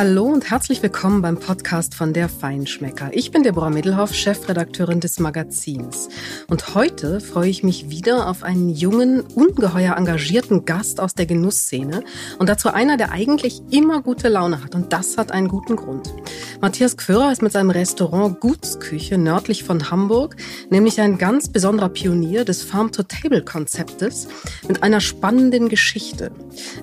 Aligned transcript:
Hallo 0.00 0.24
und 0.24 0.50
herzlich 0.50 0.82
willkommen 0.82 1.20
beim 1.20 1.38
Podcast 1.38 1.94
von 1.94 2.14
der 2.14 2.30
Feinschmecker. 2.30 3.10
Ich 3.12 3.32
bin 3.32 3.42
Deborah 3.42 3.68
Middelhoff, 3.68 4.14
Chefredakteurin 4.14 5.00
des 5.00 5.20
Magazins. 5.20 6.08
Und 6.48 6.74
heute 6.74 7.20
freue 7.20 7.50
ich 7.50 7.62
mich 7.62 7.90
wieder 7.90 8.26
auf 8.26 8.42
einen 8.42 8.70
jungen, 8.70 9.20
ungeheuer 9.20 9.98
engagierten 9.98 10.64
Gast 10.64 11.00
aus 11.00 11.12
der 11.12 11.26
Genussszene 11.26 12.02
und 12.38 12.48
dazu 12.48 12.70
einer, 12.70 12.96
der 12.96 13.12
eigentlich 13.12 13.60
immer 13.70 14.00
gute 14.00 14.30
Laune 14.30 14.64
hat. 14.64 14.74
Und 14.74 14.94
das 14.94 15.18
hat 15.18 15.32
einen 15.32 15.48
guten 15.48 15.76
Grund. 15.76 16.14
Matthias 16.62 16.96
Gführer 16.96 17.30
ist 17.30 17.42
mit 17.42 17.52
seinem 17.52 17.68
Restaurant 17.68 18.40
Gutsküche 18.40 19.18
nördlich 19.18 19.64
von 19.64 19.90
Hamburg 19.90 20.36
nämlich 20.70 20.98
ein 21.00 21.18
ganz 21.18 21.48
besonderer 21.48 21.90
Pionier 21.90 22.46
des 22.46 22.62
Farm-to-Table-Konzeptes 22.62 24.28
mit 24.66 24.82
einer 24.82 25.00
spannenden 25.00 25.68
Geschichte. 25.68 26.30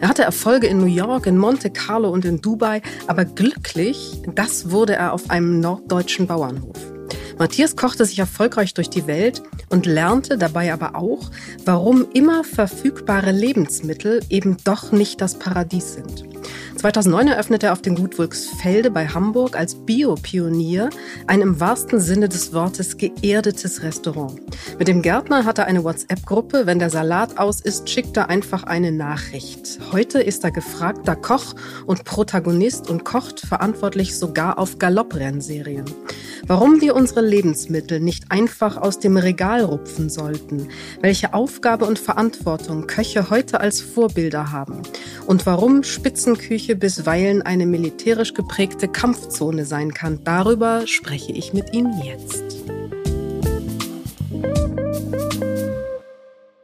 Er 0.01 0.09
hatte 0.09 0.21
Erfolge 0.21 0.67
in 0.67 0.77
New 0.77 0.85
York, 0.85 1.25
in 1.25 1.39
Monte 1.39 1.71
Carlo 1.71 2.09
und 2.09 2.25
in 2.25 2.41
Dubai, 2.41 2.81
aber 3.07 3.25
glücklich, 3.25 4.21
das 4.35 4.71
wurde 4.71 4.95
er 4.95 5.13
auf 5.13 5.29
einem 5.29 5.59
norddeutschen 5.59 6.27
Bauernhof. 6.27 6.77
Matthias 7.39 7.75
kochte 7.75 8.03
sich 8.05 8.17
erfolgreich 8.17 8.73
durch 8.73 8.89
die 8.89 9.05
Welt 9.05 9.43
und 9.69 9.85
lernte 9.85 10.37
dabei 10.37 10.73
aber 10.73 10.95
auch, 10.95 11.29
warum 11.65 12.07
immer 12.13 12.43
verfügbare 12.43 13.31
Lebensmittel 13.31 14.21
eben 14.29 14.57
doch 14.63 14.91
nicht 14.91 15.21
das 15.21 15.37
Paradies 15.37 15.93
sind. 15.93 16.25
2009 16.77 17.29
eröffnete 17.29 17.65
er 17.67 17.73
auf 17.73 17.81
dem 17.81 17.95
Gut 17.95 18.19
Wulksfelde 18.19 18.91
bei 18.91 19.07
Hamburg 19.07 19.57
als 19.57 19.73
Biopionier 19.73 20.91
ein 21.25 21.41
im 21.41 21.59
wahrsten 21.59 21.99
Sinne 21.99 22.29
des 22.29 22.53
Wortes 22.53 22.97
geerdetes 22.97 23.81
Restaurant. 23.81 24.39
Mit 24.77 24.87
dem 24.87 25.01
Gärtner 25.01 25.43
hat 25.45 25.57
er 25.57 25.65
eine 25.65 25.83
WhatsApp-Gruppe. 25.83 26.67
Wenn 26.67 26.77
der 26.77 26.91
Salat 26.91 27.39
aus 27.39 27.61
ist, 27.61 27.89
schickt 27.89 28.15
er 28.15 28.29
einfach 28.29 28.63
eine 28.63 28.91
Nachricht. 28.91 29.79
Heute 29.91 30.21
ist 30.21 30.43
er 30.43 30.51
gefragter 30.51 31.15
Koch 31.15 31.55
und 31.87 32.03
Protagonist 32.03 32.91
und 32.91 33.03
kocht 33.03 33.39
verantwortlich 33.39 34.15
sogar 34.15 34.59
auf 34.59 34.77
Galopprennserien. 34.77 35.85
Warum 36.45 36.79
wir 36.79 36.95
unsere 36.95 37.21
Lebensmittel 37.21 37.99
nicht 37.99 38.31
einfach 38.31 38.77
aus 38.77 38.99
dem 38.99 39.17
Regal 39.17 39.63
rupfen 39.63 40.09
sollten, 40.09 40.69
welche 41.01 41.33
Aufgabe 41.33 41.85
und 41.85 41.97
Verantwortung 41.97 42.87
Köche 42.87 43.29
heute 43.29 43.59
als 43.59 43.81
Vorbilder 43.81 44.51
haben 44.51 44.83
und 45.25 45.45
warum 45.45 45.83
Spitzenküche 45.83 46.66
bisweilen 46.75 47.41
eine 47.41 47.65
militärisch 47.65 48.33
geprägte 48.33 48.87
Kampfzone 48.87 49.65
sein 49.65 49.93
kann, 49.93 50.23
darüber 50.23 50.85
spreche 50.87 51.31
ich 51.31 51.53
mit 51.53 51.73
Ihnen 51.73 52.01
jetzt. 52.03 52.43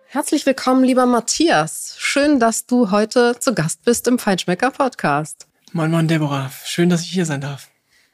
Herzlich 0.06 0.46
willkommen, 0.46 0.84
lieber 0.84 1.06
Matthias. 1.06 1.96
Schön, 1.98 2.40
dass 2.40 2.66
du 2.66 2.92
heute 2.92 3.40
zu 3.40 3.54
Gast 3.56 3.84
bist 3.84 4.08
im 4.08 4.20
Feinschmecker 4.20 4.72
Podcast. 4.72 5.48
Moin, 5.72 5.90
moin, 5.90 6.08
Deborah. 6.08 6.52
Schön, 6.66 6.90
dass 6.90 7.02
ich 7.02 7.10
hier 7.10 7.26
sein 7.26 7.42
darf. 7.42 7.73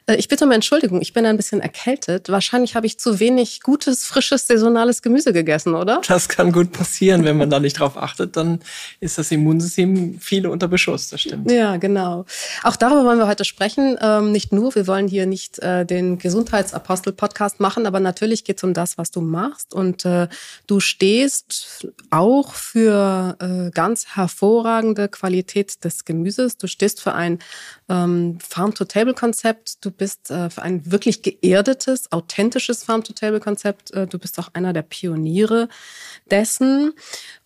Äh, 0.10 0.16
ich 0.16 0.28
bitte 0.28 0.46
um 0.46 0.52
Entschuldigung, 0.52 1.02
ich 1.02 1.14
bin 1.14 1.26
ein 1.26 1.38
bisschen 1.38 1.62
erkältet. 1.62 2.30
Wahrscheinlich 2.30 2.76
habe 2.76 2.88
ich 2.88 3.00
zu 3.00 3.20
wenig 3.20 3.62
gutes, 3.62 4.06
frisches, 4.06 4.48
saisonales 4.48 5.02
Gemüse 5.02 5.34
gegessen, 5.34 5.76
oder? 5.76 6.02
Das 6.08 6.28
kann 6.28 6.52
gut 6.52 6.72
passieren. 6.72 7.24
Wenn 7.24 7.38
man 7.38 7.50
da 7.50 7.60
nicht 7.60 7.80
drauf 7.80 7.98
achtet, 7.98 8.36
dann 8.36 8.60
ist 9.00 9.18
das 9.18 9.32
Immunsystem 9.32 10.20
viele 10.20 10.50
unter 10.50 10.68
Beschuss, 10.68 11.10
das 11.10 11.22
stimmt. 11.22 11.52
Ja, 11.52 11.78
genau. 11.78 12.26
Auch 12.64 12.76
darüber 12.76 13.06
wollen 13.06 13.20
wir 13.20 13.28
heute 13.28 13.46
sprechen. 13.46 13.98
Ähm, 14.02 14.32
nicht 14.32 14.52
nur, 14.52 14.74
wir 14.76 14.88
wollen 14.88 15.08
hier 15.08 15.26
nicht 15.26 15.60
äh, 15.60 15.86
den 15.86 16.18
Gesundheitsapostel-Podcast 16.18 17.60
machen, 17.60 17.86
aber 17.86 18.00
natürlich 18.00 18.44
geht 18.44 18.58
es 18.58 18.64
um 18.64 18.74
das, 18.74 18.98
was 18.98 19.12
du 19.12 19.22
machst. 19.22 19.74
Und 19.74 20.06
äh, 20.06 20.28
du 20.68 20.80
stehst 20.80 21.88
auch 22.10 22.54
für 22.54 23.38
äh, 23.40 23.72
ganz 23.72 24.16
hervorragende 24.16 25.08
Qualität 25.08 25.84
des 25.84 26.06
Gemüses. 26.06 26.58
Du 26.58 26.68
stehst 26.68 27.02
für 27.02 27.14
ein 27.14 27.40
ähm, 27.90 28.38
Farm-to-Table-Konzept. 28.48 29.84
Du 29.84 29.92
bist 30.00 30.32
äh, 30.32 30.50
für 30.50 30.64
ein 30.64 30.92
wirklich 30.92 31.22
geerdetes, 31.22 32.12
authentisches 32.12 32.84
Farm-to-Table-Konzept. 32.84 33.92
Äh, 33.92 34.08
du 34.08 34.18
bist 34.18 34.40
auch 34.40 34.50
einer 34.54 34.74
der 34.74 34.82
Pioniere 34.82 35.70
dessen. 36.32 36.94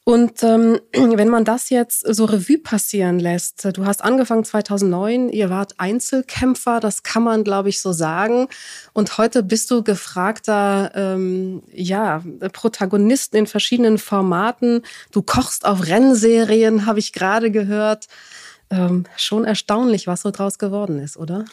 Und 0.06 0.44
ähm, 0.44 0.80
wenn 0.94 1.28
man 1.30 1.44
das 1.44 1.70
jetzt 1.70 2.02
so 2.02 2.26
Revue 2.26 2.58
passieren 2.58 3.20
lässt, 3.20 3.66
du 3.76 3.86
hast 3.86 4.04
angefangen 4.04 4.44
2009, 4.44 5.30
ihr 5.30 5.50
wart 5.50 5.74
Einzelkämpfer, 5.78 6.80
das 6.80 7.04
kann 7.04 7.24
man, 7.24 7.44
glaube 7.44 7.70
ich, 7.70 7.82
so 7.82 7.92
sagen. 7.92 8.48
Und 8.94 9.18
heute 9.18 9.44
bist 9.44 9.72
du 9.72 9.84
gefragter, 9.84 10.92
ähm, 10.96 11.64
ja, 11.74 12.24
Protagonist 12.54 13.36
in 13.36 13.48
verschiedenen 13.48 13.98
Formaten. 13.98 14.84
Du 15.12 15.22
kochst 15.22 15.66
auf 15.66 15.88
Rennserien, 15.88 16.86
habe 16.86 17.00
ich 17.00 17.12
gerade 17.12 17.52
gehört 17.52 18.08
ähm, 18.74 19.06
schon 19.16 19.46
erstaunlich, 19.46 20.08
was 20.08 20.22
so 20.22 20.32
draus 20.32 20.58
geworden 20.58 21.00
ist, 21.00 21.18
oder? 21.18 21.46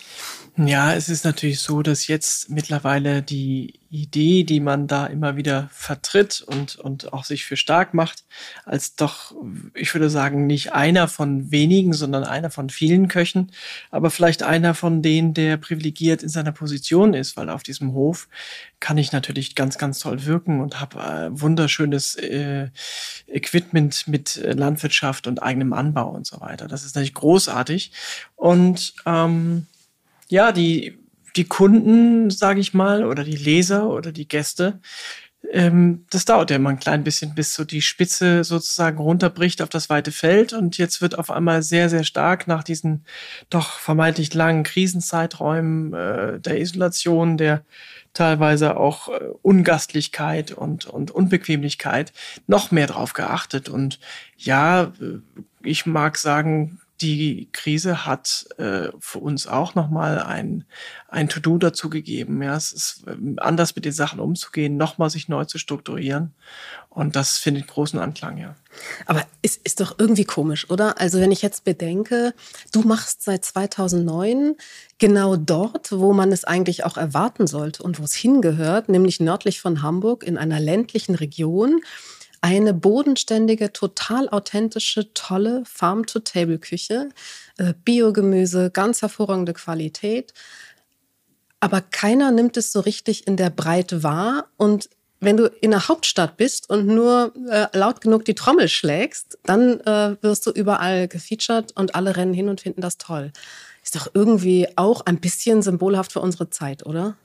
Ja, 0.56 0.94
es 0.94 1.08
ist 1.08 1.24
natürlich 1.24 1.60
so, 1.60 1.82
dass 1.82 2.06
jetzt 2.06 2.50
mittlerweile 2.50 3.22
die 3.22 3.79
Idee, 3.90 4.44
die 4.44 4.60
man 4.60 4.86
da 4.86 5.06
immer 5.06 5.36
wieder 5.36 5.68
vertritt 5.72 6.42
und, 6.46 6.76
und 6.76 7.12
auch 7.12 7.24
sich 7.24 7.44
für 7.44 7.56
stark 7.56 7.92
macht, 7.92 8.24
als 8.64 8.94
doch, 8.94 9.34
ich 9.74 9.92
würde 9.92 10.08
sagen, 10.08 10.46
nicht 10.46 10.72
einer 10.72 11.08
von 11.08 11.50
wenigen, 11.50 11.92
sondern 11.92 12.22
einer 12.22 12.50
von 12.50 12.70
vielen 12.70 13.08
Köchen, 13.08 13.50
aber 13.90 14.10
vielleicht 14.10 14.44
einer 14.44 14.74
von 14.74 15.02
denen, 15.02 15.34
der 15.34 15.56
privilegiert 15.56 16.22
in 16.22 16.28
seiner 16.28 16.52
Position 16.52 17.14
ist, 17.14 17.36
weil 17.36 17.50
auf 17.50 17.64
diesem 17.64 17.92
Hof 17.92 18.28
kann 18.78 18.96
ich 18.96 19.10
natürlich 19.10 19.56
ganz, 19.56 19.76
ganz 19.76 19.98
toll 19.98 20.24
wirken 20.24 20.60
und 20.60 20.80
habe 20.80 21.00
äh, 21.00 21.40
wunderschönes 21.40 22.14
äh, 22.14 22.68
Equipment 23.26 24.06
mit 24.06 24.40
Landwirtschaft 24.42 25.26
und 25.26 25.42
eigenem 25.42 25.72
Anbau 25.72 26.10
und 26.10 26.26
so 26.26 26.40
weiter. 26.40 26.68
Das 26.68 26.84
ist 26.84 26.94
natürlich 26.94 27.14
großartig. 27.14 27.90
Und 28.36 28.94
ähm, 29.04 29.66
ja, 30.28 30.52
die 30.52 30.99
die 31.36 31.44
Kunden, 31.44 32.30
sage 32.30 32.60
ich 32.60 32.74
mal, 32.74 33.04
oder 33.04 33.24
die 33.24 33.36
Leser 33.36 33.88
oder 33.88 34.12
die 34.12 34.28
Gäste, 34.28 34.80
ähm, 35.52 36.04
das 36.10 36.24
dauert 36.26 36.50
ja 36.50 36.56
immer 36.56 36.70
ein 36.70 36.78
klein 36.78 37.02
bisschen, 37.02 37.34
bis 37.34 37.54
so 37.54 37.64
die 37.64 37.82
Spitze 37.82 38.44
sozusagen 38.44 38.98
runterbricht 38.98 39.62
auf 39.62 39.68
das 39.68 39.88
weite 39.88 40.12
Feld. 40.12 40.52
Und 40.52 40.78
jetzt 40.78 41.00
wird 41.00 41.18
auf 41.18 41.30
einmal 41.30 41.62
sehr, 41.62 41.88
sehr 41.88 42.04
stark 42.04 42.46
nach 42.46 42.62
diesen 42.62 43.04
doch 43.48 43.78
vermeintlich 43.78 44.32
langen 44.34 44.64
Krisenzeiträumen 44.64 45.94
äh, 45.94 46.40
der 46.40 46.60
Isolation, 46.60 47.36
der 47.36 47.64
teilweise 48.12 48.76
auch 48.76 49.08
äh, 49.08 49.20
Ungastlichkeit 49.42 50.52
und, 50.52 50.86
und 50.86 51.10
Unbequemlichkeit 51.10 52.12
noch 52.46 52.70
mehr 52.70 52.86
drauf 52.86 53.12
geachtet. 53.14 53.68
Und 53.68 53.98
ja, 54.36 54.92
äh, 55.00 55.20
ich 55.62 55.86
mag 55.86 56.18
sagen, 56.18 56.80
die 57.00 57.48
Krise 57.52 58.06
hat 58.06 58.46
äh, 58.58 58.88
für 58.98 59.18
uns 59.18 59.46
auch 59.46 59.74
nochmal 59.74 60.20
ein, 60.20 60.64
ein 61.08 61.28
To-Do 61.28 61.58
dazu 61.58 61.88
gegeben. 61.88 62.42
Ja, 62.42 62.56
es 62.56 62.72
ist 62.72 63.04
ähm, 63.06 63.36
anders 63.38 63.74
mit 63.74 63.84
den 63.84 63.92
Sachen 63.92 64.20
umzugehen, 64.20 64.76
nochmal 64.76 65.10
sich 65.10 65.28
neu 65.28 65.44
zu 65.44 65.58
strukturieren. 65.58 66.34
Und 66.88 67.16
das 67.16 67.38
findet 67.38 67.68
großen 67.68 67.98
Anklang, 67.98 68.38
ja. 68.38 68.56
Aber 69.06 69.24
es 69.42 69.56
ist, 69.56 69.66
ist 69.66 69.80
doch 69.80 69.94
irgendwie 69.98 70.24
komisch, 70.24 70.68
oder? 70.70 71.00
Also 71.00 71.20
wenn 71.20 71.32
ich 71.32 71.42
jetzt 71.42 71.64
bedenke, 71.64 72.34
du 72.72 72.82
machst 72.82 73.22
seit 73.22 73.44
2009 73.44 74.56
genau 74.98 75.36
dort, 75.36 75.92
wo 75.92 76.12
man 76.12 76.32
es 76.32 76.44
eigentlich 76.44 76.84
auch 76.84 76.96
erwarten 76.96 77.46
sollte 77.46 77.82
und 77.82 77.98
wo 78.00 78.04
es 78.04 78.14
hingehört, 78.14 78.88
nämlich 78.88 79.20
nördlich 79.20 79.60
von 79.60 79.82
Hamburg 79.82 80.24
in 80.24 80.36
einer 80.36 80.60
ländlichen 80.60 81.14
Region 81.14 81.80
eine 82.40 82.72
bodenständige, 82.72 83.72
total 83.72 84.28
authentische, 84.28 85.12
tolle 85.12 85.62
Farm-to-Table-Küche, 85.66 87.10
äh, 87.58 87.74
Biogemüse, 87.84 88.70
ganz 88.70 89.02
hervorragende 89.02 89.52
Qualität. 89.52 90.32
Aber 91.60 91.82
keiner 91.82 92.30
nimmt 92.30 92.56
es 92.56 92.72
so 92.72 92.80
richtig 92.80 93.26
in 93.26 93.36
der 93.36 93.50
Breite 93.50 94.02
wahr. 94.02 94.46
Und 94.56 94.88
wenn 95.20 95.36
du 95.36 95.46
in 95.60 95.70
der 95.70 95.88
Hauptstadt 95.88 96.38
bist 96.38 96.70
und 96.70 96.86
nur 96.86 97.34
äh, 97.50 97.66
laut 97.76 98.00
genug 98.00 98.24
die 98.24 98.34
Trommel 98.34 98.68
schlägst, 98.68 99.38
dann 99.44 99.80
äh, 99.80 100.16
wirst 100.22 100.46
du 100.46 100.50
überall 100.50 101.08
gefeatured 101.08 101.72
und 101.76 101.94
alle 101.94 102.16
rennen 102.16 102.32
hin 102.32 102.48
und 102.48 102.62
finden 102.62 102.80
das 102.80 102.96
toll. 102.96 103.32
Ist 103.84 103.96
doch 103.96 104.08
irgendwie 104.14 104.68
auch 104.76 105.02
ein 105.04 105.20
bisschen 105.20 105.60
symbolhaft 105.60 106.12
für 106.12 106.20
unsere 106.20 106.48
Zeit, 106.48 106.86
oder? 106.86 107.16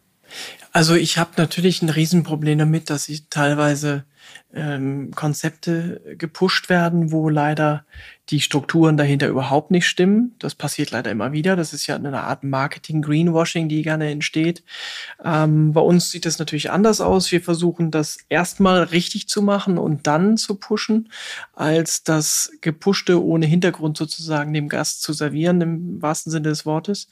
Also 0.74 0.96
ich 0.96 1.18
habe 1.18 1.32
natürlich 1.38 1.82
ein 1.82 1.90
Riesenproblem 1.90 2.58
damit, 2.58 2.90
dass 2.90 3.08
ich 3.08 3.30
teilweise 3.30 4.04
ähm, 4.54 5.12
Konzepte 5.16 6.16
gepusht 6.18 6.70
werden, 6.70 7.12
wo 7.12 7.30
leider 7.30 7.86
die 8.30 8.42
Strukturen 8.42 8.98
dahinter 8.98 9.28
überhaupt 9.28 9.70
nicht 9.70 9.88
stimmen. 9.88 10.34
Das 10.40 10.56
passiert 10.56 10.92
leider 10.92 11.12
immer 11.12 11.32
wieder. 11.32 11.56
Das 11.56 11.74
ist 11.74 11.86
ja 11.86 11.96
eine 11.96 12.24
Art 12.24 12.44
Marketing-Greenwashing, 12.44 13.70
die 13.70 13.84
gerne 13.84 14.10
entsteht. 14.10 14.64
Ähm, 15.24 15.74
bei 15.74 15.82
uns 15.82 16.10
sieht 16.10 16.26
das 16.26 16.40
natürlich 16.40 16.72
anders 16.72 17.02
aus. 17.02 17.32
Wir 17.32 17.42
versuchen 17.42 17.92
das 17.92 18.18
erstmal 18.30 18.82
richtig 18.84 19.30
zu 19.30 19.44
machen 19.44 19.78
und 19.78 20.08
dann 20.08 20.38
zu 20.38 20.56
pushen, 20.56 21.10
als 21.54 22.04
das 22.04 22.52
Gepushte 22.62 23.24
ohne 23.24 23.46
Hintergrund 23.46 23.98
sozusagen 23.98 24.54
dem 24.54 24.70
Gast 24.70 25.04
zu 25.04 25.14
servieren, 25.14 25.62
im 25.62 26.02
wahrsten 26.02 26.32
Sinne 26.32 26.50
des 26.50 26.66
Wortes. 26.66 27.10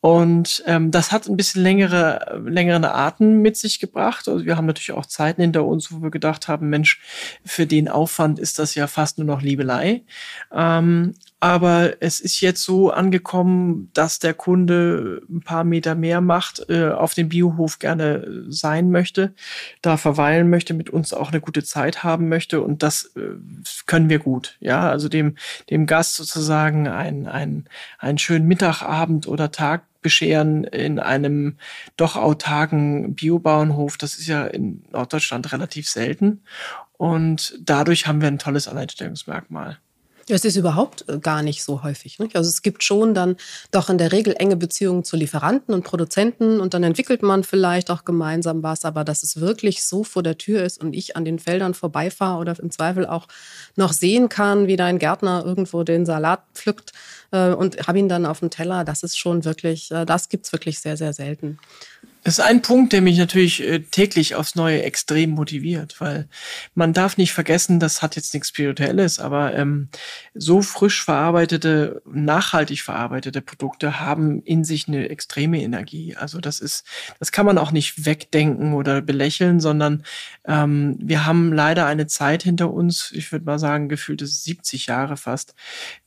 Und 0.00 0.62
ähm, 0.66 0.92
das 0.92 1.10
hat 1.10 1.28
ein 1.28 1.36
bisschen 1.36 1.62
längere, 1.62 2.40
längeren 2.46 2.84
Arten 2.84 3.42
mit 3.42 3.56
sich 3.56 3.80
gebracht. 3.80 4.28
Also 4.28 4.44
wir 4.44 4.56
haben 4.56 4.66
natürlich 4.66 4.92
auch 4.92 5.06
Zeiten 5.06 5.42
hinter 5.42 5.64
uns, 5.64 5.90
wo 5.90 6.00
wir 6.00 6.10
gedacht 6.10 6.37
gesagt 6.38 6.48
haben, 6.48 6.68
Mensch, 6.68 7.00
für 7.44 7.66
den 7.66 7.88
Aufwand 7.88 8.38
ist 8.38 8.58
das 8.58 8.74
ja 8.74 8.86
fast 8.86 9.18
nur 9.18 9.26
noch 9.26 9.42
Liebelei. 9.42 10.02
Ähm, 10.52 11.14
aber 11.40 12.02
es 12.02 12.18
ist 12.18 12.40
jetzt 12.40 12.64
so 12.64 12.90
angekommen, 12.90 13.90
dass 13.94 14.18
der 14.18 14.34
Kunde 14.34 15.22
ein 15.30 15.40
paar 15.40 15.62
Meter 15.62 15.94
mehr 15.94 16.20
macht, 16.20 16.68
äh, 16.68 16.88
auf 16.88 17.14
dem 17.14 17.28
Biohof 17.28 17.78
gerne 17.78 18.44
sein 18.48 18.90
möchte, 18.90 19.34
da 19.80 19.96
verweilen 19.96 20.50
möchte, 20.50 20.74
mit 20.74 20.90
uns 20.90 21.12
auch 21.12 21.30
eine 21.30 21.40
gute 21.40 21.62
Zeit 21.62 22.02
haben 22.02 22.28
möchte. 22.28 22.60
Und 22.60 22.82
das 22.82 23.12
äh, 23.16 23.36
können 23.86 24.08
wir 24.08 24.18
gut. 24.18 24.56
Ja, 24.60 24.90
also 24.90 25.08
dem, 25.08 25.36
dem 25.70 25.86
Gast 25.86 26.16
sozusagen 26.16 26.88
ein, 26.88 27.26
ein, 27.28 27.68
einen 27.98 28.18
schönen 28.18 28.48
Mittagabend 28.48 29.28
oder 29.28 29.52
Tag 29.52 29.87
bescheren 30.00 30.64
in 30.64 30.98
einem 30.98 31.56
doch 31.96 32.16
autarken 32.16 33.14
Biobauernhof. 33.14 33.96
Das 33.96 34.18
ist 34.18 34.26
ja 34.26 34.46
in 34.46 34.84
Norddeutschland 34.90 35.52
relativ 35.52 35.88
selten. 35.88 36.42
Und 36.96 37.58
dadurch 37.60 38.06
haben 38.06 38.20
wir 38.20 38.28
ein 38.28 38.38
tolles 38.38 38.68
Alleinstellungsmerkmal. 38.68 39.78
Es 40.30 40.44
ist 40.44 40.56
überhaupt 40.56 41.08
äh, 41.08 41.18
gar 41.18 41.42
nicht 41.42 41.62
so 41.62 41.82
häufig. 41.82 42.18
Nicht? 42.18 42.36
Also 42.36 42.48
es 42.48 42.62
gibt 42.62 42.82
schon 42.82 43.14
dann 43.14 43.36
doch 43.70 43.88
in 43.88 43.98
der 43.98 44.12
Regel 44.12 44.34
enge 44.38 44.56
Beziehungen 44.56 45.04
zu 45.04 45.16
Lieferanten 45.16 45.74
und 45.74 45.84
Produzenten 45.84 46.60
und 46.60 46.74
dann 46.74 46.82
entwickelt 46.82 47.22
man 47.22 47.44
vielleicht 47.44 47.90
auch 47.90 48.04
gemeinsam 48.04 48.62
was, 48.62 48.84
aber 48.84 49.04
dass 49.04 49.22
es 49.22 49.40
wirklich 49.40 49.84
so 49.84 50.04
vor 50.04 50.22
der 50.22 50.38
Tür 50.38 50.62
ist 50.64 50.82
und 50.82 50.94
ich 50.94 51.16
an 51.16 51.24
den 51.24 51.38
Feldern 51.38 51.74
vorbeifahre 51.74 52.38
oder 52.38 52.58
im 52.58 52.70
Zweifel 52.70 53.06
auch 53.06 53.28
noch 53.76 53.92
sehen 53.92 54.28
kann, 54.28 54.66
wie 54.66 54.76
dein 54.76 54.98
Gärtner 54.98 55.42
irgendwo 55.44 55.82
den 55.82 56.06
Salat 56.06 56.42
pflückt 56.54 56.92
äh, 57.30 57.50
und 57.50 57.86
habe 57.86 57.98
ihn 57.98 58.08
dann 58.08 58.26
auf 58.26 58.40
dem 58.40 58.50
Teller, 58.50 58.84
das 58.84 59.02
ist 59.02 59.18
schon 59.18 59.44
wirklich, 59.44 59.90
äh, 59.90 60.04
das 60.04 60.28
gibt's 60.28 60.52
wirklich 60.52 60.80
sehr, 60.80 60.96
sehr 60.96 61.12
selten. 61.12 61.58
Das 62.28 62.38
ist 62.38 62.44
ein 62.44 62.60
Punkt, 62.60 62.92
der 62.92 63.00
mich 63.00 63.16
natürlich 63.16 63.66
äh, 63.66 63.78
täglich 63.78 64.34
aufs 64.34 64.54
Neue 64.54 64.82
extrem 64.82 65.30
motiviert, 65.30 65.98
weil 65.98 66.28
man 66.74 66.92
darf 66.92 67.16
nicht 67.16 67.32
vergessen, 67.32 67.80
das 67.80 68.02
hat 68.02 68.16
jetzt 68.16 68.34
nichts 68.34 68.50
Spirituelles, 68.50 69.18
aber 69.18 69.54
ähm, 69.54 69.88
so 70.34 70.60
frisch 70.60 71.02
verarbeitete, 71.02 72.02
nachhaltig 72.04 72.82
verarbeitete 72.82 73.40
Produkte 73.40 73.98
haben 74.00 74.42
in 74.42 74.62
sich 74.62 74.88
eine 74.88 75.08
extreme 75.08 75.62
Energie. 75.62 76.16
Also 76.16 76.38
das 76.38 76.60
ist, 76.60 76.84
das 77.18 77.32
kann 77.32 77.46
man 77.46 77.56
auch 77.56 77.72
nicht 77.72 78.04
wegdenken 78.04 78.74
oder 78.74 79.00
belächeln, 79.00 79.58
sondern 79.58 80.04
ähm, 80.44 80.98
wir 81.00 81.24
haben 81.24 81.54
leider 81.54 81.86
eine 81.86 82.08
Zeit 82.08 82.42
hinter 82.42 82.70
uns, 82.70 83.10
ich 83.14 83.32
würde 83.32 83.46
mal 83.46 83.58
sagen, 83.58 83.88
gefühlte 83.88 84.26
70 84.26 84.84
Jahre 84.84 85.16
fast, 85.16 85.54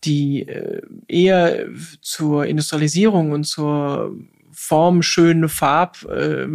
die 0.04 0.48
äh, 0.48 0.84
eher 1.08 1.66
zur 2.00 2.46
Industrialisierung 2.46 3.32
und 3.32 3.46
zur 3.46 4.16
Form, 4.54 5.02
schöne 5.04 5.50
Farb, 5.50 6.04
äh, 6.06 6.48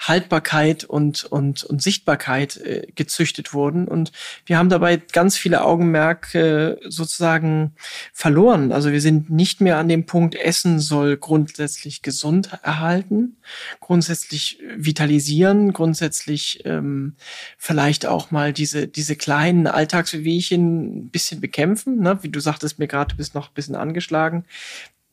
Haltbarkeit 0.00 0.84
und, 0.84 1.24
und, 1.24 1.64
und 1.64 1.82
Sichtbarkeit 1.82 2.56
äh, 2.58 2.86
gezüchtet 2.94 3.54
wurden. 3.54 3.88
Und 3.88 4.12
wir 4.46 4.58
haben 4.58 4.68
dabei 4.68 4.96
ganz 4.96 5.36
viele 5.36 5.64
Augenmerke 5.64 6.78
äh, 6.82 6.90
sozusagen 6.90 7.74
verloren. 8.12 8.72
Also 8.72 8.92
wir 8.92 9.00
sind 9.00 9.30
nicht 9.30 9.60
mehr 9.60 9.78
an 9.78 9.88
dem 9.88 10.06
Punkt, 10.06 10.34
Essen 10.34 10.78
soll 10.78 11.16
grundsätzlich 11.16 12.02
gesund 12.02 12.50
erhalten, 12.62 13.36
grundsätzlich 13.80 14.60
vitalisieren, 14.76 15.72
grundsätzlich 15.72 16.62
ähm, 16.64 17.16
vielleicht 17.56 18.06
auch 18.06 18.30
mal 18.30 18.52
diese, 18.52 18.88
diese 18.88 19.16
kleinen 19.16 19.66
Alltagswehchen 19.66 21.06
ein 21.06 21.10
bisschen 21.10 21.40
bekämpfen. 21.40 22.00
Ne? 22.00 22.18
Wie 22.22 22.28
du 22.28 22.40
sagtest 22.40 22.78
mir 22.78 22.88
gerade, 22.88 23.12
du 23.12 23.16
bist 23.16 23.34
noch 23.34 23.48
ein 23.48 23.54
bisschen 23.54 23.76
angeschlagen 23.76 24.44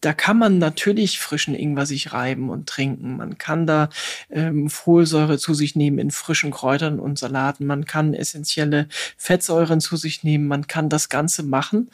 da 0.05 0.13
kann 0.13 0.37
man 0.37 0.59
natürlich 0.59 1.19
frischen 1.19 1.55
Ingwer 1.55 1.87
sich 1.87 2.13
reiben 2.13 2.49
und 2.51 2.69
trinken. 2.69 3.17
Man 3.17 3.39
kann 3.39 3.65
da 3.65 3.89
ähm, 4.29 4.69
Folsäure 4.69 5.39
zu 5.39 5.55
sich 5.55 5.75
nehmen 5.75 5.97
in 5.97 6.11
frischen 6.11 6.51
Kräutern 6.51 6.99
und 6.99 7.17
Salaten. 7.17 7.65
Man 7.65 7.85
kann 7.85 8.13
essentielle 8.13 8.87
Fettsäuren 9.17 9.81
zu 9.81 9.97
sich 9.97 10.23
nehmen. 10.23 10.47
Man 10.47 10.67
kann 10.67 10.89
das 10.89 11.09
Ganze 11.09 11.41
machen 11.41 11.89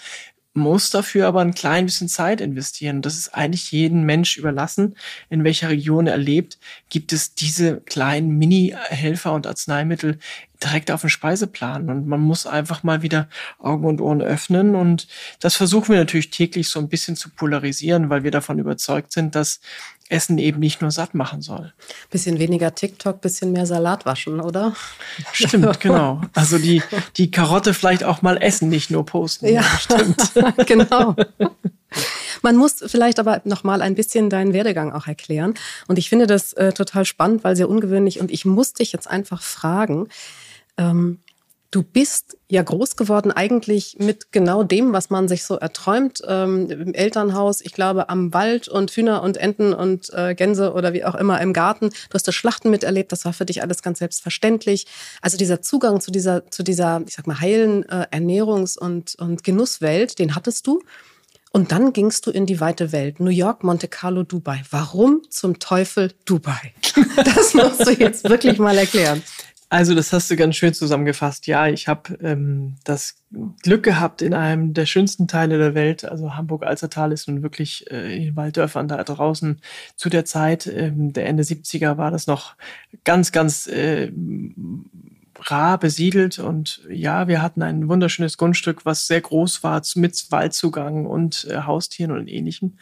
muss 0.54 0.90
dafür 0.90 1.28
aber 1.28 1.40
ein 1.40 1.54
klein 1.54 1.86
bisschen 1.86 2.10
Zeit 2.10 2.42
investieren. 2.42 3.02
Das 3.02 3.16
ist 3.16 3.30
eigentlich 3.34 3.72
jedem 3.72 4.04
Mensch 4.04 4.36
überlassen, 4.38 4.96
in 5.30 5.46
welcher 5.46 5.70
Region 5.70 6.08
er 6.08 6.18
lebt. 6.18 6.60
Gibt 6.90 7.14
es 7.14 7.36
diese 7.36 7.78
kleinen 7.80 8.38
Mini-Helfer 8.38 9.32
und 9.32 9.48
Arzneimittel 9.48 10.20
direkt 10.64 10.92
auf 10.92 11.02
den 11.02 11.10
Speiseplan 11.10 11.90
und 11.90 12.08
man 12.08 12.20
muss 12.20 12.46
einfach 12.46 12.84
mal 12.84 13.02
wieder 13.02 13.28
Augen 13.60 13.86
und 13.86 14.02
Ohren 14.02 14.22
öffnen 14.22 14.76
und 14.76 15.08
das 15.40 15.56
versuchen 15.56 15.90
wir 15.90 15.98
natürlich 15.98 16.30
täglich 16.30 16.70
so 16.70 16.80
ein 16.80 16.90
bisschen 16.90 17.16
zu 17.16 17.30
polarisieren, 17.30 18.10
weil 18.10 18.24
wir 18.24 18.32
davon 18.32 18.60
überzeugt 18.60 19.12
sind, 19.12 19.36
dass 19.36 19.60
Essen 20.12 20.38
eben 20.38 20.60
nicht 20.60 20.82
nur 20.82 20.92
satt 20.92 21.14
machen 21.16 21.42
soll. 21.42 21.74
Bisschen 22.10 22.38
weniger 22.38 22.76
TikTok, 22.76 23.22
bisschen 23.22 23.54
mehr 23.54 23.66
Salat 23.66 24.06
waschen, 24.06 24.42
oder? 24.42 24.76
Stimmt, 25.32 25.80
genau. 25.80 26.22
Also 26.34 26.58
die, 26.58 26.84
die 27.16 27.32
Karotte 27.32 27.74
vielleicht 27.74 28.04
auch 28.04 28.22
mal 28.22 28.38
essen, 28.38 28.70
nicht 28.70 28.92
nur 28.92 29.06
posten. 29.06 29.48
Ja, 29.48 29.64
stimmt. 29.80 30.34
genau. 30.68 31.16
Man 32.42 32.58
muss 32.58 32.84
vielleicht 32.86 33.20
aber 33.20 33.42
noch 33.46 33.64
mal 33.64 33.82
ein 33.82 33.96
bisschen 33.96 34.30
deinen 34.30 34.54
Werdegang 34.54 34.92
auch 34.92 35.08
erklären. 35.08 35.54
Und 35.88 35.98
ich 35.98 36.10
finde 36.10 36.28
das 36.28 36.54
äh, 36.54 36.74
total 36.74 37.06
spannend, 37.06 37.44
weil 37.44 37.56
sehr 37.56 37.70
ungewöhnlich. 37.70 38.20
Und 38.20 38.32
ich 38.32 38.46
muss 38.46 38.74
dich 38.74 38.92
jetzt 38.92 39.08
einfach 39.08 39.42
fragen, 39.42 40.08
ähm, 40.82 41.20
Du 41.72 41.84
bist 41.84 42.38
ja 42.50 42.62
groß 42.62 42.98
geworden 42.98 43.32
eigentlich 43.32 43.96
mit 43.98 44.34
genau 44.34 44.62
dem, 44.62 44.92
was 44.92 45.10
man 45.10 45.30
sich 45.30 45.46
so 45.46 45.56
erträumt. 45.56 46.22
Ähm, 46.28 46.70
Im 46.70 46.94
Elternhaus, 46.94 47.62
ich 47.62 47.72
glaube, 47.72 48.10
am 48.10 48.34
Wald 48.34 48.68
und 48.68 48.92
Hühner 48.92 49.24
und 49.24 49.38
Enten 49.38 49.74
und 49.74 50.14
äh, 50.14 50.36
Gänse 50.36 50.74
oder 50.74 50.92
wie 50.92 51.06
auch 51.06 51.16
immer 51.16 51.40
im 51.40 51.54
Garten. 51.54 51.88
Du 51.90 52.14
hast 52.14 52.28
das 52.28 52.36
Schlachten 52.36 52.72
miterlebt, 52.72 53.14
das 53.14 53.24
war 53.24 53.32
für 53.32 53.46
dich 53.46 53.62
alles 53.64 53.82
ganz 53.82 54.00
selbstverständlich. 54.00 54.86
Also 55.22 55.38
dieser 55.38 55.62
Zugang 55.62 56.02
zu 56.02 56.12
dieser, 56.12 56.52
zu 56.52 56.62
dieser, 56.62 57.04
ich 57.08 57.14
sag 57.14 57.26
mal, 57.26 57.40
heilen 57.40 57.88
äh, 57.88 58.06
Ernährungs- 58.12 58.78
und, 58.78 59.16
und 59.16 59.46
Genusswelt, 59.46 60.20
den 60.20 60.36
hattest 60.36 60.68
du. 60.68 60.82
Und 61.54 61.72
dann 61.72 61.92
gingst 61.92 62.28
du 62.28 62.32
in 62.32 62.46
die 62.46 62.60
weite 62.60 62.92
Welt. 62.92 63.20
New 63.20 63.30
York, 63.30 63.64
Monte 63.64 63.90
Carlo, 63.90 64.24
Dubai. 64.24 64.62
Warum 64.70 65.22
zum 65.30 65.60
Teufel 65.60 66.14
Dubai? 66.26 66.74
Das 67.16 67.54
musst 67.54 67.86
du 67.86 67.92
jetzt 67.92 68.30
wirklich 68.30 68.58
mal 68.58 68.78
erklären. 68.78 69.22
Also 69.72 69.96
das 69.96 70.12
hast 70.12 70.30
du 70.30 70.36
ganz 70.36 70.58
schön 70.58 70.74
zusammengefasst. 70.74 71.48
Ja, 71.48 71.66
ich 71.66 71.88
habe 71.88 72.18
ähm, 72.22 72.76
das 72.84 73.16
Glück 73.64 73.84
gehabt 73.84 74.22
in 74.22 74.34
einem 74.34 74.74
der 74.74 74.86
schönsten 74.86 75.30
Teile 75.30 75.58
der 75.58 75.74
Welt. 75.74 76.04
Also 76.04 76.36
Hamburg-Alzertal 76.36 77.14
ist 77.14 77.30
nun 77.30 77.42
wirklich 77.42 77.90
äh, 77.90 78.18
in 78.18 78.22
den 78.24 78.36
Walddörfern 78.36 78.90
da 78.90 79.02
draußen. 79.02 79.62
Zu 79.96 80.10
der 80.10 80.26
Zeit 80.26 80.68
ähm, 80.68 81.14
der 81.14 81.26
Ende 81.26 81.44
70er 81.44 81.96
war 81.96 82.12
das 82.12 82.28
noch 82.28 82.56
ganz, 83.06 83.32
ganz 83.32 83.66
äh, 83.68 84.12
rar 85.40 85.78
besiedelt. 85.78 86.38
Und 86.38 86.82
ja, 86.90 87.30
wir 87.30 87.42
hatten 87.42 87.62
ein 87.62 87.88
wunderschönes 87.88 88.38
Grundstück, 88.38 88.86
was 88.86 89.08
sehr 89.08 89.22
groß 89.22 89.64
war, 89.64 89.82
mit 89.96 90.26
Waldzugang 90.32 91.06
und 91.06 91.48
äh, 91.50 91.62
Haustieren 91.62 92.12
und 92.12 92.28
ähnlichem. 92.28 92.78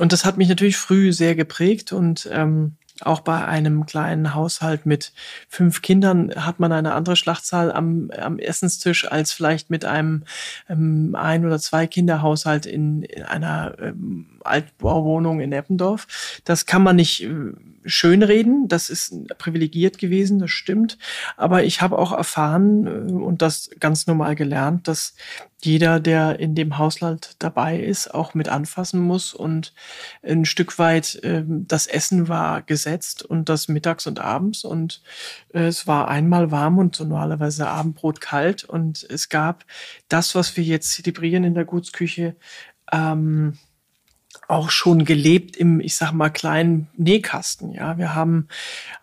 Und 0.00 0.12
das 0.12 0.24
hat 0.24 0.38
mich 0.38 0.48
natürlich 0.48 0.76
früh 0.76 1.12
sehr 1.12 1.36
geprägt 1.36 1.92
und 1.92 2.28
ähm, 2.32 2.78
auch 3.02 3.20
bei 3.20 3.44
einem 3.44 3.86
kleinen 3.86 4.34
Haushalt 4.34 4.86
mit 4.86 5.12
fünf 5.48 5.82
Kindern 5.82 6.32
hat 6.34 6.60
man 6.60 6.72
eine 6.72 6.94
andere 6.94 7.16
Schlachtzahl 7.16 7.70
am, 7.72 8.10
am 8.18 8.38
Essenstisch 8.38 9.10
als 9.10 9.32
vielleicht 9.32 9.70
mit 9.70 9.84
einem 9.84 10.24
ähm, 10.68 11.14
ein- 11.14 11.44
oder 11.44 11.58
zwei 11.58 11.86
Kinderhaushalt 11.86 12.66
in, 12.66 13.02
in 13.02 13.22
einer 13.22 13.76
ähm, 13.80 14.40
Altbauwohnung 14.44 15.40
in 15.40 15.52
Eppendorf. 15.52 16.06
Das 16.44 16.66
kann 16.66 16.82
man 16.82 16.96
nicht 16.96 17.22
äh, 17.24 17.52
schönreden. 17.86 18.68
Das 18.68 18.90
ist 18.90 19.14
privilegiert 19.38 19.98
gewesen, 19.98 20.38
das 20.38 20.50
stimmt. 20.50 20.98
Aber 21.36 21.64
ich 21.64 21.80
habe 21.80 21.98
auch 21.98 22.12
erfahren 22.12 22.86
äh, 22.86 23.12
und 23.12 23.42
das 23.42 23.70
ganz 23.80 24.06
normal 24.06 24.34
gelernt, 24.34 24.88
dass 24.88 25.14
jeder, 25.62 26.00
der 26.00 26.38
in 26.38 26.54
dem 26.54 26.78
Haushalt 26.78 27.36
dabei 27.38 27.80
ist, 27.80 28.12
auch 28.12 28.34
mit 28.34 28.48
anfassen 28.48 29.00
muss. 29.00 29.32
Und 29.34 29.74
ein 30.22 30.44
Stück 30.44 30.78
weit 30.78 31.16
äh, 31.24 31.44
das 31.46 31.86
Essen 31.86 32.28
war 32.28 32.62
gesetzt 32.62 33.22
und 33.24 33.48
das 33.48 33.68
mittags 33.68 34.06
und 34.06 34.20
abends. 34.20 34.64
Und 34.64 35.02
äh, 35.54 35.66
es 35.66 35.86
war 35.86 36.08
einmal 36.08 36.50
warm 36.50 36.78
und 36.78 36.94
so 36.94 37.04
normalerweise 37.04 37.66
Abendbrot 37.68 38.20
kalt. 38.20 38.64
Und 38.64 39.06
es 39.08 39.28
gab 39.28 39.64
das, 40.08 40.34
was 40.34 40.56
wir 40.56 40.64
jetzt 40.64 40.92
zelebrieren 40.92 41.44
in 41.44 41.54
der 41.54 41.64
Gutsküche, 41.64 42.36
ähm, 42.92 43.58
auch 44.48 44.70
schon 44.70 45.04
gelebt 45.04 45.56
im, 45.56 45.80
ich 45.80 45.96
sag 45.96 46.12
mal, 46.12 46.30
kleinen 46.30 46.88
Nähkasten. 46.96 47.72
Ja, 47.72 47.98
wir 47.98 48.14
haben 48.14 48.48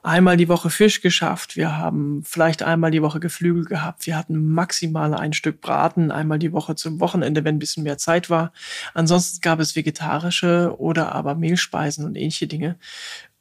einmal 0.02 0.38
die 0.38 0.48
Woche 0.48 0.70
Fisch 0.70 1.02
geschafft. 1.02 1.56
Wir 1.56 1.78
haben 1.78 2.24
vielleicht 2.24 2.64
einmal 2.64 2.92
die 2.92 3.02
Woche 3.02 3.20
Geflügel 3.20 3.66
gehabt. 3.66 4.06
Wir 4.08 4.18
hatten 4.18 4.54
maximal 4.54 5.14
ein 5.14 5.34
Stück 5.34 5.62
Braten 5.62 6.12
einmal 6.12 6.40
die 6.40 6.54
Woche 6.54 6.76
zum 6.76 7.00
Wochenende, 7.00 7.44
wenn 7.44 7.56
ein 7.56 7.60
bisschen 7.60 7.84
mehr 7.84 7.98
Zeit 7.98 8.30
war. 8.30 8.54
Ansonsten 8.94 9.42
gab 9.42 9.60
es 9.60 9.76
vegetarische 9.76 10.76
oder 10.78 11.12
aber 11.14 11.36
Mehlspeisen 11.36 12.06
und 12.06 12.16
ähnliche 12.16 12.48
Dinge 12.48 12.78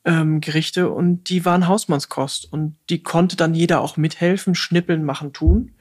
ähm, 0.04 0.40
Gerichte 0.40 0.90
und 0.90 1.28
die 1.28 1.44
waren 1.44 1.68
Hausmannskost 1.68 2.52
und 2.52 2.76
die 2.90 3.02
konnte 3.02 3.36
dann 3.36 3.54
jeder 3.54 3.80
auch 3.80 3.96
mithelfen, 3.96 4.54
schnippeln, 4.54 5.04
machen, 5.04 5.32
tun. 5.32 5.72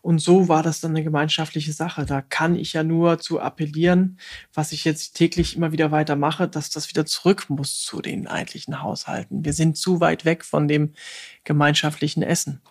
Und 0.00 0.18
so 0.18 0.48
war 0.48 0.62
das 0.62 0.80
dann 0.80 0.92
eine 0.92 1.04
gemeinschaftliche 1.04 1.72
Sache. 1.72 2.06
Da 2.06 2.22
kann 2.22 2.56
ich 2.56 2.72
ja 2.72 2.82
nur 2.82 3.18
zu 3.18 3.38
appellieren, 3.38 4.18
was 4.54 4.72
ich 4.72 4.84
jetzt 4.84 5.14
täglich 5.14 5.56
immer 5.56 5.72
wieder 5.72 5.90
weitermache, 5.90 6.48
dass 6.48 6.70
das 6.70 6.88
wieder 6.88 7.04
zurück 7.04 7.50
muss 7.50 7.82
zu 7.82 8.00
den 8.00 8.26
eigentlichen 8.26 8.82
Haushalten. 8.82 9.44
Wir 9.44 9.52
sind 9.52 9.76
zu 9.76 10.00
weit 10.00 10.24
weg 10.24 10.44
von 10.44 10.68
dem 10.68 10.92
gemeinschaftlichen 11.44 12.22
Essen. 12.22 12.62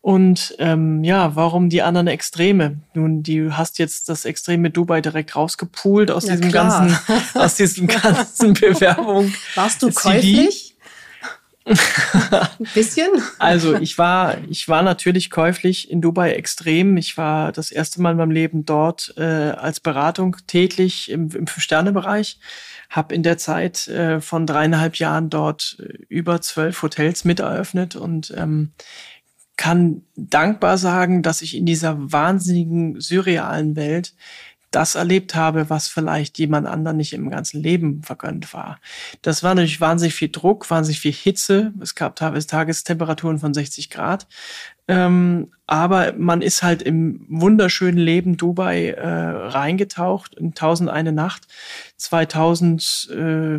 Und 0.00 0.54
ähm, 0.58 1.02
ja, 1.02 1.34
warum 1.34 1.68
die 1.68 1.82
anderen 1.82 2.06
Extreme? 2.06 2.78
Nun, 2.94 3.24
du 3.24 3.56
hast 3.56 3.78
jetzt 3.78 4.08
das 4.08 4.24
Extreme 4.24 4.70
Dubai 4.70 5.00
direkt 5.00 5.34
rausgepult 5.34 6.12
aus 6.12 6.26
ja, 6.26 6.36
diesem 6.36 6.50
klar. 6.52 6.86
ganzen, 6.86 7.14
aus 7.34 7.54
diesem 7.56 7.86
ganzen 7.88 8.54
Bewerbung. 8.60 9.34
Warst 9.56 9.82
du 9.82 9.90
käuflich? 9.90 10.76
Ein 11.66 12.68
bisschen? 12.74 13.08
Also 13.40 13.74
ich 13.74 13.98
war, 13.98 14.36
ich 14.48 14.68
war 14.68 14.82
natürlich 14.82 15.30
käuflich 15.30 15.90
in 15.90 16.00
Dubai 16.00 16.32
extrem. 16.32 16.96
Ich 16.96 17.16
war 17.16 17.50
das 17.50 17.72
erste 17.72 18.00
Mal 18.00 18.12
in 18.12 18.18
meinem 18.18 18.30
Leben 18.30 18.64
dort 18.64 19.12
äh, 19.16 19.22
als 19.22 19.80
Beratung 19.80 20.36
tätig 20.46 21.10
im, 21.10 21.22
im 21.22 21.48
Fünf-Sterne-Bereich. 21.48 22.38
Habe 22.88 23.16
in 23.16 23.24
der 23.24 23.36
Zeit 23.36 23.88
äh, 23.88 24.20
von 24.20 24.46
dreieinhalb 24.46 24.94
Jahren 24.96 25.28
dort 25.28 25.76
äh, 25.80 26.04
über 26.08 26.40
zwölf 26.40 26.80
Hotels 26.82 27.24
mit 27.24 27.40
eröffnet 27.40 27.96
und 27.96 28.32
ähm, 28.36 28.70
kann 29.56 30.02
dankbar 30.16 30.78
sagen, 30.78 31.22
dass 31.22 31.42
ich 31.42 31.56
in 31.56 31.66
dieser 31.66 31.96
wahnsinnigen 32.12 33.00
surrealen 33.00 33.76
Welt 33.76 34.14
das 34.70 34.94
erlebt 34.94 35.34
habe, 35.34 35.70
was 35.70 35.88
vielleicht 35.88 36.38
jemand 36.38 36.66
anderen 36.66 36.98
nicht 36.98 37.14
im 37.14 37.30
ganzen 37.30 37.62
Leben 37.62 38.02
vergönnt 38.02 38.52
war. 38.52 38.78
Das 39.22 39.42
war 39.42 39.54
natürlich 39.54 39.80
wahnsinnig 39.80 40.14
viel 40.14 40.28
Druck, 40.28 40.68
wahnsinnig 40.70 41.00
viel 41.00 41.12
Hitze. 41.12 41.72
Es 41.80 41.94
gab 41.94 42.16
Tagestemperaturen 42.16 43.38
von 43.38 43.54
60 43.54 43.88
Grad. 43.88 44.26
Ähm, 44.88 45.50
aber 45.66 46.12
man 46.18 46.42
ist 46.42 46.62
halt 46.62 46.82
im 46.82 47.24
wunderschönen 47.28 47.98
Leben 47.98 48.36
Dubai 48.36 48.90
äh, 48.90 49.08
reingetaucht 49.08 50.34
in 50.34 50.48
1001 50.48 51.12
Nacht. 51.12 51.48
2000 51.96 53.08
äh, 53.12 53.58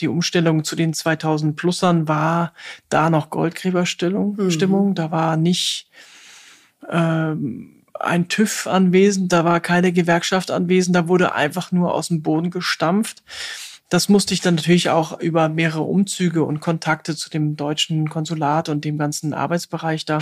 die 0.00 0.08
Umstellung 0.08 0.64
zu 0.64 0.76
den 0.76 0.94
2000 0.94 1.56
Plussern 1.56 2.08
war 2.08 2.52
da 2.88 3.10
noch 3.10 3.30
Goldgräberstimmung. 3.30 4.36
Mhm. 4.38 4.94
Da 4.94 5.10
war 5.10 5.36
nicht 5.36 5.88
ähm, 6.88 7.82
ein 7.98 8.28
TÜV 8.28 8.66
anwesend, 8.66 9.32
da 9.32 9.44
war 9.44 9.60
keine 9.60 9.92
Gewerkschaft 9.92 10.50
anwesend, 10.50 10.96
da 10.96 11.08
wurde 11.08 11.34
einfach 11.34 11.72
nur 11.72 11.94
aus 11.94 12.08
dem 12.08 12.22
Boden 12.22 12.50
gestampft. 12.50 13.22
Das 13.88 14.08
musste 14.08 14.32
ich 14.32 14.40
dann 14.40 14.54
natürlich 14.54 14.88
auch 14.88 15.20
über 15.20 15.50
mehrere 15.50 15.82
Umzüge 15.82 16.44
und 16.44 16.60
Kontakte 16.60 17.14
zu 17.14 17.28
dem 17.28 17.56
deutschen 17.56 18.08
Konsulat 18.08 18.70
und 18.70 18.86
dem 18.86 18.96
ganzen 18.96 19.34
Arbeitsbereich 19.34 20.06
da 20.06 20.20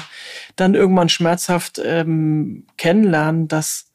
dann 0.57 0.75
irgendwann 0.75 1.09
schmerzhaft 1.09 1.81
ähm, 1.85 2.65
kennenlernen, 2.77 3.47
dass 3.47 3.90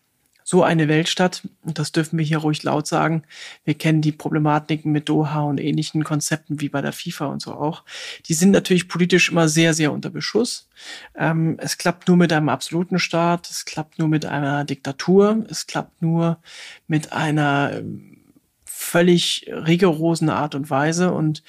so 0.48 0.62
eine 0.62 0.88
Weltstadt, 0.88 1.42
und 1.64 1.80
das 1.80 1.92
dürfen 1.92 2.20
wir 2.20 2.24
hier 2.24 2.38
ruhig 2.38 2.62
laut 2.62 2.86
sagen, 2.86 3.24
wir 3.64 3.74
kennen 3.74 4.04
die 4.04 4.12
Problematiken 4.12 4.92
mit 4.92 5.10
Doha 5.10 5.42
und 5.42 5.60
ähnlichen 5.60 6.04
Konzepten 6.04 6.62
wie 6.62 6.70
bei 6.70 6.84
der 6.84 6.94
FIFA 6.94 7.26
und 7.26 7.42
so 7.42 7.54
auch, 7.54 7.84
die 8.28 8.36
sind 8.36 8.52
natürlich 8.52 8.88
politisch 8.88 9.32
immer 9.32 9.50
sehr, 9.50 9.74
sehr 9.74 9.92
unter 9.92 10.12
Beschuss. 10.12 10.70
Ähm, 11.16 11.58
es 11.58 11.80
klappt 11.80 12.08
nur 12.08 12.16
mit 12.16 12.32
einem 12.32 12.50
absoluten 12.50 13.00
Staat, 13.00 13.50
es 13.50 13.66
klappt 13.66 13.98
nur 13.98 14.08
mit 14.08 14.28
einer 14.28 14.66
Diktatur, 14.66 15.44
es 15.50 15.66
klappt 15.66 16.04
nur 16.04 16.38
mit 16.88 17.12
einer 17.12 17.72
ähm, 17.74 18.18
völlig 18.66 19.48
rigorosen 19.50 20.30
Art 20.30 20.54
und 20.54 20.70
Weise. 20.70 21.12
Und 21.12 21.42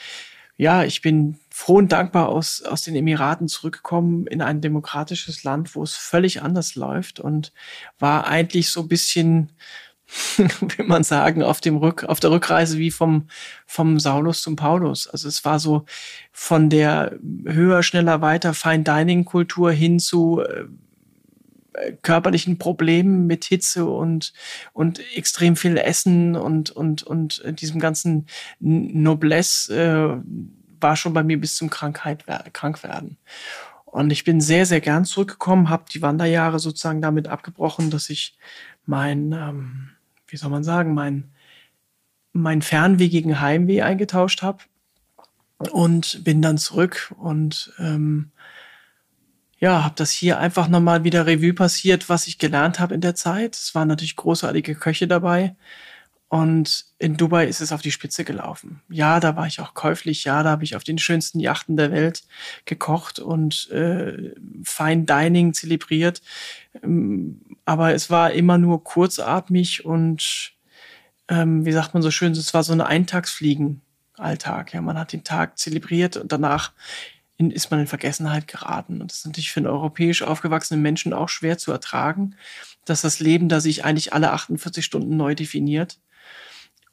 ja, 0.56 0.84
ich 0.84 1.02
bin 1.02 1.38
froh 1.50 1.76
und 1.76 1.92
dankbar 1.92 2.28
aus, 2.30 2.62
aus 2.62 2.82
den 2.82 2.96
Emiraten 2.96 3.46
zurückgekommen 3.46 4.26
in 4.26 4.40
ein 4.40 4.62
demokratisches 4.62 5.44
Land, 5.44 5.74
wo 5.74 5.82
es 5.82 5.94
völlig 5.96 6.42
anders 6.42 6.74
läuft 6.76 7.20
und 7.20 7.52
war 7.98 8.26
eigentlich 8.26 8.70
so 8.70 8.80
ein 8.80 8.88
bisschen, 8.88 9.52
will 10.36 10.86
man 10.86 11.04
sagen, 11.04 11.42
auf 11.42 11.60
dem 11.60 11.76
Rück, 11.76 12.04
auf 12.04 12.20
der 12.20 12.30
Rückreise 12.30 12.78
wie 12.78 12.90
vom, 12.90 13.28
vom 13.66 14.00
Saulus 14.00 14.40
zum 14.40 14.56
Paulus. 14.56 15.06
Also 15.06 15.28
es 15.28 15.44
war 15.44 15.58
so 15.58 15.84
von 16.32 16.70
der 16.70 17.18
höher, 17.44 17.82
schneller, 17.82 18.22
weiter 18.22 18.54
Fine 18.54 18.84
Dining 18.84 19.26
Kultur 19.26 19.72
hin 19.72 19.98
zu 19.98 20.40
äh, 20.40 20.64
körperlichen 22.02 22.58
Problemen 22.58 23.26
mit 23.26 23.44
Hitze 23.44 23.84
und, 23.84 24.32
und 24.72 25.00
extrem 25.14 25.56
viel 25.56 25.76
Essen 25.76 26.36
und, 26.36 26.70
und, 26.70 27.02
und 27.02 27.42
diesem 27.60 27.80
ganzen 27.80 28.26
Noblesse 28.60 30.22
äh, 30.22 30.80
war 30.80 30.96
schon 30.96 31.12
bei 31.12 31.22
mir 31.22 31.40
bis 31.40 31.56
zum 31.56 31.70
Krankheit, 31.70 32.24
krank 32.52 32.82
werden. 32.82 33.16
Und 33.84 34.10
ich 34.10 34.24
bin 34.24 34.40
sehr, 34.40 34.66
sehr 34.66 34.80
gern 34.80 35.04
zurückgekommen, 35.04 35.70
habe 35.70 35.84
die 35.90 36.02
Wanderjahre 36.02 36.58
sozusagen 36.58 37.00
damit 37.00 37.28
abgebrochen, 37.28 37.90
dass 37.90 38.10
ich 38.10 38.36
mein, 38.84 39.32
ähm, 39.32 39.90
wie 40.28 40.36
soll 40.36 40.50
man 40.50 40.64
sagen, 40.64 40.92
mein, 40.92 41.30
mein 42.32 42.60
Fernweh 42.62 43.08
gegen 43.08 43.40
Heimweh 43.40 43.82
eingetauscht 43.82 44.42
habe 44.42 44.64
und 45.58 46.22
bin 46.24 46.42
dann 46.42 46.58
zurück 46.58 47.14
und 47.18 47.72
ähm, 47.78 48.32
ja, 49.58 49.84
habe 49.84 49.94
das 49.96 50.10
hier 50.10 50.38
einfach 50.38 50.68
nochmal 50.68 51.04
wieder 51.04 51.26
Revue 51.26 51.54
passiert, 51.54 52.08
was 52.08 52.26
ich 52.26 52.38
gelernt 52.38 52.78
habe 52.78 52.94
in 52.94 53.00
der 53.00 53.14
Zeit. 53.14 53.56
Es 53.56 53.74
waren 53.74 53.88
natürlich 53.88 54.16
großartige 54.16 54.74
Köche 54.74 55.08
dabei. 55.08 55.56
Und 56.28 56.86
in 56.98 57.16
Dubai 57.16 57.46
ist 57.46 57.60
es 57.60 57.70
auf 57.70 57.82
die 57.82 57.92
Spitze 57.92 58.24
gelaufen. 58.24 58.82
Ja, 58.88 59.20
da 59.20 59.36
war 59.36 59.46
ich 59.46 59.60
auch 59.60 59.74
käuflich. 59.74 60.24
Ja, 60.24 60.42
da 60.42 60.50
habe 60.50 60.64
ich 60.64 60.74
auf 60.74 60.82
den 60.82 60.98
schönsten 60.98 61.38
Yachten 61.38 61.76
der 61.76 61.92
Welt 61.92 62.24
gekocht 62.64 63.20
und 63.20 63.70
äh, 63.70 64.34
Fine 64.64 65.04
Dining 65.04 65.54
zelebriert. 65.54 66.20
Ähm, 66.82 67.40
aber 67.64 67.94
es 67.94 68.10
war 68.10 68.32
immer 68.32 68.58
nur 68.58 68.82
kurzatmig 68.82 69.84
und 69.84 70.52
ähm, 71.28 71.64
wie 71.64 71.72
sagt 71.72 71.94
man 71.94 72.02
so 72.02 72.10
schön, 72.10 72.32
es 72.32 72.54
war 72.54 72.64
so 72.64 72.72
ein 72.72 72.80
Eintagsfliegen-Alltag. 72.80 74.74
Ja, 74.74 74.80
man 74.80 74.98
hat 74.98 75.12
den 75.12 75.24
Tag 75.24 75.58
zelebriert 75.58 76.16
und 76.16 76.32
danach 76.32 76.72
in, 77.36 77.50
ist 77.50 77.70
man 77.70 77.80
in 77.80 77.86
Vergessenheit 77.86 78.48
geraten. 78.48 79.00
Und 79.00 79.10
das 79.10 79.18
ist 79.18 79.26
natürlich 79.26 79.52
für 79.52 79.60
einen 79.60 79.66
europäisch 79.66 80.22
aufgewachsenen 80.22 80.82
Menschen 80.82 81.12
auch 81.12 81.28
schwer 81.28 81.58
zu 81.58 81.72
ertragen, 81.72 82.36
dass 82.84 83.02
das 83.02 83.20
Leben 83.20 83.48
da 83.48 83.60
sich 83.60 83.84
eigentlich 83.84 84.12
alle 84.12 84.32
48 84.32 84.84
Stunden 84.84 85.16
neu 85.16 85.34
definiert 85.34 85.98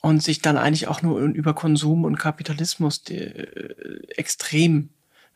und 0.01 0.21
sich 0.21 0.41
dann 0.41 0.57
eigentlich 0.57 0.87
auch 0.87 1.01
nur 1.01 1.19
über 1.19 1.53
Konsum 1.53 2.03
und 2.03 2.17
Kapitalismus 2.17 3.07
äh, 3.09 3.47
extrem 4.17 4.89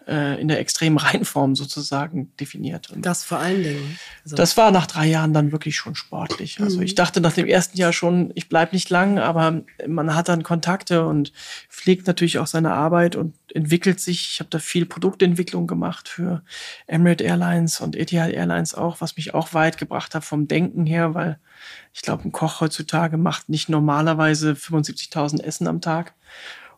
äh, 0.08 0.40
in 0.40 0.48
der 0.48 0.60
extremen 0.60 0.98
Reinform 0.98 1.56
sozusagen 1.56 2.32
definiert. 2.40 2.90
Und 2.90 3.06
das 3.06 3.24
vor 3.24 3.40
allen 3.40 3.64
Dingen. 3.64 4.00
Also 4.24 4.36
das 4.36 4.58
war 4.58 4.72
nach 4.72 4.88
drei 4.88 5.06
Jahren 5.06 5.34
dann 5.34 5.52
wirklich 5.52 5.76
schon 5.76 5.96
sportlich. 5.96 6.60
Also 6.62 6.82
ich 6.82 6.94
mhm. 6.94 6.96
dachte 6.96 7.22
nach 7.22 7.34
dem 7.34 7.46
ersten 7.46 7.78
Jahr 7.78 7.94
schon, 7.94 8.32
ich 8.36 8.50
bleib 8.50 8.74
nicht 8.74 8.90
lang, 8.90 9.20
aber 9.20 9.64
man 9.88 10.16
hat 10.16 10.30
dann 10.30 10.44
Kontakte 10.44 11.06
und 11.06 11.34
pflegt 11.70 12.08
natürlich 12.08 12.40
auch 12.40 12.48
seine 12.48 12.74
Arbeit 12.74 13.16
und 13.16 13.36
entwickelt 13.54 14.00
sich. 14.00 14.32
Ich 14.32 14.40
habe 14.40 14.50
da 14.50 14.60
viel 14.60 14.86
Produktentwicklung 14.86 15.68
gemacht 15.68 16.08
für 16.08 16.42
Emirates 16.88 17.26
Airlines 17.26 17.82
und 17.82 17.96
Etihad 17.96 18.32
Airlines 18.32 18.76
auch, 18.76 19.02
was 19.02 19.18
mich 19.18 19.34
auch 19.34 19.54
weit 19.54 19.78
gebracht 19.78 20.16
hat 20.16 20.24
vom 20.24 20.48
Denken 20.48 20.86
her, 20.86 21.14
weil 21.14 21.40
ich 21.94 22.02
glaube, 22.02 22.24
ein 22.26 22.32
Koch 22.32 22.62
heutzutage 22.62 23.18
macht 23.18 23.50
nicht 23.50 23.70
normalerweise 23.70 24.52
75.000 24.52 25.42
Essen 25.42 25.68
am 25.68 25.82
Tag. 25.82 26.14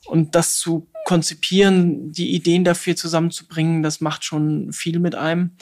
Und 0.06 0.36
das 0.36 0.58
zu 0.58 0.90
konzipieren, 1.06 2.12
die 2.12 2.36
Ideen 2.36 2.64
dafür 2.64 2.96
zusammenzubringen, 2.96 3.84
das 3.84 4.02
macht 4.02 4.24
schon 4.24 4.72
viel 4.74 5.00
mit 5.00 5.16
einem. 5.16 5.56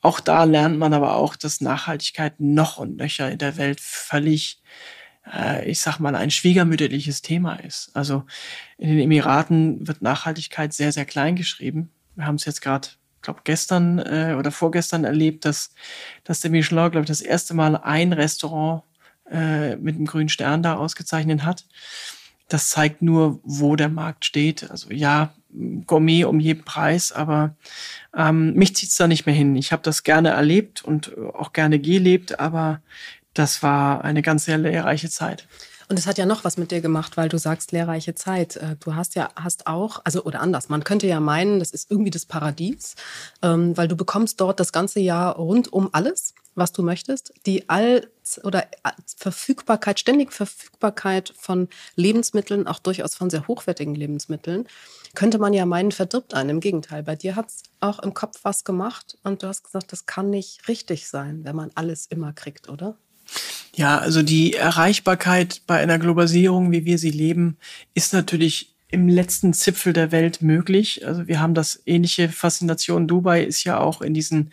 Auch 0.00 0.20
da 0.20 0.44
lernt 0.44 0.78
man 0.78 0.94
aber 0.94 1.14
auch, 1.16 1.36
dass 1.36 1.60
Nachhaltigkeit 1.60 2.40
noch 2.40 2.78
und 2.78 2.96
nöcher 2.96 3.30
in 3.30 3.38
der 3.38 3.56
Welt 3.56 3.80
völlig, 3.80 4.62
äh, 5.30 5.68
ich 5.70 5.80
sag 5.80 5.98
mal, 5.98 6.14
ein 6.14 6.30
schwiegermütterliches 6.30 7.22
Thema 7.22 7.54
ist. 7.56 7.90
Also 7.94 8.24
in 8.78 8.88
den 8.88 8.98
Emiraten 9.00 9.86
wird 9.86 10.02
Nachhaltigkeit 10.02 10.72
sehr, 10.72 10.92
sehr 10.92 11.04
klein 11.04 11.36
geschrieben. 11.36 11.90
Wir 12.16 12.26
haben 12.26 12.36
es 12.36 12.46
jetzt 12.46 12.62
gerade, 12.62 12.88
glaube 13.20 13.42
gestern 13.44 13.98
äh, 13.98 14.34
oder 14.38 14.50
vorgestern 14.50 15.04
erlebt, 15.04 15.44
dass, 15.44 15.74
dass 16.24 16.40
der 16.40 16.50
Michelin, 16.50 16.90
glaube 16.90 17.02
ich, 17.02 17.08
das 17.08 17.20
erste 17.20 17.52
Mal 17.54 17.76
ein 17.76 18.12
Restaurant 18.14 18.82
äh, 19.30 19.76
mit 19.76 19.96
einem 19.96 20.06
grünen 20.06 20.30
Stern 20.30 20.62
da 20.62 20.76
ausgezeichnet 20.76 21.44
hat 21.44 21.66
das 22.50 22.68
zeigt 22.68 23.00
nur, 23.00 23.40
wo 23.44 23.76
der 23.76 23.88
Markt 23.88 24.24
steht. 24.24 24.70
Also 24.70 24.90
ja, 24.90 25.32
Gourmet 25.86 26.24
um 26.24 26.38
jeden 26.38 26.64
Preis, 26.64 27.12
aber 27.12 27.54
ähm, 28.14 28.54
mich 28.54 28.76
zieht's 28.76 28.96
da 28.96 29.08
nicht 29.08 29.26
mehr 29.26 29.34
hin. 29.34 29.56
Ich 29.56 29.72
habe 29.72 29.82
das 29.82 30.02
gerne 30.02 30.30
erlebt 30.30 30.84
und 30.84 31.16
auch 31.18 31.52
gerne 31.52 31.78
gelebt, 31.78 32.38
aber 32.38 32.80
das 33.34 33.62
war 33.62 34.04
eine 34.04 34.22
ganz 34.22 34.44
sehr 34.44 34.58
lehrreiche 34.58 35.10
Zeit. 35.10 35.46
Und 35.88 35.98
es 35.98 36.06
hat 36.06 36.18
ja 36.18 36.26
noch 36.26 36.44
was 36.44 36.56
mit 36.56 36.70
dir 36.70 36.80
gemacht, 36.80 37.16
weil 37.16 37.28
du 37.28 37.36
sagst 37.36 37.72
lehrreiche 37.72 38.14
Zeit. 38.14 38.56
Äh, 38.56 38.76
du 38.78 38.94
hast 38.94 39.16
ja 39.16 39.30
hast 39.34 39.66
auch, 39.66 40.00
also 40.04 40.22
oder 40.22 40.40
anders, 40.40 40.68
man 40.68 40.84
könnte 40.84 41.08
ja 41.08 41.18
meinen, 41.18 41.58
das 41.58 41.72
ist 41.72 41.90
irgendwie 41.90 42.10
das 42.10 42.26
Paradies, 42.26 42.94
ähm, 43.42 43.76
weil 43.76 43.88
du 43.88 43.96
bekommst 43.96 44.40
dort 44.40 44.60
das 44.60 44.72
ganze 44.72 45.00
Jahr 45.00 45.34
rund 45.34 45.72
um 45.72 45.88
alles, 45.92 46.34
was 46.54 46.72
du 46.72 46.82
möchtest. 46.82 47.32
Die 47.46 47.68
All 47.68 48.08
oder 48.42 48.64
äh, 48.64 48.90
Verfügbarkeit, 49.16 49.98
ständig 49.98 50.32
Verfügbarkeit 50.32 51.34
von 51.36 51.68
Lebensmitteln, 51.96 52.66
auch 52.66 52.78
durchaus 52.78 53.14
von 53.14 53.30
sehr 53.30 53.46
hochwertigen 53.48 53.94
Lebensmitteln, 53.94 54.66
könnte 55.14 55.38
man 55.38 55.52
ja 55.52 55.66
meinen, 55.66 55.92
verdirbt 55.92 56.34
einen. 56.34 56.50
Im 56.50 56.60
Gegenteil, 56.60 57.02
bei 57.02 57.16
dir 57.16 57.36
hat 57.36 57.48
es 57.48 57.62
auch 57.80 57.98
im 58.00 58.14
Kopf 58.14 58.40
was 58.42 58.64
gemacht 58.64 59.18
und 59.24 59.42
du 59.42 59.48
hast 59.48 59.64
gesagt, 59.64 59.92
das 59.92 60.06
kann 60.06 60.30
nicht 60.30 60.68
richtig 60.68 61.08
sein, 61.08 61.44
wenn 61.44 61.56
man 61.56 61.70
alles 61.74 62.06
immer 62.06 62.32
kriegt, 62.32 62.68
oder? 62.68 62.96
Ja, 63.74 63.98
also 63.98 64.22
die 64.22 64.54
Erreichbarkeit 64.54 65.62
bei 65.66 65.78
einer 65.78 65.98
Globalisierung, 65.98 66.72
wie 66.72 66.84
wir 66.84 66.98
sie 66.98 67.10
leben, 67.10 67.56
ist 67.94 68.12
natürlich 68.12 68.74
im 68.90 69.08
letzten 69.08 69.52
Zipfel 69.52 69.92
der 69.92 70.12
Welt 70.12 70.42
möglich. 70.42 71.06
Also 71.06 71.28
wir 71.28 71.40
haben 71.40 71.54
das 71.54 71.82
ähnliche 71.86 72.28
Faszination. 72.28 73.06
Dubai 73.06 73.42
ist 73.42 73.64
ja 73.64 73.78
auch 73.78 74.02
in 74.02 74.14
diesen 74.14 74.50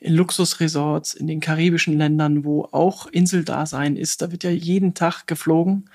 Luxusresorts 0.00 1.14
in 1.14 1.26
den 1.26 1.40
karibischen 1.40 1.98
Ländern, 1.98 2.44
wo 2.44 2.68
auch 2.72 3.06
Inseldasein 3.06 3.96
ist. 3.96 4.22
Da 4.22 4.32
wird 4.32 4.44
ja 4.44 4.50
jeden 4.50 4.94
Tag 4.94 5.26
geflogen. 5.26 5.90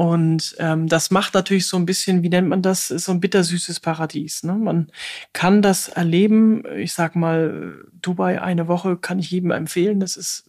Und 0.00 0.54
ähm, 0.60 0.86
das 0.86 1.10
macht 1.10 1.34
natürlich 1.34 1.66
so 1.66 1.76
ein 1.76 1.84
bisschen, 1.84 2.22
wie 2.22 2.28
nennt 2.28 2.46
man 2.48 2.62
das, 2.62 2.86
so 2.86 3.10
ein 3.10 3.18
bittersüßes 3.18 3.80
Paradies. 3.80 4.44
Ne? 4.44 4.52
Man 4.52 4.92
kann 5.32 5.60
das 5.60 5.88
erleben. 5.88 6.62
Ich 6.76 6.92
sag 6.92 7.16
mal, 7.16 7.74
Dubai 8.00 8.40
eine 8.40 8.68
Woche 8.68 8.96
kann 8.96 9.18
ich 9.18 9.32
jedem 9.32 9.50
empfehlen. 9.50 9.98
Das 9.98 10.16
ist 10.16 10.44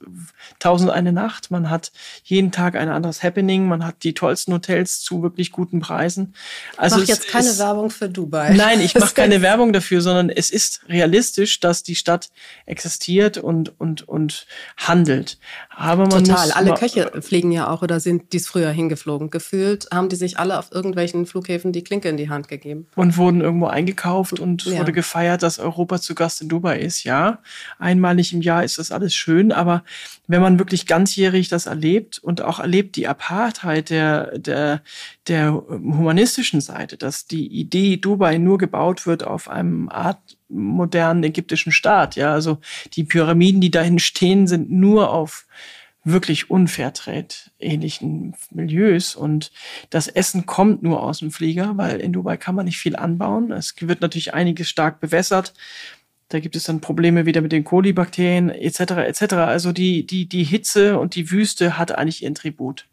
tausend 0.60 0.92
eine 0.92 1.12
Nacht. 1.12 1.50
Man 1.50 1.72
hat 1.72 1.92
jeden 2.24 2.52
Tag 2.52 2.76
ein 2.76 2.90
anderes 2.90 3.24
Happening. 3.24 3.68
Man 3.68 3.84
hat 3.84 4.04
die 4.04 4.14
tollsten 4.14 4.54
Hotels 4.54 5.02
zu 5.02 5.24
wirklich 5.24 5.52
guten 5.52 5.80
Preisen. 5.80 6.36
Also 6.78 6.98
ich 6.98 7.02
mach 7.02 7.08
jetzt 7.10 7.28
keine 7.28 7.50
ist, 7.50 7.58
Werbung 7.58 7.90
für 7.90 8.08
Dubai. 8.08 8.54
Nein, 8.54 8.82
ich 8.82 8.94
mache 8.94 9.16
keine 9.16 9.42
Werbung 9.42 9.74
dafür, 9.74 10.02
sondern 10.02 10.30
es 10.30 10.52
ist 10.52 10.82
realistisch, 10.88 11.60
dass 11.60 11.82
die 11.82 11.96
Stadt 11.96 12.30
existiert 12.68 13.40
und 13.40 13.80
und 13.80 14.08
und 14.08 14.46
handelt. 14.78 15.40
Aber 15.76 16.04
man 16.06 16.24
Total. 16.24 16.46
Muss 16.46 16.56
Alle 16.56 16.76
Köche 16.76 17.12
fliegen 17.24 17.52
ja 17.52 17.68
auch 17.68 17.82
oder 17.82 18.00
sind 18.00 18.32
dies 18.32 18.48
früher 18.48 18.70
hingeflogen 18.70 19.32
gefühlt, 19.40 19.88
haben 19.94 20.10
die 20.10 20.18
sich 20.18 20.38
alle 20.38 20.60
auf 20.60 20.72
irgendwelchen 20.72 21.26
Flughäfen 21.26 21.72
die 21.72 21.84
Klinke 21.84 22.10
in 22.10 22.18
die 22.18 22.30
Hand 22.30 22.50
gegeben. 22.50 22.88
Und 22.96 23.16
wurden 23.18 23.40
irgendwo 23.40 23.68
eingekauft 23.68 24.40
und 24.40 24.66
ja. 24.66 24.80
wurde 24.80 24.92
gefeiert, 24.92 25.44
dass 25.44 25.60
Europa 25.60 26.00
zu 26.02 26.14
Gast 26.14 26.42
in 26.42 26.50
Dubai 26.50 26.80
ist. 26.80 27.06
Ja, 27.06 27.40
einmalig 27.80 28.34
im 28.34 28.42
Jahr 28.42 28.64
ist 28.64 28.78
das 28.78 28.92
alles 28.92 29.16
schön, 29.16 29.52
aber 29.52 29.84
wenn 30.28 30.42
man 30.42 30.60
wirklich 30.60 30.86
ganzjährig 30.86 31.48
das 31.48 31.66
erlebt 31.66 32.20
und 32.20 32.42
auch 32.42 32.60
erlebt 32.60 32.98
die 32.98 33.08
Apartheid 33.08 33.90
der, 33.90 34.38
der, 34.38 34.82
der 35.28 35.54
humanistischen 35.54 36.62
Seite, 36.62 36.98
dass 36.98 37.26
die 37.26 37.48
Idee 37.48 37.98
Dubai 37.98 38.38
nur 38.38 38.58
gebaut 38.58 39.08
wird 39.08 39.24
auf 39.24 39.50
einem 39.50 39.90
Art 39.90 40.20
modernen 40.50 41.24
ägyptischen 41.24 41.72
Staat. 41.72 42.16
Ja, 42.16 42.34
also 42.34 42.60
die 42.94 43.04
Pyramiden, 43.04 43.62
die 43.62 43.72
dahin 43.72 44.00
stehen, 44.00 44.48
sind 44.48 44.70
nur 44.70 45.12
auf 45.12 45.46
wirklich 46.04 46.50
Unfairtrade-ähnlichen 46.50 48.36
Milieus. 48.52 49.16
Und 49.16 49.52
das 49.90 50.08
Essen 50.08 50.46
kommt 50.46 50.84
nur 50.84 51.04
aus 51.04 51.20
dem 51.20 51.32
Flieger, 51.32 51.78
weil 51.78 52.00
in 52.00 52.14
Dubai 52.14 52.38
kann 52.38 52.56
man 52.56 52.66
nicht 52.66 52.78
viel 52.78 52.96
anbauen. 52.96 53.52
Es 53.52 53.76
wird 53.80 54.02
natürlich 54.02 54.34
einiges 54.34 54.70
stark 54.70 55.00
bewässert. 55.00 55.54
Da 56.30 56.40
gibt 56.40 56.56
es 56.56 56.66
dann 56.66 56.80
Probleme 56.80 57.26
wieder 57.26 57.42
mit 57.42 57.52
den 57.52 57.64
Kolibakterien 57.64 58.50
etc. 58.50 58.80
etc. 58.80 59.34
Also 59.34 59.72
die, 59.72 60.06
die, 60.06 60.28
die 60.28 60.44
Hitze 60.44 61.00
und 61.00 61.16
die 61.16 61.32
Wüste 61.32 61.78
hat 61.78 61.92
eigentlich 61.92 62.24
ihren 62.24 62.36
Tribut. 62.36 62.86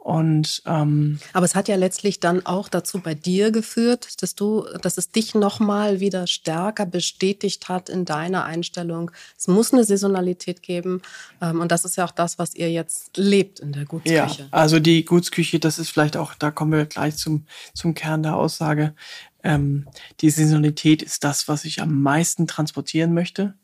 Und 0.00 0.62
ähm, 0.64 1.20
aber 1.34 1.44
es 1.44 1.54
hat 1.54 1.68
ja 1.68 1.76
letztlich 1.76 2.20
dann 2.20 2.46
auch 2.46 2.70
dazu 2.70 3.00
bei 3.00 3.14
dir 3.14 3.50
geführt, 3.50 4.22
dass 4.22 4.34
du, 4.34 4.64
dass 4.80 4.96
es 4.96 5.10
dich 5.10 5.34
noch 5.34 5.60
mal 5.60 6.00
wieder 6.00 6.26
stärker 6.26 6.86
bestätigt 6.86 7.68
hat 7.68 7.90
in 7.90 8.06
deiner 8.06 8.44
Einstellung. 8.44 9.10
Es 9.36 9.46
muss 9.46 9.74
eine 9.74 9.84
Saisonalität 9.84 10.62
geben 10.62 11.02
ähm, 11.42 11.60
und 11.60 11.70
das 11.70 11.84
ist 11.84 11.96
ja 11.96 12.06
auch 12.06 12.12
das, 12.12 12.38
was 12.38 12.54
ihr 12.54 12.72
jetzt 12.72 13.18
lebt 13.18 13.60
in 13.60 13.72
der 13.72 13.84
Gutsküche. 13.84 14.14
Ja, 14.14 14.48
also 14.52 14.80
die 14.80 15.04
Gutsküche, 15.04 15.60
das 15.60 15.78
ist 15.78 15.90
vielleicht 15.90 16.16
auch, 16.16 16.34
da 16.34 16.50
kommen 16.50 16.72
wir 16.72 16.86
gleich 16.86 17.16
zum 17.16 17.44
zum 17.74 17.92
Kern 17.92 18.22
der 18.22 18.36
Aussage. 18.36 18.94
Ähm, 19.42 19.86
die 20.20 20.30
Saisonalität 20.30 21.02
ist 21.02 21.24
das, 21.24 21.46
was 21.46 21.66
ich 21.66 21.82
am 21.82 22.02
meisten 22.02 22.46
transportieren 22.46 23.12
möchte, 23.12 23.54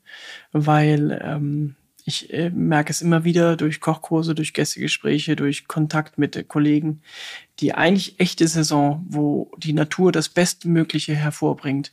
weil 0.52 1.18
ähm, 1.24 1.76
ich 2.08 2.32
äh, 2.32 2.50
merke 2.50 2.92
es 2.92 3.02
immer 3.02 3.24
wieder 3.24 3.56
durch 3.56 3.80
Kochkurse, 3.80 4.36
durch 4.36 4.54
Gästegespräche, 4.54 5.34
durch 5.34 5.66
Kontakt 5.66 6.18
mit 6.18 6.48
Kollegen. 6.48 7.02
Die 7.58 7.74
eigentlich 7.74 8.20
echte 8.20 8.46
Saison, 8.46 9.04
wo 9.08 9.50
die 9.58 9.72
Natur 9.72 10.12
das 10.12 10.28
Bestmögliche 10.28 11.16
hervorbringt, 11.16 11.92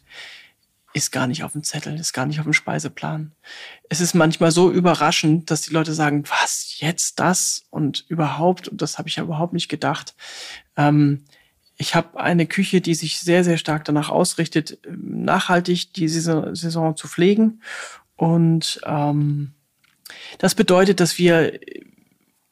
ist 0.94 1.12
gar 1.12 1.26
nicht 1.26 1.44
auf 1.44 1.54
dem 1.54 1.64
Zettel, 1.64 2.00
ist 2.00 2.14
gar 2.14 2.28
nicht 2.28 2.40
auf 2.40 2.46
dem 2.46 2.54
Speiseplan. 2.54 3.32
Es 3.90 4.02
ist 4.02 4.14
manchmal 4.14 4.52
so 4.52 4.72
überraschend, 4.72 5.50
dass 5.50 5.62
die 5.62 5.74
Leute 5.74 5.96
sagen, 5.96 6.26
was, 6.30 6.80
jetzt 6.80 7.20
das 7.20 7.66
und 7.72 8.06
überhaupt, 8.08 8.68
und 8.68 8.84
das 8.84 9.00
habe 9.00 9.10
ich 9.10 9.16
ja 9.16 9.24
überhaupt 9.24 9.54
nicht 9.54 9.68
gedacht. 9.68 10.14
Ähm, 10.78 11.26
ich 11.76 11.96
habe 11.96 12.20
eine 12.20 12.46
Küche, 12.46 12.82
die 12.82 12.94
sich 12.94 13.20
sehr, 13.20 13.44
sehr 13.44 13.58
stark 13.58 13.84
danach 13.86 14.10
ausrichtet, 14.10 14.78
nachhaltig 14.88 15.92
die 15.94 16.08
Saison 16.08 16.96
zu 16.96 17.08
pflegen. 17.08 17.64
Und 18.16 18.80
ähm, 18.86 19.56
das 20.38 20.56
bedeutet, 20.56 21.00
dass 21.00 21.18
wir 21.18 21.60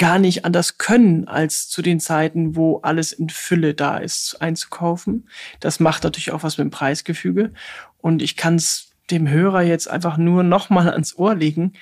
gar 0.01 0.17
nicht 0.17 0.45
anders 0.45 0.79
können, 0.79 1.27
als 1.27 1.69
zu 1.69 1.83
den 1.83 1.99
Zeiten, 1.99 2.55
wo 2.55 2.79
alles 2.79 3.13
in 3.13 3.29
Fülle 3.29 3.75
da 3.75 3.97
ist, 3.97 4.41
einzukaufen. 4.41 5.29
Das 5.59 5.79
macht 5.79 6.03
natürlich 6.03 6.31
auch 6.31 6.41
was 6.41 6.57
mit 6.57 6.65
dem 6.65 6.71
Preisgefüge. 6.71 7.53
Und 7.99 8.23
ich 8.23 8.35
kann 8.35 8.55
es 8.55 8.93
dem 9.11 9.29
Hörer 9.29 9.61
jetzt 9.61 9.87
einfach 9.87 10.17
nur 10.17 10.41
nochmal 10.41 10.89
ans 10.89 11.15
Ohr 11.15 11.35
legen, 11.35 11.73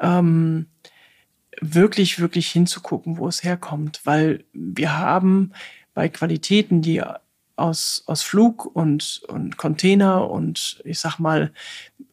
ähm, 0.00 0.68
wirklich, 1.60 2.18
wirklich 2.18 2.48
hinzugucken, 2.48 3.18
wo 3.18 3.28
es 3.28 3.44
herkommt. 3.44 4.00
Weil 4.04 4.44
wir 4.54 4.96
haben 4.96 5.52
bei 5.92 6.08
Qualitäten, 6.08 6.80
die 6.80 7.02
aus, 7.56 8.04
aus 8.06 8.22
Flug 8.22 8.64
und, 8.64 9.20
und 9.28 9.58
Container 9.58 10.30
und 10.30 10.80
ich 10.86 10.98
sag 10.98 11.18
mal 11.18 11.52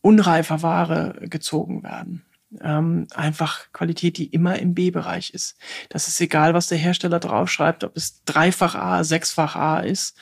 unreifer 0.02 0.62
Ware 0.62 1.16
gezogen 1.30 1.84
werden 1.84 2.26
ähm, 2.62 3.08
einfach 3.14 3.72
Qualität, 3.74 4.18
die 4.18 4.28
immer 4.28 4.60
im 4.60 4.74
B-Bereich 4.74 5.34
ist. 5.34 5.58
Das 5.90 6.08
ist 6.08 6.20
egal, 6.22 6.54
was 6.54 6.68
der 6.68 6.78
Hersteller 6.78 7.20
draufschreibt, 7.20 7.84
ob 7.84 7.96
es 7.96 8.24
dreifach 8.26 8.76
A, 8.76 9.04
sechsfach 9.04 9.56
A 9.56 9.80
ist. 9.80 10.18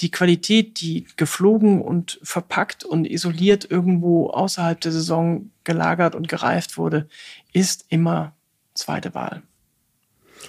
Die 0.00 0.10
Qualität, 0.10 0.80
die 0.80 1.06
geflogen 1.16 1.82
und 1.82 2.20
verpackt 2.22 2.84
und 2.84 3.04
isoliert 3.04 3.70
irgendwo 3.70 4.28
außerhalb 4.28 4.80
der 4.80 4.92
Saison 4.92 5.50
gelagert 5.64 6.14
und 6.14 6.28
gereift 6.28 6.78
wurde, 6.78 7.08
ist 7.52 7.86
immer 7.88 8.34
zweite 8.74 9.14
Wahl. 9.14 9.42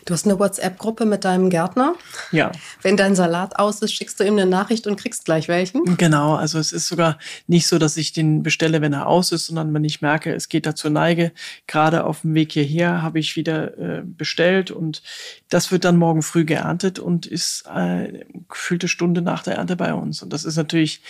Du 0.05 0.13
hast 0.13 0.25
eine 0.25 0.39
WhatsApp-Gruppe 0.39 1.05
mit 1.05 1.25
deinem 1.25 1.49
Gärtner. 1.49 1.95
Ja. 2.31 2.51
Wenn 2.81 2.97
dein 2.97 3.15
Salat 3.15 3.57
aus 3.57 3.81
ist, 3.81 3.93
schickst 3.93 4.19
du 4.19 4.23
ihm 4.23 4.33
eine 4.33 4.45
Nachricht 4.45 4.87
und 4.87 4.99
kriegst 4.99 5.25
gleich 5.25 5.47
welchen. 5.47 5.97
Genau, 5.97 6.35
also 6.35 6.59
es 6.59 6.71
ist 6.71 6.87
sogar 6.87 7.17
nicht 7.47 7.67
so, 7.67 7.77
dass 7.77 7.97
ich 7.97 8.13
den 8.13 8.43
bestelle, 8.43 8.81
wenn 8.81 8.93
er 8.93 9.07
aus 9.07 9.31
ist, 9.31 9.47
sondern 9.47 9.73
wenn 9.73 9.83
ich 9.83 10.01
merke, 10.01 10.33
es 10.33 10.49
geht 10.49 10.65
da 10.65 10.75
zur 10.75 10.91
Neige. 10.91 11.31
Gerade 11.67 12.05
auf 12.05 12.21
dem 12.21 12.33
Weg 12.33 12.51
hierher 12.53 13.01
habe 13.01 13.19
ich 13.19 13.35
wieder 13.35 13.77
äh, 13.77 14.01
bestellt 14.03 14.71
und 14.71 15.03
das 15.49 15.71
wird 15.71 15.85
dann 15.85 15.97
morgen 15.97 16.21
früh 16.21 16.45
geerntet 16.45 16.99
und 16.99 17.25
ist 17.25 17.65
äh, 17.73 18.25
gefühlte 18.49 18.87
Stunde 18.87 19.21
nach 19.21 19.43
der 19.43 19.55
Ernte 19.55 19.75
bei 19.75 19.93
uns. 19.93 20.21
Und 20.23 20.33
das 20.33 20.45
ist 20.45 20.57
natürlich 20.57 21.01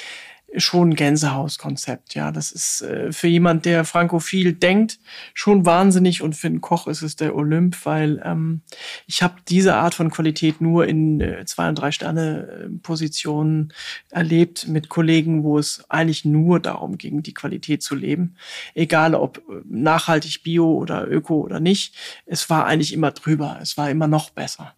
schon 0.58 0.96
Gänsehauskonzept. 0.96 2.16
Ja, 2.16 2.32
das 2.32 2.52
ist 2.52 2.82
äh, 2.82 3.12
für 3.12 3.28
jemand, 3.28 3.66
der 3.66 3.86
frankophil 3.86 4.54
denkt, 4.54 5.00
schon 5.34 5.66
wahnsinnig 5.66 6.22
und 6.22 6.36
für 6.36 6.48
einen 6.48 6.62
Koch 6.62 6.88
ist 6.88 7.02
es 7.02 7.16
der 7.16 7.36
Olymp, 7.36 7.86
weil 7.86 8.22
ähm, 8.26 8.62
ich 9.08 9.24
habe 9.24 9.36
diese 9.48 9.76
Art 9.76 9.94
von 9.94 10.10
Qualität 10.12 10.60
nur 10.62 10.88
in 10.88 11.22
äh, 11.22 11.46
zwei 11.46 11.70
und 11.70 11.76
drei 11.76 11.92
Sterne 11.92 12.48
äh, 12.48 12.70
Positionen 12.82 13.74
erlebt 14.10 14.68
mit 14.68 14.90
Kollegen, 14.90 15.44
wo 15.44 15.58
es 15.58 15.86
eigentlich 15.90 16.26
nur 16.26 16.60
darum 16.60 16.98
ging, 16.98 17.24
die 17.24 17.34
Qualität 17.34 17.82
zu 17.82 17.96
leben, 17.96 18.36
egal 18.74 19.16
ob 19.16 19.38
äh, 19.38 19.62
nachhaltig, 19.66 20.44
bio 20.44 20.74
oder 20.74 21.08
öko 21.08 21.42
oder 21.42 21.60
nicht. 21.60 21.96
Es 22.26 22.50
war 22.50 22.66
eigentlich 22.66 22.94
immer 22.94 23.12
drüber. 23.12 23.60
Es 23.62 23.78
war 23.78 23.90
immer 23.90 24.08
noch 24.08 24.32
besser. 24.32 24.76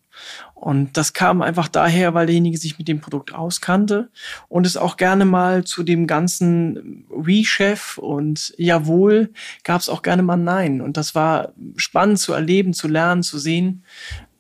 Und 0.54 0.96
das 0.96 1.14
kam 1.14 1.42
einfach 1.42 1.68
daher, 1.68 2.14
weil 2.14 2.28
derjenige 2.28 2.58
sich 2.58 2.78
mit 2.78 2.88
dem 2.88 3.02
Produkt 3.02 3.34
auskannte 3.34 4.10
und 4.48 4.66
es 4.66 4.78
auch 4.78 4.96
gerne 4.98 5.26
mal 5.26 5.66
zu 5.66 5.84
dem 5.84 6.08
ganzen 6.08 7.06
We-Chef 7.10 7.98
und 7.98 8.54
Jawohl 8.58 9.32
gab 9.64 9.82
es 9.82 9.90
auch 9.90 10.02
gerne 10.02 10.24
mal 10.24 10.38
Nein. 10.38 10.80
Und 10.82 10.96
das 10.96 11.16
war 11.16 11.54
spannend 11.76 12.20
zu 12.20 12.34
erleben, 12.34 12.74
zu 12.74 12.88
lernen, 12.88 13.24
zu 13.24 13.40
sehen, 13.40 13.84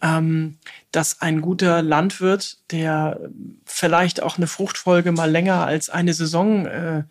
ähm, 0.03 0.57
dass 0.91 1.21
ein 1.21 1.41
guter 1.41 1.81
Landwirt, 1.81 2.59
der 2.71 3.19
vielleicht 3.65 4.21
auch 4.21 4.37
eine 4.37 4.47
Fruchtfolge 4.47 5.11
mal 5.11 5.31
länger 5.31 5.65
als 5.65 5.89
eine 5.89 6.13
Saison 6.13 6.65
äh, 6.67 7.03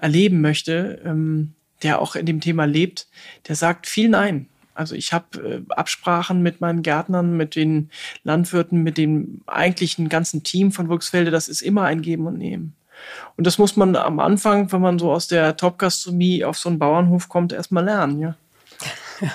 erleben 0.00 0.40
möchte, 0.40 1.00
ähm, 1.04 1.54
der 1.82 2.00
auch 2.00 2.16
in 2.16 2.26
dem 2.26 2.40
Thema 2.40 2.66
lebt, 2.66 3.08
der 3.48 3.56
sagt 3.56 3.86
viel 3.86 4.10
Nein. 4.10 4.49
Also 4.74 4.94
ich 4.94 5.12
habe 5.12 5.64
äh, 5.68 5.72
Absprachen 5.74 6.42
mit 6.42 6.60
meinen 6.60 6.82
Gärtnern, 6.82 7.36
mit 7.36 7.54
den 7.54 7.90
Landwirten, 8.22 8.82
mit 8.82 8.98
dem 8.98 9.42
eigentlichen 9.46 10.08
ganzen 10.08 10.42
Team 10.42 10.72
von 10.72 10.88
Volksfelde. 10.88 11.30
Das 11.30 11.48
ist 11.48 11.62
immer 11.62 11.84
ein 11.84 12.02
Geben 12.02 12.26
und 12.26 12.38
Nehmen. 12.38 12.74
Und 13.36 13.46
das 13.46 13.58
muss 13.58 13.76
man 13.76 13.96
am 13.96 14.20
Anfang, 14.20 14.70
wenn 14.72 14.80
man 14.80 14.98
so 14.98 15.10
aus 15.10 15.28
der 15.28 15.56
Top-Gastronomie 15.56 16.44
auf 16.44 16.58
so 16.58 16.68
einen 16.68 16.78
Bauernhof 16.78 17.28
kommt, 17.28 17.52
erstmal 17.52 17.84
lernen, 17.84 18.20
ja. 18.20 18.36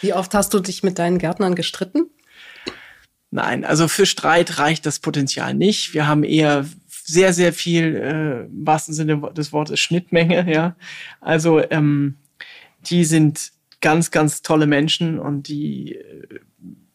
Wie 0.00 0.12
oft 0.12 0.34
hast 0.34 0.54
du 0.54 0.60
dich 0.60 0.82
mit 0.82 0.98
deinen 0.98 1.18
Gärtnern 1.18 1.54
gestritten? 1.54 2.10
Nein, 3.30 3.64
also 3.64 3.88
für 3.88 4.06
Streit 4.06 4.58
reicht 4.58 4.86
das 4.86 5.00
Potenzial 5.00 5.54
nicht. 5.54 5.94
Wir 5.94 6.06
haben 6.06 6.22
eher 6.22 6.66
sehr, 6.88 7.32
sehr 7.32 7.52
viel, 7.52 7.96
äh, 7.96 8.44
im 8.46 8.66
wahrsten 8.66 8.94
Sinne 8.94 9.30
des 9.32 9.52
Wortes, 9.52 9.80
Schnittmenge, 9.80 10.50
ja. 10.52 10.76
Also 11.20 11.60
ähm, 11.70 12.16
die 12.86 13.04
sind 13.04 13.52
ganz, 13.80 14.10
ganz 14.10 14.42
tolle 14.42 14.66
Menschen 14.66 15.18
und 15.18 15.48
die 15.48 15.96
äh, 15.96 16.40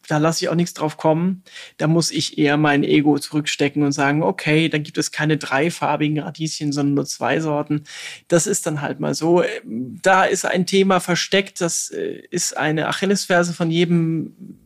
da 0.08 0.18
lasse 0.18 0.44
ich 0.44 0.48
auch 0.48 0.54
nichts 0.54 0.74
drauf 0.74 0.96
kommen. 0.96 1.42
Da 1.76 1.86
muss 1.86 2.10
ich 2.10 2.38
eher 2.38 2.56
mein 2.56 2.84
Ego 2.84 3.18
zurückstecken 3.18 3.82
und 3.82 3.92
sagen, 3.92 4.22
okay, 4.22 4.68
dann 4.68 4.82
gibt 4.82 4.98
es 4.98 5.12
keine 5.12 5.36
dreifarbigen 5.36 6.18
Radieschen, 6.18 6.72
sondern 6.72 6.94
nur 6.94 7.06
zwei 7.06 7.40
Sorten. 7.40 7.84
Das 8.28 8.46
ist 8.46 8.66
dann 8.66 8.82
halt 8.82 9.00
mal 9.00 9.14
so. 9.14 9.44
Da 9.64 10.24
ist 10.24 10.44
ein 10.44 10.66
Thema 10.66 11.00
versteckt, 11.00 11.60
das 11.60 11.90
äh, 11.90 12.22
ist 12.30 12.56
eine 12.56 12.88
Achillesferse 12.88 13.52
von 13.52 13.70
jedem 13.70 14.58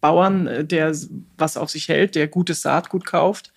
Bauern, 0.00 0.46
äh, 0.46 0.64
der 0.64 0.96
was 1.36 1.56
auf 1.56 1.70
sich 1.70 1.88
hält, 1.88 2.14
der 2.14 2.28
gutes 2.28 2.62
Saatgut 2.62 3.04
kauft. 3.04 3.52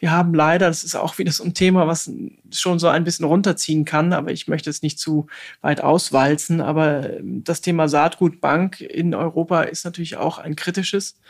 Wir 0.00 0.10
haben 0.10 0.32
leider, 0.34 0.66
das 0.66 0.82
ist 0.82 0.96
auch 0.96 1.18
wieder 1.18 1.30
so 1.30 1.44
ein 1.44 1.52
Thema, 1.52 1.86
was 1.86 2.10
schon 2.50 2.78
so 2.78 2.88
ein 2.88 3.04
bisschen 3.04 3.26
runterziehen 3.26 3.84
kann, 3.84 4.14
aber 4.14 4.32
ich 4.32 4.48
möchte 4.48 4.70
es 4.70 4.80
nicht 4.80 4.98
zu 4.98 5.26
weit 5.60 5.82
auswalzen. 5.82 6.62
Aber 6.62 7.18
ähm, 7.18 7.44
das 7.44 7.60
Thema 7.60 7.86
Saatgutbank 7.86 8.80
in 8.80 9.14
Europa 9.14 9.62
ist 9.62 9.84
natürlich 9.84 10.16
auch 10.16 10.38
ein 10.38 10.56
kritisches. 10.56 11.20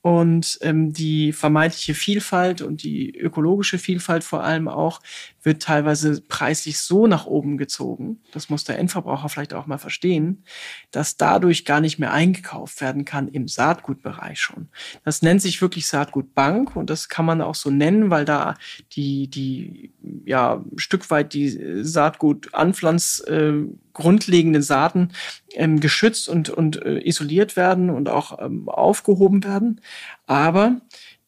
Und 0.00 0.58
ähm, 0.62 0.92
die 0.92 1.32
vermeintliche 1.32 1.94
Vielfalt 1.94 2.60
und 2.60 2.82
die 2.82 3.16
ökologische 3.16 3.78
Vielfalt 3.78 4.24
vor 4.24 4.42
allem 4.42 4.68
auch 4.68 5.00
wird 5.42 5.62
teilweise 5.62 6.20
preislich 6.20 6.78
so 6.78 7.06
nach 7.06 7.26
oben 7.26 7.58
gezogen, 7.58 8.20
das 8.32 8.50
muss 8.50 8.64
der 8.64 8.78
Endverbraucher 8.78 9.28
vielleicht 9.28 9.54
auch 9.54 9.66
mal 9.66 9.78
verstehen, 9.78 10.44
dass 10.90 11.16
dadurch 11.16 11.64
gar 11.64 11.80
nicht 11.80 11.98
mehr 11.98 12.12
eingekauft 12.12 12.80
werden 12.80 13.04
kann 13.04 13.28
im 13.28 13.48
Saatgutbereich 13.48 14.40
schon. 14.40 14.68
Das 15.04 15.22
nennt 15.22 15.40
sich 15.40 15.62
wirklich 15.62 15.86
Saatgutbank 15.86 16.76
und 16.76 16.90
das 16.90 17.08
kann 17.08 17.24
man 17.24 17.40
auch 17.40 17.54
so 17.54 17.70
nennen, 17.70 18.10
weil 18.10 18.24
da 18.24 18.56
die, 18.92 19.28
die 19.28 19.92
ja, 20.24 20.64
Stück 20.76 21.10
weit 21.10 21.34
die 21.34 21.82
Saatgut-Anpflanz 21.82 23.20
äh, 23.26 23.52
grundlegenden 23.92 24.62
Saaten 24.62 25.10
ähm, 25.54 25.80
geschützt 25.80 26.28
und, 26.28 26.50
und 26.50 26.82
äh, 26.82 27.00
isoliert 27.06 27.56
werden 27.56 27.90
und 27.90 28.08
auch 28.08 28.38
ähm, 28.40 28.68
aufgehoben 28.68 29.44
werden. 29.44 29.80
Aber 30.26 30.80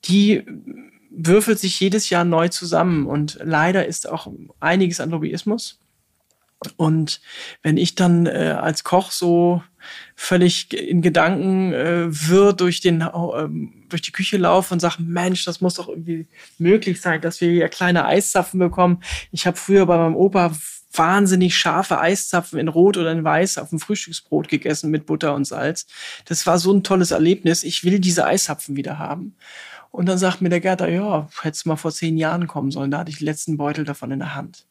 die 0.05 0.45
würfelt 1.11 1.59
sich 1.59 1.79
jedes 1.81 2.11
Jahr 2.11 2.25
neu 2.25 2.49
zusammen 2.49 3.07
und 3.07 3.39
leider 3.43 3.87
ist 3.87 4.09
auch 4.09 4.29
einiges 4.61 5.01
an 5.01 5.11
Lobbyismus. 5.11 5.79
Und 6.77 7.21
wenn 7.63 7.79
ich 7.79 7.95
dann 7.95 8.27
äh, 8.27 8.57
als 8.61 8.85
Koch 8.85 9.13
so 9.13 9.63
völlig 10.15 10.75
in 10.75 11.01
Gedanken 11.01 11.73
äh, 11.73 12.07
wirr 12.11 12.53
durch 12.53 12.81
den 12.81 13.01
äh, 13.01 13.49
durch 13.89 14.03
die 14.03 14.13
Küche 14.13 14.37
laufe 14.37 14.75
und 14.75 14.81
sage, 14.81 14.97
Mensch, 15.03 15.45
das 15.47 15.63
muss 15.63 15.75
doch 15.75 15.89
irgendwie 15.89 16.29
möglich 16.59 17.01
sein, 17.01 17.23
dass 17.23 17.41
wir 17.41 17.51
hier 17.51 17.69
kleine 17.71 18.05
Eiszapfen 18.05 18.61
bekommen. 18.61 19.03
Ich 19.33 19.47
habe 19.47 19.57
früher 19.57 19.87
bei 19.87 19.97
meinem 19.97 20.17
Opa 20.17 20.53
wahnsinnig 20.93 21.57
scharfe 21.57 21.99
Eiszapfen 21.99 22.59
in 22.59 22.69
Rot 22.69 22.97
oder 22.97 23.13
in 23.13 23.25
Weiß 23.25 23.59
auf 23.59 23.71
dem 23.71 23.81
Frühstücksbrot 23.81 24.49
gegessen 24.49 24.91
mit 24.91 25.07
Butter 25.07 25.35
und 25.35 25.47
Salz. 25.47 25.87
Das 26.27 26.47
war 26.47 26.59
so 26.59 26.73
ein 26.73 26.83
tolles 26.83 27.11
Erlebnis. 27.11 27.65
Ich 27.65 27.85
will 27.85 28.01
diese 28.01 28.27
Eiszapfen 28.27 28.77
wieder 28.77 28.99
haben. 28.99 29.37
Und 29.91 30.09
dann 30.09 30.19
sagt 30.19 30.41
mir 30.41 30.49
der 30.51 30.61
Gärtner, 30.61 30.89
ja, 30.89 31.29
hättest 31.43 31.67
mal 31.67 31.77
vor 31.77 31.91
zehn 31.91 32.17
Jahren 32.17 32.47
kommen 32.47 32.71
sollen, 32.71 32.93
da 32.93 32.99
hatte 32.99 33.11
ich 33.11 33.19
die 33.19 33.25
letzten 33.25 33.57
Beutel 33.57 33.85
davon 33.85 34.13
in 34.13 34.21
der 34.21 34.37
Hand. 34.37 34.67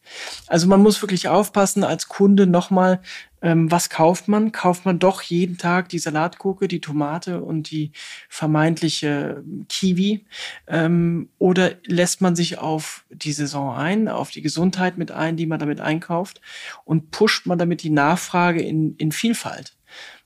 Also 0.47 0.67
man 0.67 0.81
muss 0.81 1.01
wirklich 1.01 1.27
aufpassen 1.27 1.83
als 1.83 2.07
Kunde 2.07 2.47
nochmal, 2.47 3.01
ähm, 3.41 3.69
was 3.69 3.89
kauft 3.89 4.27
man? 4.27 4.51
Kauft 4.51 4.85
man 4.85 4.99
doch 4.99 5.21
jeden 5.21 5.57
Tag 5.57 5.89
die 5.89 5.99
Salatgurke, 5.99 6.67
die 6.67 6.81
Tomate 6.81 7.41
und 7.41 7.69
die 7.69 7.91
vermeintliche 8.29 9.43
Kiwi? 9.67 10.25
Ähm, 10.67 11.29
oder 11.37 11.73
lässt 11.85 12.21
man 12.21 12.35
sich 12.35 12.57
auf 12.57 13.05
die 13.09 13.33
Saison 13.33 13.75
ein, 13.75 14.07
auf 14.07 14.31
die 14.31 14.41
Gesundheit 14.41 14.97
mit 14.97 15.11
ein, 15.11 15.37
die 15.37 15.45
man 15.45 15.59
damit 15.59 15.81
einkauft 15.81 16.41
und 16.85 17.11
pusht 17.11 17.45
man 17.45 17.57
damit 17.57 17.83
die 17.83 17.89
Nachfrage 17.89 18.61
in, 18.61 18.95
in 18.95 19.11
Vielfalt? 19.11 19.75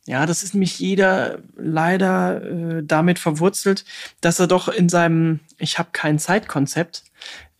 Ja, 0.06 0.26
das 0.26 0.44
ist 0.44 0.54
nämlich 0.54 0.80
jeder 0.80 1.40
leider 1.56 2.44
äh, 2.44 2.84
damit 2.84 3.20
verwurzelt, 3.20 3.86
dass 4.20 4.40
er 4.40 4.48
doch 4.48 4.68
in 4.68 4.90
seinem 4.90 5.40
Ich 5.58 5.80
habe 5.80 5.90
kein 5.94 6.20
Zeitkonzept 6.20 7.06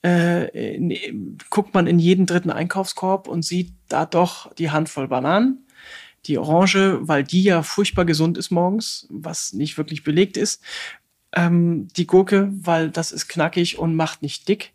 äh, 0.04 0.76
in, 0.76 1.38
guckt 1.50 1.74
man 1.74 1.88
in 1.88 2.00
jeden 2.00 2.26
dritten 2.26 2.50
Einkaufskorb 2.50 3.28
und 3.30 3.46
sieht 3.46 3.74
da 3.88 4.06
doch 4.06 4.54
die 4.56 4.72
Handvoll 4.72 5.08
Bananen, 5.08 5.66
die 6.26 6.38
Orange, 6.38 7.00
weil 7.02 7.24
die 7.24 7.44
ja 7.44 7.64
furchtbar 7.64 8.06
gesund 8.06 8.38
ist 8.38 8.52
morgens, 8.52 9.08
was 9.10 9.54
nicht 9.54 9.78
wirklich 9.78 10.04
belegt 10.04 10.36
ist, 10.36 10.62
ähm, 11.34 11.88
die 11.96 12.08
Gurke, 12.08 12.50
weil 12.52 12.90
das 12.90 13.14
ist 13.14 13.30
knackig 13.30 13.80
und 13.80 13.96
macht 13.96 14.22
nicht 14.22 14.48
dick 14.50 14.74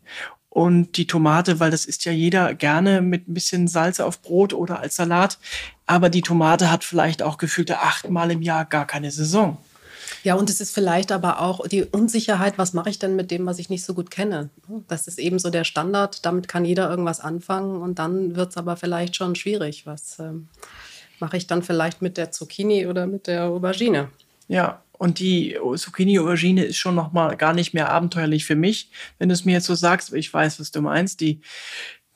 und 0.49 0.97
die 0.97 1.07
Tomate, 1.07 1.59
weil 1.59 1.71
das 1.71 1.85
isst 1.85 2.05
ja 2.05 2.11
jeder 2.11 2.53
gerne 2.55 3.01
mit 3.01 3.27
ein 3.27 3.33
bisschen 3.33 3.67
Salz 3.67 3.99
auf 3.99 4.21
Brot 4.21 4.53
oder 4.53 4.79
als 4.79 4.95
Salat. 4.95 5.37
Aber 5.85 6.09
die 6.09 6.21
Tomate 6.21 6.71
hat 6.71 6.83
vielleicht 6.83 7.21
auch 7.21 7.37
gefühlte 7.37 7.79
achtmal 7.79 8.31
im 8.31 8.41
Jahr 8.41 8.65
gar 8.65 8.87
keine 8.87 9.11
Saison. 9.11 9.57
Ja, 10.23 10.35
und 10.35 10.49
es 10.49 10.59
ist 10.59 10.73
vielleicht 10.73 11.11
aber 11.11 11.39
auch 11.39 11.67
die 11.67 11.83
Unsicherheit, 11.83 12.57
was 12.57 12.73
mache 12.73 12.89
ich 12.89 12.99
denn 12.99 13.15
mit 13.15 13.31
dem, 13.31 13.45
was 13.45 13.59
ich 13.59 13.69
nicht 13.69 13.85
so 13.85 13.93
gut 13.93 14.11
kenne? 14.11 14.49
Das 14.87 15.07
ist 15.07 15.19
eben 15.19 15.39
so 15.39 15.49
der 15.49 15.63
Standard, 15.63 16.25
damit 16.25 16.47
kann 16.47 16.65
jeder 16.65 16.89
irgendwas 16.89 17.19
anfangen 17.19 17.81
und 17.81 17.99
dann 17.99 18.35
wird 18.35 18.49
es 18.49 18.57
aber 18.57 18.75
vielleicht 18.75 19.15
schon 19.15 19.35
schwierig. 19.35 19.85
Was 19.85 20.19
ähm, 20.19 20.49
mache 21.19 21.37
ich 21.37 21.47
dann 21.47 21.63
vielleicht 21.63 22.01
mit 22.01 22.17
der 22.17 22.31
Zucchini 22.31 22.87
oder 22.87 23.07
mit 23.07 23.27
der 23.27 23.45
Aubergine? 23.45 24.09
Ja, 24.47 24.81
und 24.99 25.19
die 25.19 25.57
Zucchini-Aubergine 25.75 26.65
ist 26.65 26.77
schon 26.77 26.93
noch 26.93 27.13
mal 27.13 27.37
gar 27.37 27.53
nicht 27.53 27.73
mehr 27.73 27.89
abenteuerlich 27.89 28.45
für 28.45 28.57
mich, 28.57 28.91
wenn 29.17 29.29
du 29.29 29.33
es 29.33 29.45
mir 29.45 29.53
jetzt 29.53 29.65
so 29.65 29.73
sagst. 29.73 30.13
Ich 30.13 30.31
weiß, 30.31 30.59
was 30.59 30.71
du 30.71 30.81
meinst. 30.81 31.21
Die, 31.21 31.39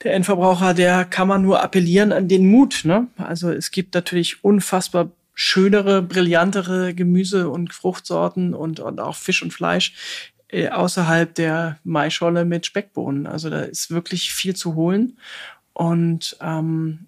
der 0.04 0.14
Endverbraucher, 0.14 0.74
der 0.74 1.06
kann 1.06 1.30
man 1.30 1.42
nur 1.42 1.64
appellieren 1.64 2.12
an 2.12 2.28
den 2.28 2.46
Mut. 2.46 2.82
Ne? 2.84 3.08
Also 3.18 3.52
es 3.52 3.72
gibt 3.72 3.96
natürlich 3.96 4.44
unfassbar 4.44 5.12
schönere, 5.34 6.02
brillantere 6.02 6.94
Gemüse- 6.94 7.50
und 7.50 7.74
Fruchtsorten 7.74 8.54
und, 8.54 8.82
und 8.82 9.00
auch 9.00 9.16
Fisch 9.16 9.42
und 9.42 9.54
Fleisch 9.54 9.94
äh, 10.50 10.68
außerhalb 10.68 11.34
der 11.34 11.80
Maischolle 11.86 12.44
mit 12.44 12.66
Speckbohnen. 12.66 13.28
Also 13.28 13.50
da 13.50 13.62
ist 13.62 13.92
wirklich 13.92 14.34
viel 14.34 14.58
zu 14.58 14.76
holen. 14.76 15.18
Und 15.72 16.36
ähm, 16.42 17.08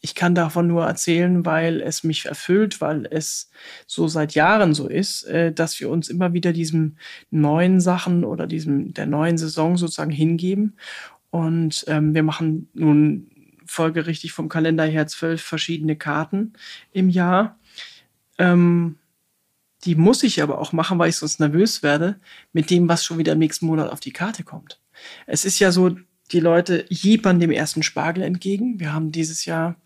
ich 0.00 0.14
kann 0.14 0.34
davon 0.34 0.66
nur 0.66 0.84
erzählen, 0.86 1.44
weil 1.44 1.80
es 1.80 2.04
mich 2.04 2.26
erfüllt, 2.26 2.80
weil 2.80 3.06
es 3.10 3.50
so 3.86 4.08
seit 4.08 4.34
Jahren 4.34 4.74
so 4.74 4.88
ist, 4.88 5.24
äh, 5.24 5.52
dass 5.52 5.78
wir 5.78 5.90
uns 5.90 6.08
immer 6.08 6.32
wieder 6.32 6.52
diesem 6.52 6.96
neuen 7.30 7.80
Sachen 7.80 8.24
oder 8.24 8.46
diesem 8.46 8.94
der 8.94 9.06
neuen 9.06 9.36
Saison 9.36 9.76
sozusagen 9.76 10.10
hingeben. 10.10 10.76
Und 11.30 11.84
ähm, 11.86 12.14
wir 12.14 12.22
machen 12.22 12.68
nun 12.72 13.30
folgerichtig 13.66 14.32
vom 14.32 14.48
Kalender 14.48 14.84
her 14.84 15.06
zwölf 15.06 15.42
verschiedene 15.42 15.96
Karten 15.96 16.54
im 16.92 17.10
Jahr. 17.10 17.58
Ähm, 18.38 18.96
die 19.84 19.94
muss 19.94 20.22
ich 20.22 20.42
aber 20.42 20.58
auch 20.58 20.72
machen, 20.72 20.98
weil 20.98 21.10
ich 21.10 21.16
sonst 21.16 21.40
nervös 21.40 21.82
werde 21.82 22.18
mit 22.52 22.70
dem, 22.70 22.88
was 22.88 23.04
schon 23.04 23.18
wieder 23.18 23.32
im 23.32 23.38
nächsten 23.38 23.66
Monat 23.66 23.90
auf 23.90 24.00
die 24.00 24.12
Karte 24.12 24.44
kommt. 24.44 24.80
Es 25.26 25.44
ist 25.44 25.58
ja 25.58 25.72
so, 25.72 25.96
die 26.32 26.40
Leute 26.40 26.84
jiepern 26.88 27.40
dem 27.40 27.50
ersten 27.50 27.82
Spargel 27.82 28.22
entgegen. 28.22 28.78
Wir 28.80 28.92
haben 28.92 29.12
dieses 29.12 29.44
Jahr 29.44 29.76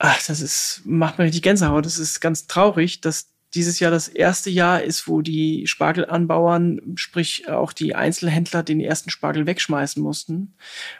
ach, 0.00 0.26
das 0.26 0.40
ist, 0.40 0.82
macht 0.84 1.18
mir 1.18 1.24
richtig 1.24 1.42
Gänsehaut. 1.42 1.84
Das 1.84 1.98
ist 1.98 2.20
ganz 2.20 2.46
traurig, 2.46 3.02
dass 3.02 3.28
dieses 3.52 3.80
Jahr 3.80 3.90
das 3.90 4.06
erste 4.08 4.48
Jahr 4.48 4.80
ist, 4.82 5.08
wo 5.08 5.22
die 5.22 5.66
Spargelanbauern, 5.66 6.80
sprich 6.94 7.48
auch 7.48 7.72
die 7.72 7.96
Einzelhändler, 7.96 8.62
den 8.62 8.80
ersten 8.80 9.10
Spargel 9.10 9.44
wegschmeißen 9.44 10.00
mussten, 10.00 10.54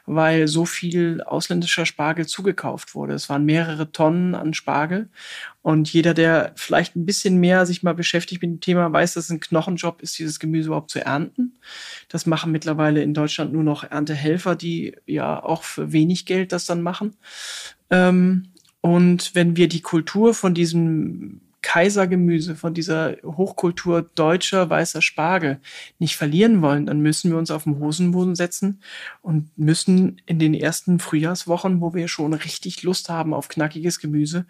weil 0.05 0.49
so 0.49 0.65
viel 0.65 1.23
ausländischer 1.23 1.87
Spargel 1.87 2.27
zugekauft 2.27 2.95
wurde. 2.95 3.15
Es 3.15 3.29
waren 3.29 3.45
mehrere 3.45 3.93
Tonnen 3.93 4.35
an 4.35 4.53
Spargel. 4.53 5.11
Und 5.63 5.93
jeder, 5.93 6.13
der 6.13 6.53
vielleicht 6.57 6.97
ein 6.97 7.07
bisschen 7.07 7.39
mehr 7.39 7.67
sich 7.67 7.83
mal 7.83 7.95
beschäftigt 7.95 8.43
mit 8.43 8.51
dem 8.51 8.61
Thema, 8.61 8.93
weiß, 8.93 9.15
dass 9.15 9.27
es 9.27 9.31
ein 9.31 9.41
Knochenjob 9.41 10.03
ist, 10.03 10.19
dieses 10.19 10.41
Gemüse 10.41 10.69
überhaupt 10.69 10.91
zu 10.91 11.05
ernten. 11.05 11.59
Das 12.09 12.27
machen 12.27 12.53
mittlerweile 12.53 13.03
in 13.03 13.15
Deutschland 13.15 13.53
nur 13.53 13.63
noch 13.63 13.85
Erntehelfer, 13.85 14.57
die 14.57 14.97
ja 15.07 15.41
auch 15.41 15.63
für 15.63 15.93
wenig 15.93 16.27
Geld 16.27 16.53
das 16.53 16.67
dann 16.67 16.83
machen. 16.83 17.17
Ähm, 17.91 18.51
und 18.81 19.35
wenn 19.35 19.57
wir 19.57 19.69
die 19.69 19.83
Kultur 19.83 20.35
von 20.35 20.55
diesem 20.55 21.41
Kaisergemüse, 21.63 22.57
von 22.57 22.73
dieser 22.73 23.17
Hochkultur 23.23 24.03
deutscher 24.15 24.71
weißer 24.71 25.03
Spargel 25.03 25.61
nicht 25.99 26.17
verlieren 26.17 26.63
wollen, 26.63 26.87
dann 26.87 27.01
müssen 27.01 27.31
wir 27.31 27.39
uns 27.39 27.51
auf 27.51 27.65
den 27.65 27.79
Hosenboden 27.79 28.35
setzen 28.35 28.81
und 29.21 29.57
müssen 29.59 30.23
in 30.25 30.39
den 30.39 30.55
ersten 30.55 30.99
Frühjahrswochen, 30.99 31.81
wo 31.83 31.93
wir 31.95 32.09
schon 32.09 32.33
richtig 32.33 32.83
Lust 32.83 33.11
haben 33.11 33.35
auf 33.35 33.49
knackiges 33.49 34.01
Gemüse, 34.01 34.47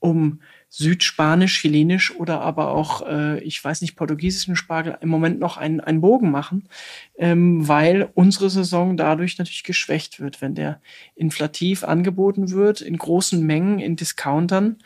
um 0.00 0.40
südspanisch, 0.70 1.60
chilenisch 1.60 2.14
oder 2.14 2.40
aber 2.40 2.72
auch, 2.72 3.06
äh, 3.06 3.40
ich 3.40 3.62
weiß 3.62 3.80
nicht, 3.80 3.96
portugiesischen 3.96 4.54
Spargel 4.54 4.98
im 5.00 5.08
Moment 5.08 5.38
noch 5.40 5.56
einen, 5.56 5.80
einen 5.80 6.00
Bogen 6.00 6.30
machen, 6.30 6.68
ähm, 7.16 7.66
weil 7.66 8.10
unsere 8.14 8.50
Saison 8.50 8.96
dadurch 8.96 9.38
natürlich 9.38 9.64
geschwächt 9.64 10.20
wird, 10.20 10.42
wenn 10.42 10.54
der 10.54 10.80
inflativ 11.14 11.84
angeboten 11.84 12.50
wird, 12.50 12.80
in 12.80 12.98
großen 12.98 13.44
Mengen, 13.44 13.78
in 13.78 13.96
Discountern. 13.96 14.76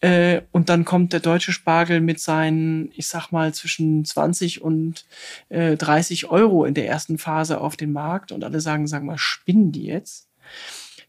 Äh, 0.00 0.42
und 0.50 0.68
dann 0.68 0.84
kommt 0.84 1.12
der 1.12 1.20
deutsche 1.20 1.52
Spargel 1.52 2.00
mit 2.00 2.20
seinen, 2.20 2.90
ich 2.96 3.06
sag 3.06 3.30
mal, 3.30 3.54
zwischen 3.54 4.04
20 4.04 4.62
und 4.62 5.04
äh, 5.48 5.76
30 5.76 6.30
Euro 6.30 6.64
in 6.64 6.74
der 6.74 6.88
ersten 6.88 7.18
Phase 7.18 7.60
auf 7.60 7.76
den 7.76 7.92
Markt 7.92 8.32
und 8.32 8.42
alle 8.42 8.60
sagen, 8.60 8.86
sagen 8.86 9.06
mal, 9.06 9.18
spinnen 9.18 9.72
die 9.72 9.84
jetzt? 9.84 10.28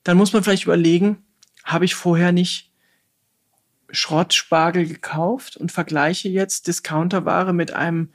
Dann 0.04 0.18
muss 0.18 0.34
man 0.34 0.44
vielleicht 0.44 0.66
überlegen, 0.66 1.18
habe 1.64 1.86
ich 1.86 1.96
vorher 1.96 2.32
nicht 2.32 2.71
Schrottspargel 3.92 4.88
gekauft 4.88 5.58
und 5.58 5.72
vergleiche 5.72 6.30
jetzt 6.30 6.68
Discounterware 6.68 7.54
mit 7.54 7.74
einem 7.74 8.10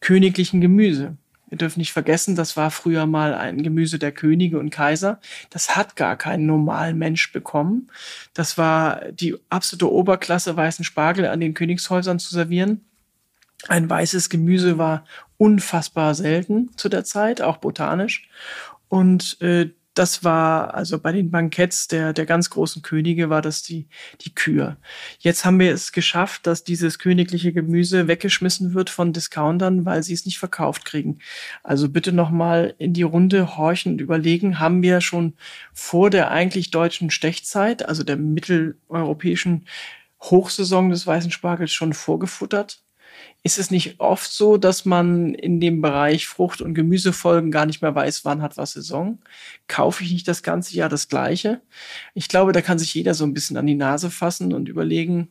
königlichen 0.00 0.60
Gemüse. 0.60 1.16
Wir 1.48 1.58
dürfen 1.58 1.78
nicht 1.78 1.92
vergessen, 1.92 2.34
das 2.34 2.56
war 2.56 2.72
früher 2.72 3.06
mal 3.06 3.32
ein 3.32 3.62
Gemüse 3.62 3.98
der 4.00 4.10
Könige 4.10 4.58
und 4.58 4.70
Kaiser. 4.70 5.20
Das 5.50 5.76
hat 5.76 5.94
gar 5.94 6.16
kein 6.16 6.44
normalen 6.44 6.98
Mensch 6.98 7.32
bekommen. 7.32 7.88
Das 8.34 8.58
war 8.58 9.12
die 9.12 9.36
absolute 9.48 9.90
Oberklasse, 9.92 10.56
weißen 10.56 10.84
Spargel 10.84 11.26
an 11.26 11.38
den 11.38 11.54
Königshäusern 11.54 12.18
zu 12.18 12.34
servieren. 12.34 12.84
Ein 13.68 13.88
weißes 13.88 14.28
Gemüse 14.28 14.76
war 14.78 15.04
unfassbar 15.38 16.14
selten 16.14 16.70
zu 16.76 16.88
der 16.88 17.04
Zeit, 17.04 17.40
auch 17.40 17.58
botanisch. 17.58 18.28
Und 18.88 19.40
äh, 19.40 19.70
das 19.98 20.22
war 20.22 20.74
also 20.74 20.98
bei 20.98 21.10
den 21.10 21.30
Banketts 21.30 21.88
der, 21.88 22.12
der 22.12 22.26
ganz 22.26 22.50
großen 22.50 22.82
Könige 22.82 23.30
war 23.30 23.40
das 23.40 23.62
die, 23.62 23.88
die 24.20 24.34
Kür. 24.34 24.76
Jetzt 25.18 25.44
haben 25.44 25.58
wir 25.58 25.72
es 25.72 25.90
geschafft, 25.90 26.46
dass 26.46 26.64
dieses 26.64 26.98
königliche 26.98 27.52
Gemüse 27.52 28.06
weggeschmissen 28.06 28.74
wird 28.74 28.90
von 28.90 29.14
Discountern, 29.14 29.86
weil 29.86 30.02
sie 30.02 30.12
es 30.12 30.26
nicht 30.26 30.38
verkauft 30.38 30.84
kriegen. 30.84 31.18
Also 31.62 31.88
bitte 31.88 32.12
nochmal 32.12 32.74
in 32.78 32.92
die 32.92 33.02
Runde 33.02 33.56
horchen 33.56 33.92
und 33.92 34.00
überlegen, 34.02 34.58
haben 34.58 34.82
wir 34.82 35.00
schon 35.00 35.34
vor 35.72 36.10
der 36.10 36.30
eigentlich 36.30 36.70
deutschen 36.70 37.10
Stechzeit, 37.10 37.88
also 37.88 38.04
der 38.04 38.16
mitteleuropäischen 38.16 39.66
Hochsaison 40.22 40.90
des 40.90 41.06
weißen 41.06 41.30
Spargels 41.30 41.72
schon 41.72 41.94
vorgefuttert? 41.94 42.85
Ist 43.42 43.58
es 43.58 43.70
nicht 43.70 44.00
oft 44.00 44.30
so, 44.30 44.56
dass 44.56 44.84
man 44.84 45.34
in 45.34 45.60
dem 45.60 45.80
Bereich 45.80 46.26
Frucht- 46.26 46.60
und 46.60 46.74
Gemüsefolgen 46.74 47.50
gar 47.52 47.64
nicht 47.64 47.80
mehr 47.80 47.94
weiß, 47.94 48.24
wann 48.24 48.42
hat 48.42 48.56
was 48.56 48.72
Saison? 48.72 49.20
Kaufe 49.68 50.02
ich 50.02 50.12
nicht 50.12 50.26
das 50.26 50.42
ganze 50.42 50.74
Jahr 50.74 50.88
das 50.88 51.08
Gleiche? 51.08 51.60
Ich 52.14 52.28
glaube, 52.28 52.52
da 52.52 52.60
kann 52.60 52.78
sich 52.78 52.92
jeder 52.94 53.14
so 53.14 53.24
ein 53.24 53.34
bisschen 53.34 53.56
an 53.56 53.66
die 53.66 53.76
Nase 53.76 54.10
fassen 54.10 54.52
und 54.52 54.68
überlegen, 54.68 55.28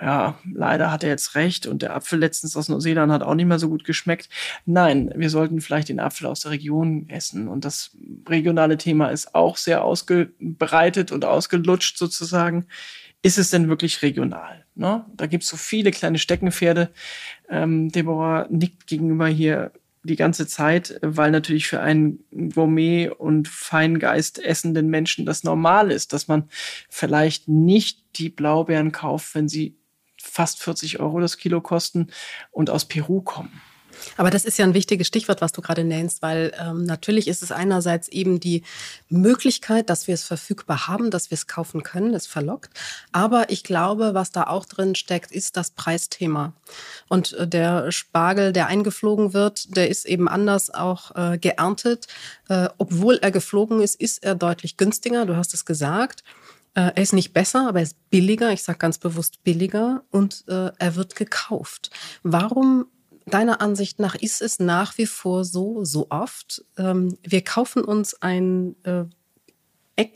ja, 0.00 0.38
leider 0.54 0.92
hat 0.92 1.02
er 1.02 1.10
jetzt 1.10 1.34
recht 1.34 1.66
und 1.66 1.82
der 1.82 1.94
Apfel 1.94 2.20
letztens 2.20 2.56
aus 2.56 2.68
Neuseeland 2.68 3.10
hat 3.10 3.22
auch 3.22 3.34
nicht 3.34 3.46
mehr 3.46 3.58
so 3.58 3.68
gut 3.68 3.84
geschmeckt. 3.84 4.28
Nein, 4.64 5.12
wir 5.16 5.28
sollten 5.28 5.60
vielleicht 5.60 5.88
den 5.88 5.98
Apfel 5.98 6.26
aus 6.28 6.40
der 6.40 6.52
Region 6.52 7.08
essen 7.08 7.48
und 7.48 7.64
das 7.64 7.96
regionale 8.28 8.76
Thema 8.76 9.08
ist 9.08 9.34
auch 9.34 9.56
sehr 9.56 9.82
ausgebreitet 9.82 11.10
und 11.10 11.24
ausgelutscht 11.24 11.98
sozusagen 11.98 12.66
ist 13.22 13.38
es 13.38 13.50
denn 13.50 13.68
wirklich 13.68 14.02
regional? 14.02 14.64
Ne? 14.74 15.04
Da 15.14 15.26
gibt 15.26 15.44
es 15.44 15.50
so 15.50 15.56
viele 15.56 15.90
kleine 15.90 16.18
Steckenpferde. 16.18 16.90
Ähm, 17.48 17.90
Deborah 17.90 18.46
nickt 18.50 18.86
gegenüber 18.86 19.26
hier 19.26 19.72
die 20.04 20.16
ganze 20.16 20.46
Zeit, 20.46 20.98
weil 21.02 21.30
natürlich 21.30 21.66
für 21.66 21.80
einen 21.80 22.24
Gourmet 22.54 23.08
und 23.08 23.48
Feingeist 23.48 24.42
essenden 24.42 24.88
Menschen 24.88 25.26
das 25.26 25.44
normal 25.44 25.90
ist, 25.90 26.12
dass 26.12 26.28
man 26.28 26.48
vielleicht 26.88 27.48
nicht 27.48 28.04
die 28.16 28.30
Blaubeeren 28.30 28.92
kauft, 28.92 29.34
wenn 29.34 29.48
sie 29.48 29.76
fast 30.20 30.62
40 30.62 31.00
Euro 31.00 31.20
das 31.20 31.36
Kilo 31.36 31.60
kosten 31.60 32.08
und 32.50 32.70
aus 32.70 32.86
Peru 32.86 33.20
kommen. 33.20 33.60
Aber 34.16 34.30
das 34.30 34.44
ist 34.44 34.58
ja 34.58 34.64
ein 34.64 34.74
wichtiges 34.74 35.06
Stichwort, 35.06 35.40
was 35.40 35.52
du 35.52 35.62
gerade 35.62 35.84
nennst, 35.84 36.22
weil 36.22 36.52
ähm, 36.58 36.84
natürlich 36.84 37.28
ist 37.28 37.42
es 37.42 37.52
einerseits 37.52 38.08
eben 38.08 38.40
die 38.40 38.62
Möglichkeit, 39.08 39.90
dass 39.90 40.06
wir 40.06 40.14
es 40.14 40.24
verfügbar 40.24 40.88
haben, 40.88 41.10
dass 41.10 41.30
wir 41.30 41.36
es 41.36 41.46
kaufen 41.46 41.82
können, 41.82 42.12
das 42.12 42.26
verlockt. 42.26 42.70
Aber 43.12 43.50
ich 43.50 43.64
glaube, 43.64 44.14
was 44.14 44.32
da 44.32 44.44
auch 44.44 44.64
drin 44.64 44.94
steckt, 44.94 45.32
ist 45.32 45.56
das 45.56 45.70
Preisthema. 45.70 46.52
Und 47.08 47.32
äh, 47.34 47.46
der 47.46 47.92
Spargel, 47.92 48.52
der 48.52 48.66
eingeflogen 48.66 49.34
wird, 49.34 49.76
der 49.76 49.88
ist 49.88 50.06
eben 50.06 50.28
anders 50.28 50.72
auch 50.72 51.14
äh, 51.16 51.38
geerntet. 51.38 52.06
Äh, 52.48 52.68
obwohl 52.78 53.16
er 53.16 53.30
geflogen 53.30 53.80
ist, 53.80 54.00
ist 54.00 54.22
er 54.24 54.34
deutlich 54.34 54.76
günstiger. 54.76 55.26
Du 55.26 55.36
hast 55.36 55.54
es 55.54 55.64
gesagt. 55.64 56.24
Äh, 56.74 56.92
er 56.94 57.02
ist 57.02 57.12
nicht 57.12 57.32
besser, 57.32 57.68
aber 57.68 57.80
er 57.80 57.84
ist 57.84 58.10
billiger. 58.10 58.52
Ich 58.52 58.62
sage 58.62 58.78
ganz 58.78 58.98
bewusst 58.98 59.42
billiger 59.42 60.04
und 60.10 60.44
äh, 60.48 60.70
er 60.78 60.96
wird 60.96 61.16
gekauft. 61.16 61.90
Warum 62.22 62.86
deiner 63.30 63.60
Ansicht 63.60 63.98
nach 63.98 64.14
ist 64.14 64.42
es 64.42 64.58
nach 64.58 64.98
wie 64.98 65.06
vor 65.06 65.44
so, 65.44 65.84
so 65.84 66.06
oft, 66.10 66.64
ähm, 66.76 67.16
wir 67.22 67.42
kaufen 67.42 67.84
uns 67.84 68.20
ein, 68.22 68.76
äh, 68.84 69.04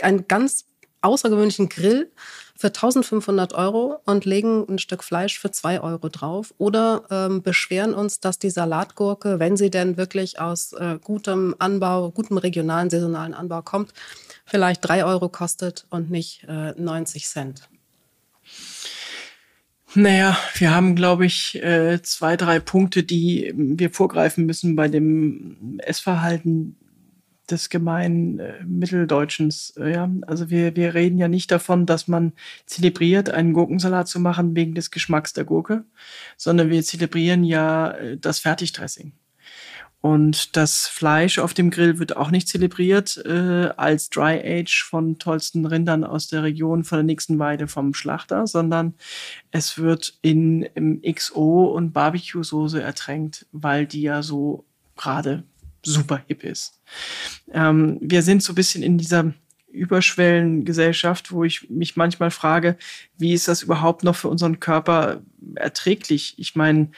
einen 0.01 0.29
ganz 0.29 0.67
außergewöhnlichen 1.01 1.69
Grill 1.69 2.11
für 2.57 2.69
1500 2.69 3.55
Euro 3.55 3.99
und 4.07 4.25
legen 4.25 4.65
ein 4.69 4.79
Stück 4.79 5.03
Fleisch 5.03 5.39
für 5.39 5.51
2 5.51 5.81
Euro 5.81 6.09
drauf 6.09 6.55
oder 6.59 7.05
ähm, 7.11 7.43
beschweren 7.43 7.93
uns, 7.93 8.21
dass 8.21 8.39
die 8.39 8.51
Salatgurke, 8.51 9.41
wenn 9.41 9.57
sie 9.57 9.71
denn 9.71 9.97
wirklich 9.97 10.39
aus 10.39 10.73
äh, 10.73 10.99
gutem 11.03 11.57
Anbau, 11.59 12.11
gutem 12.11 12.39
regionalen, 12.39 12.89
saisonalen 12.89 13.35
Anbau 13.35 13.63
kommt, 13.63 13.93
vielleicht 14.47 14.87
3 14.87 15.05
Euro 15.05 15.29
kostet 15.29 15.87
und 15.91 16.11
nicht 16.11 16.45
äh, 16.45 16.73
90 16.81 17.27
Cent. 17.27 17.69
Naja, 19.95 20.39
wir 20.55 20.75
haben, 20.75 20.97
glaube 20.97 21.27
ich, 21.27 21.63
äh, 21.63 22.01
zwei, 22.03 22.37
drei 22.37 22.61
Punkte, 22.61 23.03
die 23.03 23.53
wir 23.55 23.91
vorgreifen 23.91 24.47
müssen 24.47 24.75
bei 24.75 24.89
dem 24.89 25.79
Essverhalten 25.83 26.77
des 27.51 27.69
gemeinen 27.69 28.39
äh, 28.39 28.65
Mitteldeutschens. 28.65 29.75
Äh, 29.77 29.93
ja, 29.93 30.11
also 30.27 30.49
wir, 30.49 30.77
wir 30.77 30.95
reden 30.95 31.19
ja 31.19 31.29
nicht 31.29 31.51
davon, 31.51 31.85
dass 31.85 32.09
man 32.09 32.33
zelebriert, 32.65 33.29
einen 33.29 33.53
Gurkensalat 33.53 34.09
zu 34.09 34.19
machen 34.19 34.57
wegen 34.57 34.75
des 34.75 34.91
Geschmacks 34.91 35.35
der 35.35 35.45
Gurke, 35.45 35.85
sondern 36.39 36.71
wir 36.71 36.83
zelebrieren 36.83 37.45
ja 37.45 37.95
das 38.17 38.39
Fertigdressing. 38.39 39.13
Und 40.03 40.57
das 40.57 40.89
Fleisch 40.89 41.39
auf 41.39 41.55
dem 41.55 41.71
Grill 41.71 42.01
wird 42.01 42.17
auch 42.17 42.33
nicht 42.33 42.49
zelebriert 42.49 43.17
äh, 43.25 43.71
als 43.77 44.11
Dry 44.11 44.43
Age 44.45 44.83
von 44.83 45.19
tollsten 45.19 45.65
Rindern 45.65 46.03
aus 46.03 46.27
der 46.27 46.43
Region 46.43 46.83
von 46.83 46.99
der 46.99 47.05
nächsten 47.05 47.39
Weide 47.39 47.69
vom 47.69 47.95
Schlachter, 47.95 48.49
sondern 48.49 48.95
es 49.53 49.79
wird 49.79 50.19
in 50.21 50.63
im 50.75 51.01
XO 51.03 51.67
und 51.67 51.93
Barbecue-Soße 51.93 52.83
ertränkt, 52.83 53.47
weil 53.53 53.87
die 53.87 54.03
ja 54.03 54.25
so 54.25 54.65
gerade 54.97 55.45
super 55.85 56.21
hip 56.27 56.43
ist. 56.43 56.81
Ähm, 57.53 57.99
wir 58.01 58.23
sind 58.23 58.43
so 58.43 58.53
ein 58.53 58.57
bisschen 58.57 58.83
in 58.83 58.99
dieser 58.99 59.33
Überschwellengesellschaft, 59.71 61.31
wo 61.31 61.45
ich 61.45 61.71
mich 61.71 61.97
manchmal 61.97 62.33
frage, 62.33 62.77
wie 63.19 63.33
ist 63.33 63.47
das 63.47 63.63
überhaupt 63.63 64.03
noch 64.03 64.17
für 64.17 64.29
unseren 64.29 64.59
Körper 64.59 65.23
erträglich? 65.55 66.35
Ich 66.39 66.57
meine, 66.57 66.91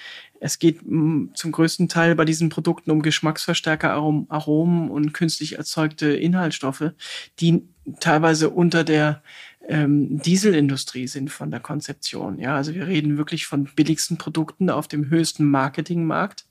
es 0.45 0.59
geht 0.59 0.83
mm, 0.85 1.29
zum 1.35 1.53
größten 1.53 1.89
Teil 1.89 2.15
bei 2.15 2.27
diesen 2.27 2.51
Produkten 2.51 2.91
um 2.91 3.01
Geschmacksverstärker, 3.01 3.93
Aromen 3.93 4.91
und 4.91 5.15
künstlich 5.15 5.57
erzeugte 5.57 6.13
Inhaltsstoffe, 6.13 6.93
die 7.41 7.63
teilweise 7.99 8.51
unter 8.51 8.85
der 8.85 9.23
ähm, 9.67 10.21
Dieselindustrie 10.21 11.07
sind 11.07 11.31
von 11.31 11.51
der 11.51 11.61
Konzeption. 11.61 12.39
Ja, 12.39 12.57
also 12.57 12.75
wir 12.75 12.87
reden 12.87 13.17
wirklich 13.17 13.47
von 13.47 13.71
billigsten 13.75 14.19
Produkten 14.19 14.69
auf 14.69 14.87
dem 14.87 15.09
höchsten 15.09 15.47
Marketingmarkt. 15.47 16.45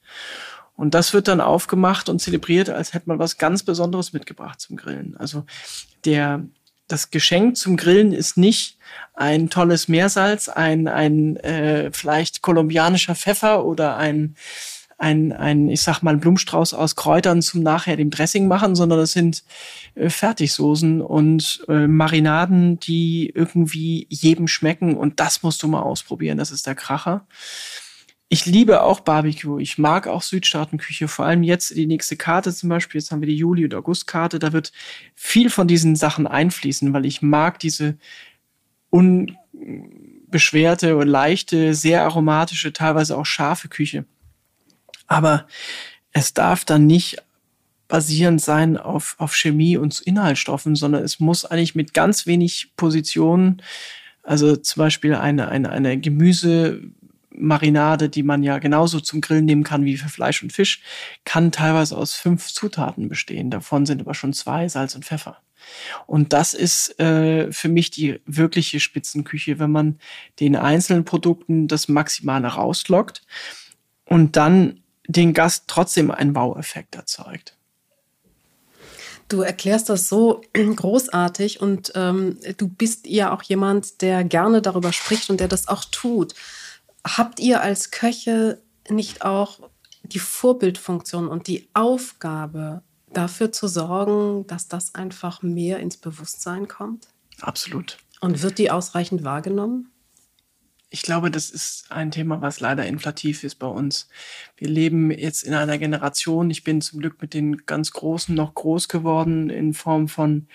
Und 0.75 0.95
das 0.95 1.13
wird 1.13 1.27
dann 1.27 1.39
aufgemacht 1.39 2.09
und 2.09 2.19
zelebriert, 2.19 2.71
als 2.71 2.95
hätte 2.95 3.09
man 3.09 3.19
was 3.19 3.37
ganz 3.37 3.61
Besonderes 3.61 4.11
mitgebracht 4.11 4.59
zum 4.59 4.75
Grillen. 4.75 5.15
Also 5.17 5.45
der 6.03 6.43
das 6.93 7.09
Geschenk 7.09 7.57
zum 7.57 7.75
Grillen 7.75 8.13
ist 8.13 8.37
nicht 8.37 8.77
ein 9.15 9.49
tolles 9.49 9.87
Meersalz, 9.87 10.47
ein, 10.47 10.87
ein 10.87 11.37
äh, 11.37 11.89
vielleicht 11.91 12.43
kolumbianischer 12.43 13.15
Pfeffer 13.15 13.65
oder 13.65 13.97
ein, 13.97 14.35
ein, 14.99 15.31
ein, 15.31 15.69
ich 15.69 15.81
sag 15.81 16.03
mal, 16.03 16.17
Blumenstrauß 16.17 16.75
aus 16.75 16.95
Kräutern 16.95 17.41
zum 17.41 17.63
nachher 17.63 17.97
dem 17.97 18.11
Dressing 18.11 18.47
machen, 18.47 18.75
sondern 18.75 18.99
das 18.99 19.11
sind 19.11 19.43
äh, 19.95 20.11
Fertigsoßen 20.11 21.01
und 21.01 21.65
äh, 21.67 21.87
Marinaden, 21.87 22.79
die 22.79 23.31
irgendwie 23.33 24.05
jedem 24.09 24.47
schmecken 24.47 24.95
und 24.95 25.19
das 25.19 25.41
musst 25.41 25.63
du 25.63 25.67
mal 25.67 25.81
ausprobieren. 25.81 26.37
Das 26.37 26.51
ist 26.51 26.67
der 26.67 26.75
Kracher. 26.75 27.25
Ich 28.33 28.47
liebe 28.47 28.81
auch 28.81 29.01
Barbecue. 29.01 29.59
Ich 29.59 29.77
mag 29.77 30.07
auch 30.07 30.23
Südstaatenküche. 30.23 31.07
Vor 31.07 31.23
allem 31.23 31.43
jetzt 31.43 31.75
die 31.75 31.85
nächste 31.85 32.17
Karte 32.17 32.51
zum 32.51 32.67
Beispiel. 32.67 32.99
Jetzt 32.99 33.11
haben 33.11 33.21
wir 33.21 33.27
die 33.27 33.37
Juli- 33.37 33.63
und 33.63 33.75
Augustkarte. 33.75 34.39
Da 34.39 34.53
wird 34.53 34.71
viel 35.13 35.51
von 35.51 35.67
diesen 35.67 35.95
Sachen 35.95 36.25
einfließen, 36.25 36.91
weil 36.93 37.05
ich 37.05 37.21
mag 37.21 37.59
diese 37.59 37.95
unbeschwerte 38.89 40.97
und 40.97 41.09
leichte, 41.09 41.75
sehr 41.75 42.01
aromatische, 42.01 42.73
teilweise 42.73 43.19
auch 43.19 43.27
scharfe 43.27 43.67
Küche. 43.67 44.05
Aber 45.05 45.45
es 46.11 46.33
darf 46.33 46.65
dann 46.65 46.87
nicht 46.87 47.17
basierend 47.87 48.41
sein 48.41 48.77
auf, 48.77 49.15
auf 49.19 49.35
Chemie 49.35 49.77
und 49.77 50.01
Inhaltsstoffen, 50.01 50.75
sondern 50.75 51.03
es 51.03 51.19
muss 51.19 51.45
eigentlich 51.45 51.75
mit 51.75 51.93
ganz 51.93 52.25
wenig 52.25 52.71
Positionen, 52.77 53.61
also 54.23 54.55
zum 54.55 54.79
Beispiel 54.79 55.13
eine, 55.13 55.49
eine, 55.49 55.69
eine 55.69 55.99
Gemüse, 55.99 56.81
Marinade, 57.35 58.09
die 58.09 58.23
man 58.23 58.43
ja 58.43 58.59
genauso 58.59 58.99
zum 58.99 59.21
Grillen 59.21 59.45
nehmen 59.45 59.63
kann 59.63 59.85
wie 59.85 59.97
für 59.97 60.09
Fleisch 60.09 60.43
und 60.43 60.53
Fisch, 60.53 60.81
kann 61.25 61.51
teilweise 61.51 61.97
aus 61.97 62.13
fünf 62.13 62.47
Zutaten 62.47 63.09
bestehen. 63.09 63.49
Davon 63.49 63.85
sind 63.85 64.01
aber 64.01 64.13
schon 64.13 64.33
zwei 64.33 64.67
Salz 64.67 64.95
und 64.95 65.05
Pfeffer. 65.05 65.37
Und 66.05 66.33
das 66.33 66.53
ist 66.53 66.99
äh, 66.99 67.51
für 67.51 67.69
mich 67.69 67.91
die 67.91 68.19
wirkliche 68.25 68.79
Spitzenküche, 68.79 69.59
wenn 69.59 69.71
man 69.71 69.99
den 70.39 70.55
einzelnen 70.55 71.05
Produkten 71.05 71.67
das 71.67 71.87
Maximale 71.87 72.47
rauslockt 72.47 73.21
und 74.05 74.35
dann 74.35 74.81
den 75.07 75.33
Gast 75.33 75.65
trotzdem 75.67 76.11
einen 76.11 76.35
Wow-Effekt 76.35 76.95
erzeugt. 76.95 77.57
Du 79.29 79.41
erklärst 79.41 79.89
das 79.89 80.09
so 80.09 80.41
großartig 80.53 81.61
und 81.61 81.91
ähm, 81.95 82.37
du 82.57 82.67
bist 82.67 83.07
ja 83.07 83.33
auch 83.33 83.43
jemand, 83.43 84.01
der 84.01 84.23
gerne 84.23 84.61
darüber 84.61 84.93
spricht 84.93 85.29
und 85.29 85.39
der 85.39 85.47
das 85.47 85.67
auch 85.67 85.85
tut. 85.85 86.35
Habt 87.05 87.39
ihr 87.39 87.61
als 87.61 87.91
Köche 87.91 88.61
nicht 88.89 89.23
auch 89.23 89.59
die 90.03 90.19
Vorbildfunktion 90.19 91.27
und 91.27 91.47
die 91.47 91.69
Aufgabe, 91.73 92.83
dafür 93.13 93.51
zu 93.51 93.67
sorgen, 93.67 94.45
dass 94.47 94.67
das 94.67 94.95
einfach 94.95 95.41
mehr 95.41 95.79
ins 95.79 95.97
Bewusstsein 95.97 96.67
kommt? 96.67 97.07
Absolut. 97.41 97.97
Und 98.21 98.41
wird 98.41 98.57
die 98.57 98.71
ausreichend 98.71 99.23
wahrgenommen? 99.23 99.89
Ich 100.89 101.01
glaube, 101.01 101.31
das 101.31 101.49
ist 101.49 101.85
ein 101.89 102.11
Thema, 102.11 102.41
was 102.41 102.59
leider 102.59 102.85
inflativ 102.85 103.43
ist 103.43 103.55
bei 103.55 103.67
uns. 103.67 104.07
Wir 104.57 104.69
leben 104.69 105.09
jetzt 105.09 105.41
in 105.43 105.55
einer 105.55 105.79
Generation, 105.79 106.51
ich 106.51 106.63
bin 106.63 106.81
zum 106.81 106.99
Glück 106.99 107.19
mit 107.19 107.33
den 107.33 107.65
ganz 107.65 107.91
Großen 107.91 108.35
noch 108.35 108.53
groß 108.53 108.89
geworden 108.89 109.49
in 109.49 109.73
Form 109.73 110.07
von 110.07 110.47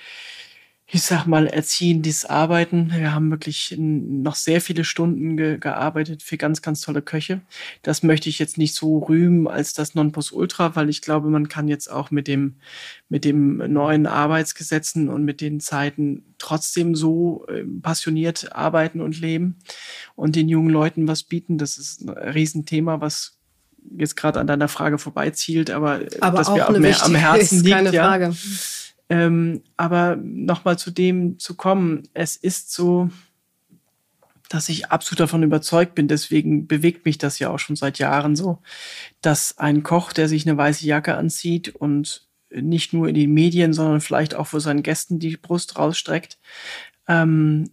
ich 0.90 1.02
sag 1.02 1.26
mal, 1.26 1.46
erziehendes 1.46 2.24
Arbeiten. 2.24 2.90
Wir 2.90 3.14
haben 3.14 3.30
wirklich 3.30 3.74
noch 3.78 4.34
sehr 4.34 4.62
viele 4.62 4.84
Stunden 4.84 5.36
ge 5.36 5.58
gearbeitet 5.58 6.22
für 6.22 6.38
ganz, 6.38 6.62
ganz 6.62 6.80
tolle 6.80 7.02
Köche. 7.02 7.42
Das 7.82 8.02
möchte 8.02 8.30
ich 8.30 8.38
jetzt 8.38 8.56
nicht 8.56 8.74
so 8.74 8.98
rühmen 9.00 9.48
als 9.48 9.74
das 9.74 9.94
Nonplusultra, 9.94 10.76
weil 10.76 10.88
ich 10.88 11.02
glaube, 11.02 11.28
man 11.28 11.48
kann 11.48 11.68
jetzt 11.68 11.90
auch 11.90 12.10
mit 12.10 12.26
dem, 12.26 12.54
mit 13.10 13.26
dem 13.26 13.58
neuen 13.70 14.06
Arbeitsgesetzen 14.06 15.10
und 15.10 15.26
mit 15.26 15.42
den 15.42 15.60
Zeiten 15.60 16.24
trotzdem 16.38 16.94
so 16.94 17.44
äh, 17.48 17.64
passioniert 17.82 18.52
arbeiten 18.52 19.02
und 19.02 19.20
leben 19.20 19.56
und 20.16 20.36
den 20.36 20.48
jungen 20.48 20.70
Leuten 20.70 21.06
was 21.06 21.22
bieten. 21.22 21.58
Das 21.58 21.76
ist 21.76 22.00
ein 22.00 22.08
Riesenthema, 22.08 23.02
was 23.02 23.36
jetzt 23.94 24.16
gerade 24.16 24.40
an 24.40 24.46
deiner 24.46 24.68
Frage 24.68 24.96
vorbeizielt, 24.96 25.70
aber, 25.70 26.00
aber 26.20 26.40
auch 26.40 26.54
mir 26.54 26.68
auch 26.68 26.78
mehr 26.78 27.04
am 27.04 27.14
Herzen 27.14 27.62
liegt. 27.62 27.76
Keine 27.76 27.92
Frage. 27.92 28.34
Ähm, 29.10 29.62
aber 29.76 30.16
nochmal 30.16 30.78
zu 30.78 30.90
dem 30.90 31.38
zu 31.38 31.54
kommen, 31.54 32.02
es 32.14 32.36
ist 32.36 32.72
so, 32.72 33.10
dass 34.48 34.68
ich 34.68 34.90
absolut 34.90 35.20
davon 35.20 35.42
überzeugt 35.42 35.94
bin, 35.94 36.08
deswegen 36.08 36.66
bewegt 36.66 37.04
mich 37.04 37.18
das 37.18 37.38
ja 37.38 37.50
auch 37.50 37.58
schon 37.58 37.76
seit 37.76 37.98
Jahren 37.98 38.36
so, 38.36 38.58
dass 39.20 39.58
ein 39.58 39.82
Koch, 39.82 40.12
der 40.12 40.28
sich 40.28 40.46
eine 40.46 40.56
weiße 40.56 40.86
Jacke 40.86 41.16
anzieht 41.16 41.74
und 41.74 42.26
nicht 42.50 42.92
nur 42.92 43.08
in 43.08 43.14
den 43.14 43.32
Medien, 43.32 43.72
sondern 43.72 44.00
vielleicht 44.00 44.34
auch 44.34 44.46
vor 44.46 44.60
seinen 44.60 44.82
Gästen 44.82 45.18
die 45.18 45.36
Brust 45.36 45.78
rausstreckt, 45.78 46.38
ähm, 47.06 47.70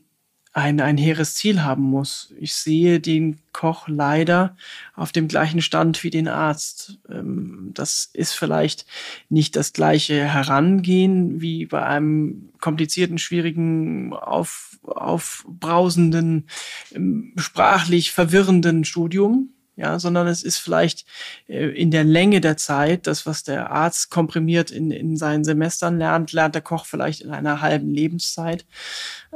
ein, 0.55 0.79
ein 0.79 0.97
hehres 0.97 1.35
Ziel 1.35 1.63
haben 1.63 1.83
muss. 1.83 2.33
Ich 2.39 2.55
sehe 2.55 3.01
den 3.01 3.39
Koch 3.51 3.89
leider 3.89 4.55
auf 4.95 5.11
dem 5.11 5.27
gleichen 5.27 5.61
Stand 5.61 6.01
wie 6.01 6.09
den 6.09 6.29
Arzt. 6.29 6.97
Ähm, 7.09 7.71
das 7.73 8.09
ist 8.13 8.31
vielleicht 8.31 8.85
nicht 9.27 9.57
das 9.57 9.73
gleiche 9.73 10.23
Herangehen 10.23 11.41
wie 11.41 11.65
bei 11.65 11.85
einem 11.85 12.53
komplizierten, 12.61 13.17
schwierigen, 13.17 14.13
auf, 14.13 14.79
aufbrausenden, 14.83 16.47
ähm, 16.93 17.33
sprachlich 17.35 18.13
verwirrenden 18.13 18.85
Studium. 18.85 19.49
Ja, 19.77 19.99
sondern 19.99 20.25
es 20.27 20.41
ist 20.41 20.57
vielleicht 20.57 21.05
äh, 21.49 21.67
in 21.67 21.91
der 21.91 22.05
Länge 22.05 22.39
der 22.39 22.55
Zeit, 22.55 23.07
das, 23.07 23.25
was 23.25 23.43
der 23.43 23.71
Arzt 23.71 24.09
komprimiert 24.09 24.71
in, 24.71 24.89
in 24.89 25.17
seinen 25.17 25.43
Semestern 25.43 25.97
lernt, 25.97 26.31
lernt 26.31 26.55
der 26.55 26.61
Koch 26.61 26.85
vielleicht 26.85 27.19
in 27.19 27.31
einer 27.31 27.59
halben 27.59 27.91
Lebenszeit. 27.91 28.65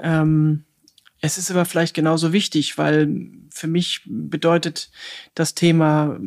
Ähm, 0.01 0.63
es 1.21 1.37
ist 1.37 1.51
aber 1.51 1.65
vielleicht 1.65 1.93
genauso 1.93 2.31
wichtig, 2.31 2.77
weil 2.77 3.09
für 3.49 3.67
mich 3.67 4.01
bedeutet 4.05 4.89
das 5.35 5.53
Thema 5.53 6.17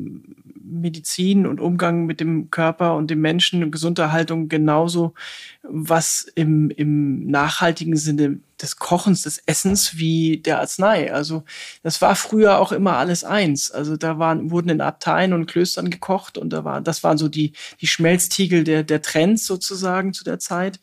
Medizin 0.64 1.46
und 1.46 1.60
Umgang 1.60 2.06
mit 2.06 2.20
dem 2.20 2.50
Körper 2.50 2.96
und 2.96 3.10
dem 3.10 3.20
Menschen 3.20 3.62
und 3.62 3.70
Gesunderhaltung 3.70 4.48
genauso 4.48 5.14
was 5.62 6.26
im, 6.34 6.70
im 6.70 7.26
nachhaltigen 7.26 7.96
Sinne 7.96 8.40
des 8.60 8.76
Kochens, 8.76 9.22
des 9.22 9.38
Essens 9.46 9.96
wie 9.96 10.38
der 10.38 10.60
Arznei. 10.60 11.12
Also 11.12 11.44
das 11.82 12.02
war 12.02 12.14
früher 12.14 12.58
auch 12.58 12.72
immer 12.72 12.96
alles 12.96 13.24
eins. 13.24 13.70
Also 13.70 13.96
da 13.96 14.18
waren, 14.18 14.50
wurden 14.50 14.68
in 14.68 14.80
Abteien 14.80 15.32
und 15.32 15.46
Klöstern 15.46 15.90
gekocht 15.90 16.38
und 16.38 16.50
da 16.50 16.64
war, 16.64 16.80
das 16.80 17.02
waren 17.02 17.18
so 17.18 17.28
die, 17.28 17.52
die 17.80 17.86
Schmelztiegel 17.86 18.64
der, 18.64 18.82
der 18.82 19.02
Trends 19.02 19.46
sozusagen 19.46 20.12
zu 20.12 20.24
der 20.24 20.38
Zeit. 20.38 20.80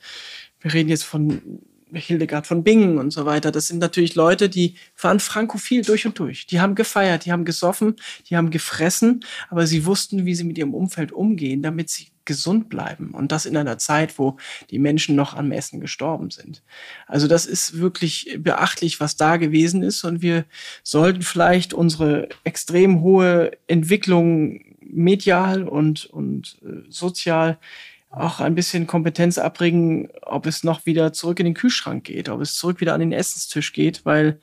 Wir 0.61 0.73
reden 0.73 0.89
jetzt 0.89 1.05
von 1.05 1.61
Hildegard 1.93 2.47
von 2.47 2.63
Bingen 2.63 2.97
und 2.97 3.11
so 3.11 3.25
weiter. 3.25 3.51
Das 3.51 3.67
sind 3.67 3.79
natürlich 3.79 4.15
Leute, 4.15 4.49
die 4.49 4.75
waren 5.01 5.19
frankophil 5.19 5.83
durch 5.83 6.05
und 6.05 6.17
durch. 6.19 6.47
Die 6.47 6.59
haben 6.59 6.75
gefeiert, 6.75 7.25
die 7.25 7.31
haben 7.31 7.45
gesoffen, 7.45 7.95
die 8.29 8.37
haben 8.37 8.49
gefressen, 8.49 9.25
aber 9.49 9.67
sie 9.67 9.85
wussten, 9.85 10.25
wie 10.25 10.35
sie 10.35 10.43
mit 10.43 10.57
ihrem 10.57 10.73
Umfeld 10.73 11.11
umgehen, 11.11 11.61
damit 11.61 11.89
sie 11.89 12.07
gesund 12.25 12.69
bleiben. 12.69 13.11
Und 13.11 13.31
das 13.31 13.47
in 13.47 13.57
einer 13.57 13.79
Zeit, 13.79 14.19
wo 14.19 14.37
die 14.69 14.77
Menschen 14.77 15.15
noch 15.15 15.35
am 15.35 15.51
Essen 15.51 15.79
gestorben 15.79 16.29
sind. 16.29 16.61
Also 17.07 17.27
das 17.27 17.47
ist 17.47 17.79
wirklich 17.79 18.37
beachtlich, 18.37 18.99
was 18.99 19.15
da 19.15 19.37
gewesen 19.37 19.81
ist. 19.81 20.03
Und 20.03 20.21
wir 20.21 20.45
sollten 20.83 21.23
vielleicht 21.23 21.73
unsere 21.73 22.29
extrem 22.43 23.01
hohe 23.01 23.51
Entwicklung 23.65 24.61
medial 24.79 25.67
und, 25.67 26.05
und 26.05 26.57
äh, 26.63 26.83
sozial 26.89 27.57
auch 28.09 28.39
ein 28.39 28.55
bisschen 28.55 28.87
Kompetenz 28.87 29.37
abbringen, 29.37 30.09
ob 30.23 30.45
es 30.45 30.63
noch 30.63 30.85
wieder 30.85 31.13
zurück 31.13 31.39
in 31.39 31.45
den 31.45 31.53
Kühlschrank 31.53 32.05
geht, 32.05 32.29
ob 32.29 32.41
es 32.41 32.55
zurück 32.55 32.81
wieder 32.81 32.93
an 32.93 32.99
den 32.99 33.11
Essenstisch 33.11 33.71
geht, 33.71 34.05
weil 34.05 34.39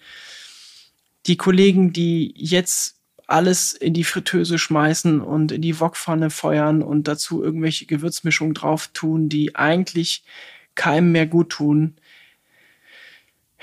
die 1.27 1.37
Kollegen, 1.37 1.93
die 1.93 2.33
jetzt 2.37 3.01
alles 3.27 3.73
in 3.73 3.93
die 3.93 4.05
Fritteuse 4.05 4.59
schmeißen 4.59 5.21
und 5.21 5.51
in 5.51 5.63
die 5.63 5.81
Wokpfanne 5.81 6.31
feuern 6.31 6.83
und 6.83 7.09
dazu 7.09 7.43
irgendwelche 7.43 7.87
Gewürzmischungen 7.87 8.55
drauf 8.55 8.89
tun, 8.93 9.29
die 9.29 9.57
eigentlich 9.57 10.23
keinem 10.77 11.11
mehr 11.11 11.27
gut 11.27 11.51
tun. 11.51 11.97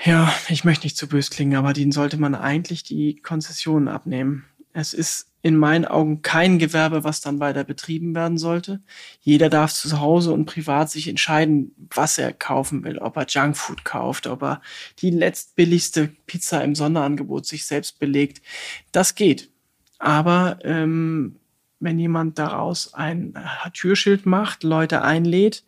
Ja, 0.04 0.34
ich 0.48 0.64
möchte 0.64 0.84
nicht 0.84 0.98
zu 0.98 1.08
bös 1.08 1.30
klingen, 1.30 1.56
aber 1.56 1.72
denen 1.72 1.92
sollte 1.92 2.18
man 2.18 2.34
eigentlich 2.34 2.82
die 2.82 3.16
Konzessionen 3.16 3.88
abnehmen. 3.88 4.44
Es 4.74 4.92
ist 4.92 5.28
in 5.44 5.58
meinen 5.58 5.84
Augen 5.84 6.22
kein 6.22 6.58
Gewerbe, 6.58 7.04
was 7.04 7.20
dann 7.20 7.38
weiter 7.38 7.64
betrieben 7.64 8.14
werden 8.14 8.38
sollte. 8.38 8.80
Jeder 9.20 9.50
darf 9.50 9.74
zu 9.74 10.00
Hause 10.00 10.32
und 10.32 10.46
privat 10.46 10.90
sich 10.90 11.06
entscheiden, 11.06 11.74
was 11.90 12.16
er 12.16 12.32
kaufen 12.32 12.82
will, 12.82 12.96
ob 12.96 13.18
er 13.18 13.26
Junkfood 13.28 13.84
kauft, 13.84 14.26
ob 14.26 14.42
er 14.42 14.62
die 15.00 15.10
letztbilligste 15.10 16.08
Pizza 16.24 16.64
im 16.64 16.74
Sonderangebot 16.74 17.44
sich 17.44 17.66
selbst 17.66 17.98
belegt. 17.98 18.40
Das 18.90 19.16
geht. 19.16 19.50
Aber 19.98 20.60
ähm, 20.62 21.36
wenn 21.78 21.98
jemand 21.98 22.38
daraus 22.38 22.94
ein 22.94 23.34
Türschild 23.74 24.24
macht, 24.24 24.62
Leute 24.62 25.02
einlädt 25.02 25.62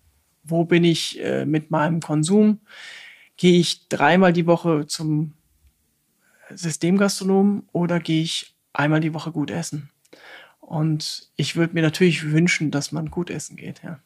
Wo 0.43 0.65
bin 0.65 0.85
ich 0.85 1.21
äh, 1.21 1.45
mit 1.45 1.71
meinem 1.71 2.01
Konsum? 2.01 2.61
Gehe 3.37 3.59
ich 3.59 3.89
dreimal 3.89 4.33
die 4.33 4.47
Woche 4.47 4.87
zum 4.87 5.35
Systemgastronom 6.51 7.69
oder 7.73 8.01
gehe 8.01 8.23
ich 8.23 8.55
einmal 8.73 9.01
die 9.01 9.15
Woche 9.15 9.33
gut 9.33 9.51
essen? 9.51 9.91
Und 10.61 11.31
ich 11.37 11.57
würde 11.57 11.75
mir 11.75 11.83
natürlich 11.83 12.31
wünschen, 12.31 12.71
dass 12.71 12.93
man 12.93 13.11
gut 13.11 13.31
essen 13.31 13.57
geht, 13.57 13.83
ja. 13.83 14.01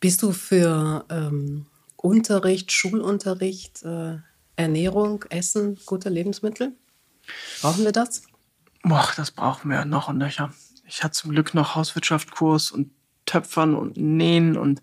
Bist 0.00 0.22
du 0.22 0.32
für 0.32 1.04
ähm, 1.10 1.66
Unterricht, 1.96 2.70
Schulunterricht, 2.70 3.82
äh, 3.82 4.18
Ernährung, 4.54 5.24
Essen, 5.30 5.76
gute 5.86 6.08
Lebensmittel? 6.08 6.72
Brauchen 7.60 7.84
wir 7.84 7.92
das? 7.92 8.22
Boah, 8.82 9.08
das 9.16 9.30
brauchen 9.30 9.70
wir 9.70 9.84
noch 9.84 10.08
und 10.08 10.18
nöcher. 10.18 10.50
Ich 10.86 11.02
hatte 11.02 11.12
zum 11.12 11.32
Glück 11.32 11.54
noch 11.54 11.74
Hauswirtschaftskurs 11.74 12.70
und 12.70 12.90
Töpfern 13.26 13.74
und 13.74 13.96
Nähen 13.96 14.56
und 14.56 14.80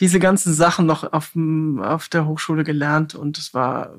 diese 0.00 0.18
ganzen 0.18 0.52
Sachen 0.52 0.84
noch 0.84 1.12
auf, 1.12 1.32
auf 1.78 2.08
der 2.08 2.26
Hochschule 2.26 2.64
gelernt 2.64 3.14
und 3.14 3.38
es 3.38 3.54
war 3.54 3.94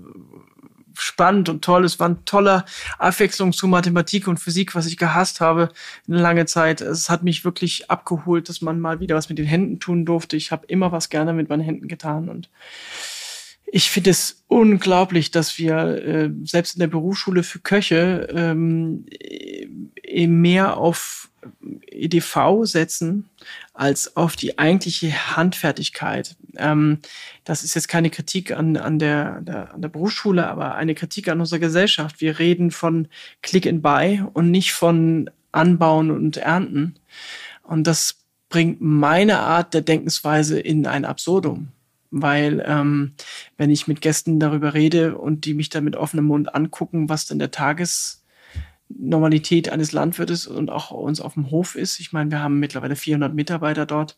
spannend 1.00 1.50
und 1.50 1.64
toll. 1.64 1.86
Es 1.86 2.00
war 2.00 2.10
ein 2.10 2.26
toller 2.26 2.66
Abwechslung 2.98 3.54
zu 3.54 3.68
Mathematik 3.68 4.28
und 4.28 4.40
Physik, 4.40 4.76
was 4.76 4.86
ich 4.86 4.98
gehasst 4.98 5.42
habe 5.42 5.70
eine 6.08 6.20
lange 6.20 6.46
Zeit. 6.46 6.82
Es 6.82 7.10
hat 7.10 7.24
mich 7.24 7.46
wirklich 7.46 7.90
abgeholt, 7.90 8.50
dass 8.50 8.62
man 8.62 8.80
mal 8.80 9.00
wieder 9.00 9.16
was 9.16 9.30
mit 9.30 9.38
den 9.38 9.46
Händen 9.46 9.80
tun 9.80 10.06
durfte. 10.06 10.36
Ich 10.36 10.52
habe 10.52 10.66
immer 10.68 10.92
was 10.92 11.10
gerne 11.10 11.34
mit 11.34 11.50
meinen 11.50 11.62
Händen 11.62 11.88
getan 11.88 12.30
und 12.30 12.50
ich 13.68 13.90
finde 13.90 14.12
es 14.12 14.44
unglaublich, 14.48 15.32
dass 15.32 15.58
wir 15.58 15.78
äh, 15.78 16.30
selbst 16.44 16.76
in 16.76 16.80
der 16.80 16.88
Berufsschule 16.88 17.44
für 17.44 17.60
Köche 17.60 18.28
ähm, 18.32 19.06
äh, 19.10 20.28
mehr 20.28 20.78
auf 20.78 21.30
EDV 21.88 22.64
setzen 22.64 23.30
als 23.74 24.16
auf 24.16 24.36
die 24.36 24.58
eigentliche 24.58 25.36
Handfertigkeit. 25.36 26.36
Ähm, 26.58 27.00
das 27.44 27.64
ist 27.64 27.76
jetzt 27.76 27.88
keine 27.88 28.10
Kritik 28.10 28.52
an, 28.52 28.78
an, 28.78 29.00
der, 29.00 29.42
der, 29.42 29.74
an 29.74 29.82
der 29.82 29.90
Berufsschule, 29.90 30.48
aber 30.48 30.76
eine 30.76 30.96
Kritik 30.96 31.28
an 31.28 31.40
unserer 31.40 31.60
Gesellschaft. 31.60 32.22
Wir 32.22 32.40
reden 32.40 32.72
von 32.72 33.08
Click 33.42 33.68
and 33.68 33.82
Buy 33.82 34.24
und 34.34 34.52
nicht 34.52 34.74
von 34.74 35.30
Anbauen 35.52 36.12
und 36.12 36.38
Ernten. 36.38 36.96
Und 37.64 37.86
das 37.86 38.26
bringt 38.50 38.80
meine 38.82 39.40
Art 39.40 39.74
der 39.74 39.82
Denkensweise 39.82 40.60
in 40.60 40.88
ein 40.88 41.06
Absurdum. 41.06 41.70
Weil 42.18 42.64
ähm, 42.66 43.14
wenn 43.58 43.70
ich 43.70 43.88
mit 43.88 44.00
Gästen 44.00 44.40
darüber 44.40 44.74
rede 44.74 45.18
und 45.18 45.44
die 45.44 45.54
mich 45.54 45.68
dann 45.70 45.84
mit 45.84 45.98
offenem 45.98 46.26
Mund 46.26 46.56
angucken, 46.56 47.10
was 47.10 47.26
denn 47.26 47.40
der 47.40 47.52
Tages 47.52 48.24
Normalität 48.88 49.70
eines 49.70 49.92
Landwirtes 49.92 50.48
und 50.48 50.70
auch 50.70 50.92
uns 50.92 51.20
auf 51.20 51.34
dem 51.34 51.52
Hof 51.52 51.76
ist. 51.76 52.00
Ich 52.00 52.14
meine, 52.14 52.32
wir 52.32 52.40
haben 52.40 52.60
mittlerweile 52.60 52.96
400 52.96 53.34
Mitarbeiter 53.34 53.86
dort. 53.86 54.18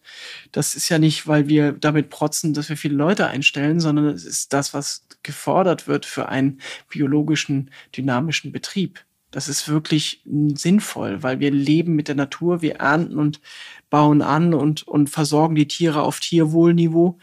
Das 0.52 0.76
ist 0.76 0.90
ja 0.90 1.00
nicht, 1.00 1.26
weil 1.26 1.48
wir 1.48 1.72
damit 1.72 2.12
protzen, 2.12 2.54
dass 2.54 2.70
wir 2.70 2.78
viele 2.78 2.96
Leute 2.96 3.28
einstellen, 3.28 3.80
sondern 3.80 4.08
es 4.08 4.26
ist 4.26 4.54
das, 4.54 4.76
was 4.76 5.08
gefordert 5.24 5.88
wird 5.88 6.06
für 6.06 6.30
einen 6.30 6.60
biologischen, 6.90 7.72
dynamischen 7.96 8.52
Betrieb. 8.52 9.06
Das 9.32 9.50
ist 9.50 9.68
wirklich 9.68 10.22
sinnvoll, 10.26 11.22
weil 11.22 11.40
wir 11.40 11.52
leben 11.52 11.96
mit 11.96 12.08
der 12.08 12.16
Natur, 12.16 12.62
wir 12.62 12.76
ernten 12.76 13.18
und 13.18 13.42
bauen 13.90 14.22
an 14.22 14.54
und, 14.54 14.88
und 14.88 15.10
versorgen 15.10 15.56
die 15.56 15.68
Tiere 15.68 16.02
auf 16.02 16.20
Tierwohlniveau. 16.20 17.18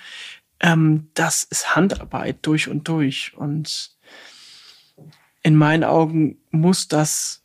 Ähm, 0.60 1.08
das 1.14 1.44
ist 1.44 1.76
Handarbeit 1.76 2.38
durch 2.42 2.68
und 2.68 2.88
durch. 2.88 3.32
Und 3.36 3.96
in 5.42 5.56
meinen 5.56 5.84
Augen 5.84 6.38
muss 6.50 6.88
das 6.88 7.42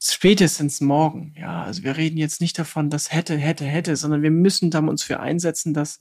spätestens 0.00 0.80
morgen, 0.80 1.34
ja, 1.38 1.62
also 1.62 1.82
wir 1.82 1.96
reden 1.96 2.18
jetzt 2.18 2.40
nicht 2.40 2.58
davon, 2.58 2.90
dass 2.90 3.12
hätte, 3.12 3.36
hätte, 3.36 3.64
hätte, 3.64 3.96
sondern 3.96 4.22
wir 4.22 4.30
müssen 4.30 4.70
da 4.70 4.78
uns 4.80 5.02
für 5.02 5.20
einsetzen, 5.20 5.74
dass 5.74 6.00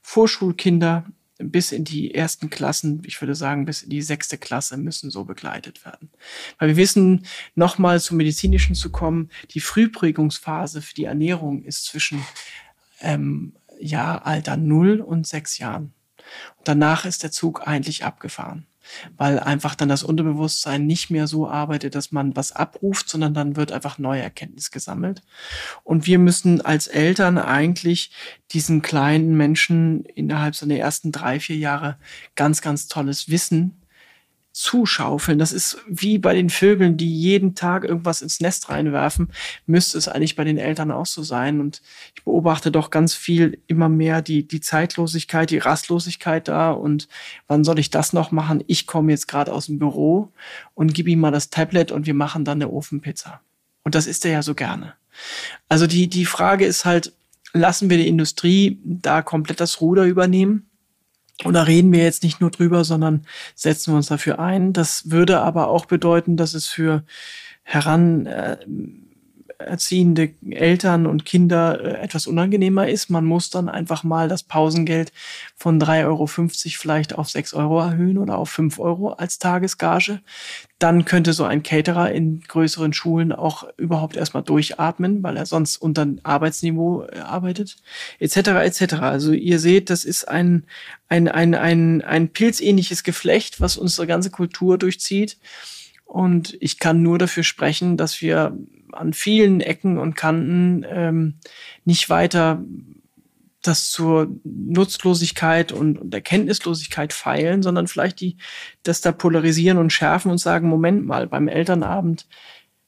Vorschulkinder 0.00 1.04
bis 1.38 1.72
in 1.72 1.84
die 1.84 2.14
ersten 2.14 2.50
Klassen, 2.50 3.02
ich 3.04 3.20
würde 3.20 3.34
sagen 3.34 3.64
bis 3.64 3.82
in 3.82 3.90
die 3.90 4.02
sechste 4.02 4.38
Klasse, 4.38 4.76
müssen 4.76 5.10
so 5.10 5.24
begleitet 5.24 5.84
werden. 5.84 6.10
Weil 6.58 6.68
wir 6.68 6.76
wissen, 6.76 7.26
nochmal 7.54 8.00
zum 8.00 8.16
Medizinischen 8.16 8.74
zu 8.74 8.90
kommen, 8.90 9.30
die 9.50 9.60
Frühprägungsphase 9.60 10.82
für 10.82 10.94
die 10.94 11.04
Ernährung 11.04 11.64
ist 11.64 11.86
zwischen 11.86 12.24
ähm, 13.00 13.54
ja, 13.82 14.18
Alter 14.18 14.56
null 14.56 15.00
und 15.00 15.26
sechs 15.26 15.58
Jahren. 15.58 15.92
Und 16.58 16.68
danach 16.68 17.04
ist 17.04 17.22
der 17.22 17.32
Zug 17.32 17.66
eigentlich 17.66 18.04
abgefahren 18.04 18.66
weil 19.16 19.38
einfach 19.38 19.74
dann 19.74 19.88
das 19.88 20.02
Unterbewusstsein 20.02 20.86
nicht 20.86 21.10
mehr 21.10 21.26
so 21.26 21.48
arbeitet, 21.48 21.94
dass 21.94 22.12
man 22.12 22.36
was 22.36 22.52
abruft, 22.52 23.08
sondern 23.08 23.34
dann 23.34 23.56
wird 23.56 23.72
einfach 23.72 23.98
neue 23.98 24.22
Erkenntnis 24.22 24.70
gesammelt. 24.70 25.22
Und 25.84 26.06
wir 26.06 26.18
müssen 26.18 26.60
als 26.60 26.88
Eltern 26.88 27.38
eigentlich 27.38 28.12
diesen 28.52 28.82
kleinen 28.82 29.36
Menschen 29.36 30.04
innerhalb 30.04 30.54
seiner 30.54 30.76
ersten 30.76 31.12
drei, 31.12 31.40
vier 31.40 31.56
Jahre 31.56 31.98
ganz, 32.34 32.60
ganz 32.60 32.88
tolles 32.88 33.28
Wissen 33.28 33.81
zuschaufeln. 34.52 35.38
Das 35.38 35.52
ist 35.52 35.78
wie 35.86 36.18
bei 36.18 36.34
den 36.34 36.50
Vögeln, 36.50 36.96
die 36.96 37.12
jeden 37.12 37.54
Tag 37.54 37.84
irgendwas 37.84 38.22
ins 38.22 38.40
Nest 38.40 38.68
reinwerfen, 38.68 39.32
müsste 39.66 39.98
es 39.98 40.08
eigentlich 40.08 40.36
bei 40.36 40.44
den 40.44 40.58
Eltern 40.58 40.90
auch 40.90 41.06
so 41.06 41.22
sein. 41.22 41.60
Und 41.60 41.80
ich 42.14 42.22
beobachte 42.22 42.70
doch 42.70 42.90
ganz 42.90 43.14
viel 43.14 43.58
immer 43.66 43.88
mehr 43.88 44.22
die, 44.22 44.46
die 44.46 44.60
Zeitlosigkeit, 44.60 45.50
die 45.50 45.58
Rastlosigkeit 45.58 46.48
da. 46.48 46.70
Und 46.70 47.08
wann 47.48 47.64
soll 47.64 47.78
ich 47.78 47.90
das 47.90 48.12
noch 48.12 48.30
machen? 48.30 48.62
Ich 48.66 48.86
komme 48.86 49.10
jetzt 49.10 49.26
gerade 49.26 49.52
aus 49.52 49.66
dem 49.66 49.78
Büro 49.78 50.30
und 50.74 50.94
gebe 50.94 51.10
ihm 51.10 51.20
mal 51.20 51.32
das 51.32 51.50
Tablet 51.50 51.90
und 51.90 52.06
wir 52.06 52.14
machen 52.14 52.44
dann 52.44 52.62
eine 52.62 52.70
Ofenpizza. 52.70 53.40
Und 53.84 53.94
das 53.94 54.06
ist 54.06 54.24
er 54.24 54.32
ja 54.32 54.42
so 54.42 54.54
gerne. 54.54 54.94
Also 55.68 55.86
die, 55.86 56.08
die 56.08 56.26
Frage 56.26 56.64
ist 56.66 56.84
halt, 56.84 57.12
lassen 57.52 57.90
wir 57.90 57.96
die 57.96 58.08
Industrie 58.08 58.78
da 58.84 59.22
komplett 59.22 59.60
das 59.60 59.80
Ruder 59.80 60.04
übernehmen? 60.04 60.68
Und 61.44 61.54
da 61.54 61.62
reden 61.62 61.92
wir 61.92 62.02
jetzt 62.02 62.22
nicht 62.22 62.40
nur 62.40 62.50
drüber, 62.50 62.84
sondern 62.84 63.26
setzen 63.54 63.92
wir 63.92 63.96
uns 63.96 64.06
dafür 64.06 64.38
ein. 64.38 64.72
Das 64.72 65.10
würde 65.10 65.40
aber 65.40 65.68
auch 65.68 65.86
bedeuten, 65.86 66.36
dass 66.36 66.54
es 66.54 66.68
für 66.68 67.04
heran 67.62 68.26
äh, 68.26 68.58
erziehende 69.66 70.34
Eltern 70.48 71.06
und 71.06 71.24
Kinder 71.24 71.80
äh, 71.80 72.02
etwas 72.02 72.26
unangenehmer 72.26 72.88
ist. 72.88 73.10
Man 73.10 73.24
muss 73.24 73.50
dann 73.50 73.68
einfach 73.68 74.04
mal 74.04 74.28
das 74.28 74.42
Pausengeld 74.42 75.12
von 75.56 75.80
3,50 75.80 76.04
Euro 76.06 76.26
vielleicht 76.26 77.18
auf 77.18 77.28
6 77.28 77.54
Euro 77.54 77.80
erhöhen 77.80 78.18
oder 78.18 78.38
auf 78.38 78.50
5 78.50 78.78
Euro 78.78 79.12
als 79.12 79.38
Tagesgage. 79.38 80.20
Dann 80.78 81.04
könnte 81.04 81.32
so 81.32 81.44
ein 81.44 81.62
Caterer 81.62 82.10
in 82.12 82.42
größeren 82.46 82.92
Schulen 82.92 83.32
auch 83.32 83.64
überhaupt 83.76 84.16
erstmal 84.16 84.42
durchatmen, 84.42 85.22
weil 85.22 85.36
er 85.36 85.46
sonst 85.46 85.76
unter 85.76 86.06
Arbeitsniveau 86.22 87.04
äh, 87.04 87.18
arbeitet, 87.18 87.76
etc. 88.18 88.36
etc. 88.36 88.94
Also 88.94 89.32
ihr 89.32 89.58
seht, 89.58 89.90
das 89.90 90.04
ist 90.04 90.28
ein, 90.28 90.64
ein, 91.08 91.28
ein, 91.28 91.54
ein, 91.54 92.02
ein 92.02 92.28
pilzähnliches 92.28 93.04
Geflecht, 93.04 93.60
was 93.60 93.76
unsere 93.76 94.06
ganze 94.06 94.30
Kultur 94.30 94.78
durchzieht. 94.78 95.38
Und 96.12 96.58
ich 96.60 96.78
kann 96.78 97.02
nur 97.02 97.18
dafür 97.18 97.42
sprechen, 97.42 97.96
dass 97.96 98.20
wir 98.20 98.54
an 98.94 99.12
vielen 99.12 99.60
Ecken 99.60 99.98
und 99.98 100.14
Kanten 100.14 100.84
ähm, 100.88 101.34
nicht 101.84 102.10
weiter 102.10 102.62
das 103.62 103.90
zur 103.90 104.28
Nutzlosigkeit 104.44 105.70
und, 105.70 105.98
und 105.98 106.12
Erkenntnislosigkeit 106.12 107.12
feilen, 107.12 107.62
sondern 107.62 107.86
vielleicht 107.86 108.20
die, 108.20 108.36
das 108.82 109.00
da 109.00 109.12
polarisieren 109.12 109.78
und 109.78 109.92
schärfen 109.92 110.30
und 110.32 110.38
sagen, 110.38 110.68
Moment 110.68 111.06
mal, 111.06 111.28
beim 111.28 111.46
Elternabend 111.48 112.26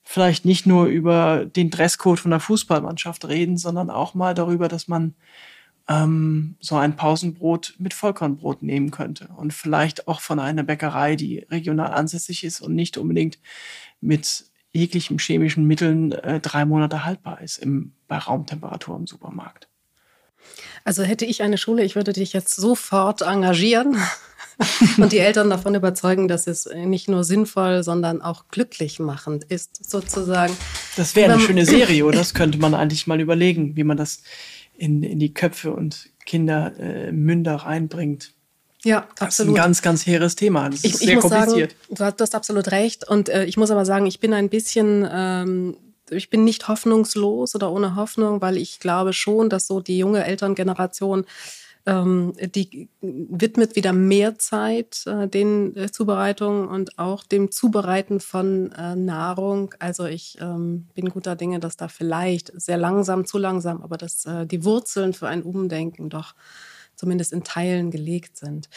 vielleicht 0.02 0.44
nicht 0.44 0.66
nur 0.66 0.86
über 0.86 1.46
den 1.46 1.70
Dresscode 1.70 2.20
von 2.20 2.30
der 2.30 2.40
Fußballmannschaft 2.40 3.26
reden, 3.26 3.56
sondern 3.56 3.88
auch 3.88 4.14
mal 4.14 4.34
darüber, 4.34 4.68
dass 4.68 4.86
man 4.86 5.14
ähm, 5.88 6.56
so 6.60 6.76
ein 6.76 6.96
Pausenbrot 6.96 7.74
mit 7.78 7.94
Vollkornbrot 7.94 8.62
nehmen 8.62 8.90
könnte. 8.90 9.28
Und 9.36 9.54
vielleicht 9.54 10.08
auch 10.08 10.20
von 10.20 10.40
einer 10.40 10.62
Bäckerei, 10.62 11.16
die 11.16 11.38
regional 11.50 11.92
ansässig 11.92 12.44
ist 12.44 12.60
und 12.60 12.74
nicht 12.74 12.98
unbedingt 12.98 13.38
mit 14.00 14.44
jeglichen 14.74 15.18
chemischen 15.18 15.66
Mitteln 15.66 16.12
äh, 16.12 16.40
drei 16.40 16.64
Monate 16.64 17.04
haltbar 17.04 17.40
ist 17.40 17.58
im, 17.58 17.92
bei 18.08 18.18
Raumtemperatur 18.18 18.96
im 18.96 19.06
Supermarkt. 19.06 19.68
Also 20.84 21.02
hätte 21.02 21.24
ich 21.24 21.42
eine 21.42 21.56
Schule, 21.56 21.84
ich 21.84 21.96
würde 21.96 22.12
dich 22.12 22.34
jetzt 22.34 22.54
sofort 22.56 23.22
engagieren 23.22 23.96
und 24.98 25.12
die 25.12 25.18
Eltern 25.18 25.48
davon 25.48 25.74
überzeugen, 25.74 26.28
dass 26.28 26.46
es 26.46 26.68
nicht 26.74 27.08
nur 27.08 27.24
sinnvoll, 27.24 27.82
sondern 27.82 28.20
auch 28.20 28.48
glücklich 28.48 28.98
machend 28.98 29.44
ist, 29.44 29.88
sozusagen. 29.88 30.54
Das 30.96 31.16
wäre 31.16 31.32
eine 31.32 31.40
schöne 31.40 31.64
Serie, 31.64 32.04
oder? 32.04 32.18
Das 32.18 32.34
könnte 32.34 32.58
man 32.58 32.74
eigentlich 32.74 33.06
mal 33.06 33.20
überlegen, 33.20 33.76
wie 33.76 33.84
man 33.84 33.96
das 33.96 34.22
in, 34.76 35.02
in 35.02 35.18
die 35.18 35.32
Köpfe 35.32 35.72
und 35.72 36.10
Kindermünder 36.26 37.52
äh, 37.52 37.56
reinbringt. 37.56 38.34
Ja, 38.84 39.08
absolut. 39.18 39.20
Das 39.20 39.38
ist 39.38 39.48
ein 39.48 39.54
ganz, 39.54 39.82
ganz 39.82 40.06
hehres 40.06 40.36
Thema. 40.36 40.68
Das 40.68 40.84
ist 40.84 41.00
ich, 41.00 41.06
sehr 41.06 41.18
kompliziert. 41.18 41.74
Sagen, 41.90 42.16
du 42.16 42.22
hast 42.22 42.34
absolut 42.34 42.70
recht. 42.70 43.08
Und 43.08 43.28
äh, 43.28 43.44
ich 43.44 43.56
muss 43.56 43.70
aber 43.70 43.84
sagen, 43.84 44.06
ich 44.06 44.20
bin 44.20 44.32
ein 44.32 44.48
bisschen, 44.48 45.08
ähm, 45.10 45.76
ich 46.10 46.30
bin 46.30 46.44
nicht 46.44 46.68
hoffnungslos 46.68 47.54
oder 47.54 47.72
ohne 47.72 47.96
Hoffnung, 47.96 48.40
weil 48.42 48.56
ich 48.56 48.80
glaube 48.80 49.12
schon, 49.12 49.48
dass 49.48 49.66
so 49.66 49.80
die 49.80 49.98
junge 49.98 50.24
Elterngeneration 50.24 51.24
ähm, 51.86 52.32
die 52.40 52.88
widmet 53.02 53.76
wieder 53.76 53.92
mehr 53.92 54.38
Zeit 54.38 55.02
äh, 55.06 55.28
den 55.28 55.76
äh, 55.76 55.90
Zubereitungen 55.90 56.66
und 56.66 56.98
auch 56.98 57.24
dem 57.24 57.50
Zubereiten 57.50 58.20
von 58.20 58.72
äh, 58.72 58.96
Nahrung. 58.96 59.74
Also 59.80 60.06
ich 60.06 60.38
ähm, 60.40 60.88
bin 60.94 61.10
guter 61.10 61.36
Dinge, 61.36 61.60
dass 61.60 61.76
da 61.76 61.88
vielleicht 61.88 62.52
sehr 62.58 62.78
langsam, 62.78 63.26
zu 63.26 63.36
langsam, 63.36 63.82
aber 63.82 63.98
dass 63.98 64.24
äh, 64.24 64.46
die 64.46 64.64
Wurzeln 64.64 65.12
für 65.12 65.28
ein 65.28 65.42
Umdenken 65.42 66.08
doch 66.08 66.34
zumindest 66.96 67.32
in 67.32 67.44
Teilen 67.44 67.90
gelegt 67.90 68.36
sind. 68.36 68.68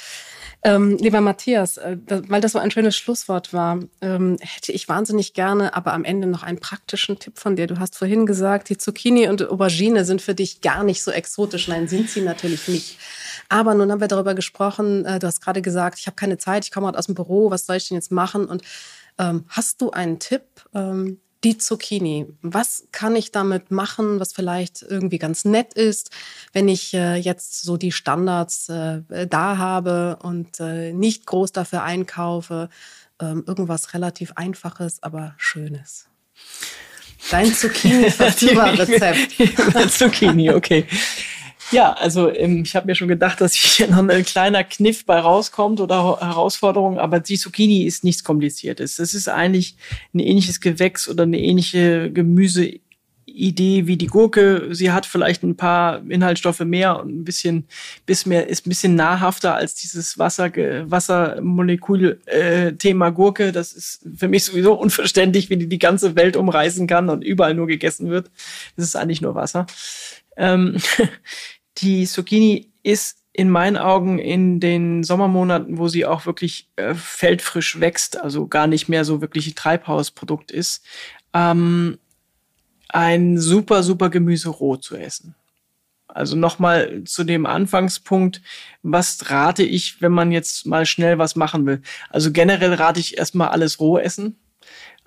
Ähm, 0.63 0.97
lieber 0.97 1.21
Matthias, 1.21 1.77
äh, 1.77 1.97
weil 2.07 2.41
das 2.41 2.53
so 2.53 2.59
ein 2.59 2.71
schönes 2.71 2.95
Schlusswort 2.95 3.53
war, 3.53 3.79
ähm, 4.01 4.37
hätte 4.39 4.71
ich 4.71 4.89
wahnsinnig 4.89 5.33
gerne, 5.33 5.75
aber 5.75 5.93
am 5.93 6.03
Ende 6.03 6.27
noch 6.27 6.43
einen 6.43 6.59
praktischen 6.59 7.19
Tipp 7.19 7.39
von 7.39 7.55
dir. 7.55 7.67
Du 7.67 7.79
hast 7.79 7.95
vorhin 7.95 8.25
gesagt, 8.25 8.69
die 8.69 8.77
Zucchini 8.77 9.27
und 9.27 9.47
Aubergine 9.49 10.05
sind 10.05 10.21
für 10.21 10.35
dich 10.35 10.61
gar 10.61 10.83
nicht 10.83 11.03
so 11.03 11.11
exotisch. 11.11 11.67
Nein, 11.67 11.87
sind 11.87 12.09
sie 12.09 12.21
natürlich 12.21 12.67
nicht. 12.67 12.97
Aber 13.49 13.73
nun 13.73 13.91
haben 13.91 14.01
wir 14.01 14.07
darüber 14.07 14.35
gesprochen. 14.35 15.05
Äh, 15.05 15.19
du 15.19 15.27
hast 15.27 15.41
gerade 15.41 15.61
gesagt, 15.61 15.99
ich 15.99 16.07
habe 16.07 16.15
keine 16.15 16.37
Zeit, 16.37 16.65
ich 16.65 16.71
komme 16.71 16.87
heute 16.87 16.99
aus 16.99 17.05
dem 17.05 17.15
Büro, 17.15 17.51
was 17.51 17.65
soll 17.65 17.77
ich 17.77 17.87
denn 17.87 17.95
jetzt 17.95 18.11
machen? 18.11 18.45
Und 18.45 18.63
ähm, 19.19 19.45
hast 19.47 19.81
du 19.81 19.91
einen 19.91 20.19
Tipp, 20.19 20.43
ähm, 20.73 21.19
die 21.43 21.57
Zucchini. 21.57 22.27
Was 22.41 22.87
kann 22.91 23.15
ich 23.15 23.31
damit 23.31 23.71
machen, 23.71 24.19
was 24.19 24.33
vielleicht 24.33 24.81
irgendwie 24.81 25.19
ganz 25.19 25.45
nett 25.45 25.73
ist, 25.73 26.09
wenn 26.53 26.67
ich 26.67 26.93
äh, 26.93 27.15
jetzt 27.15 27.61
so 27.61 27.77
die 27.77 27.91
Standards 27.91 28.69
äh, 28.69 29.27
da 29.27 29.57
habe 29.57 30.17
und 30.21 30.59
äh, 30.59 30.93
nicht 30.93 31.25
groß 31.25 31.51
dafür 31.51 31.83
einkaufe? 31.83 32.69
Ähm, 33.19 33.43
irgendwas 33.47 33.93
relativ 33.93 34.33
Einfaches, 34.35 35.01
aber 35.01 35.33
Schönes. 35.37 36.07
Dein 37.31 37.45
Zucchini-Rezept. 37.53 39.91
Zucchini, 39.97 40.51
okay. 40.51 40.85
Ja, 41.71 41.93
also 41.93 42.33
ähm, 42.33 42.63
ich 42.63 42.75
habe 42.75 42.87
mir 42.87 42.95
schon 42.95 43.09
gedacht, 43.09 43.41
dass 43.41 43.53
hier 43.53 43.87
noch 43.89 44.07
ein 44.07 44.23
kleiner 44.23 44.63
Kniff 44.63 45.05
bei 45.05 45.19
rauskommt 45.19 45.81
oder 45.81 46.21
Herausforderung, 46.21 46.97
aber 46.97 47.19
die 47.19 47.37
Zucchini 47.37 47.83
ist 47.83 48.05
nichts 48.05 48.23
Kompliziertes. 48.23 48.99
Es 48.99 49.13
ist 49.13 49.27
eigentlich 49.27 49.75
ein 50.13 50.19
ähnliches 50.19 50.61
Gewächs 50.61 51.09
oder 51.09 51.23
eine 51.23 51.39
ähnliche 51.39 52.09
Gemüseidee 52.11 52.79
wie 53.27 53.97
die 53.97 54.07
Gurke. 54.07 54.69
Sie 54.71 54.93
hat 54.93 55.05
vielleicht 55.05 55.43
ein 55.43 55.57
paar 55.57 56.01
Inhaltsstoffe 56.09 56.61
mehr 56.61 57.01
und 57.01 57.09
ein 57.09 57.25
bisschen, 57.25 57.67
bis 58.05 58.25
mehr, 58.25 58.47
ist 58.47 58.65
ein 58.65 58.69
bisschen 58.69 58.95
nahrhafter 58.95 59.55
als 59.55 59.75
dieses 59.75 60.17
Wasser, 60.17 60.49
Wassermolekül-Thema 60.55 63.07
äh, 63.07 63.11
Gurke. 63.11 63.51
Das 63.51 63.73
ist 63.73 64.07
für 64.15 64.29
mich 64.29 64.45
sowieso 64.45 64.73
unverständlich, 64.73 65.49
wie 65.49 65.57
die 65.57 65.67
die 65.67 65.79
ganze 65.79 66.15
Welt 66.15 66.37
umreißen 66.37 66.87
kann 66.87 67.09
und 67.09 67.25
überall 67.25 67.55
nur 67.55 67.67
gegessen 67.67 68.09
wird. 68.09 68.31
Das 68.77 68.85
ist 68.85 68.95
eigentlich 68.95 69.19
nur 69.19 69.35
Wasser. 69.35 69.67
Die 71.77 72.05
Zucchini 72.05 72.71
ist 72.83 73.23
in 73.33 73.49
meinen 73.51 73.77
Augen 73.77 74.17
in 74.17 74.59
den 74.59 75.03
Sommermonaten, 75.03 75.77
wo 75.77 75.87
sie 75.87 76.05
auch 76.05 76.25
wirklich 76.25 76.71
äh, 76.75 76.95
feldfrisch 76.95 77.79
wächst, 77.79 78.19
also 78.19 78.47
gar 78.47 78.65
nicht 78.65 78.89
mehr 78.89 79.05
so 79.05 79.21
wirklich 79.21 79.47
ein 79.47 79.55
Treibhausprodukt 79.55 80.51
ist, 80.51 80.83
ähm, 81.33 81.99
ein 82.89 83.37
super, 83.37 83.83
super 83.83 84.09
Gemüse 84.09 84.49
roh 84.49 84.77
zu 84.77 84.95
essen. 84.95 85.35
Also 86.07 86.35
nochmal 86.35 87.03
zu 87.03 87.23
dem 87.23 87.45
Anfangspunkt, 87.45 88.41
was 88.81 89.29
rate 89.29 89.61
ich, 89.61 90.01
wenn 90.01 90.13
man 90.13 90.31
jetzt 90.31 90.65
mal 90.65 90.87
schnell 90.87 91.19
was 91.19 91.35
machen 91.35 91.67
will? 91.67 91.83
Also 92.09 92.31
generell 92.31 92.73
rate 92.73 92.99
ich 92.99 93.19
erstmal 93.19 93.49
alles 93.49 93.79
roh 93.79 93.99
essen 93.99 94.35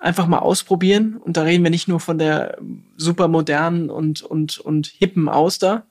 einfach 0.01 0.25
mal 0.25 0.39
ausprobieren. 0.39 1.17
Und 1.17 1.37
da 1.37 1.43
reden 1.43 1.63
wir 1.63 1.69
nicht 1.69 1.87
nur 1.87 1.99
von 1.99 2.17
der 2.17 2.57
super 2.97 3.27
modernen 3.27 3.89
und, 3.89 4.23
und, 4.23 4.57
und 4.59 4.87
hippen 4.87 5.29
Auster, 5.29 5.85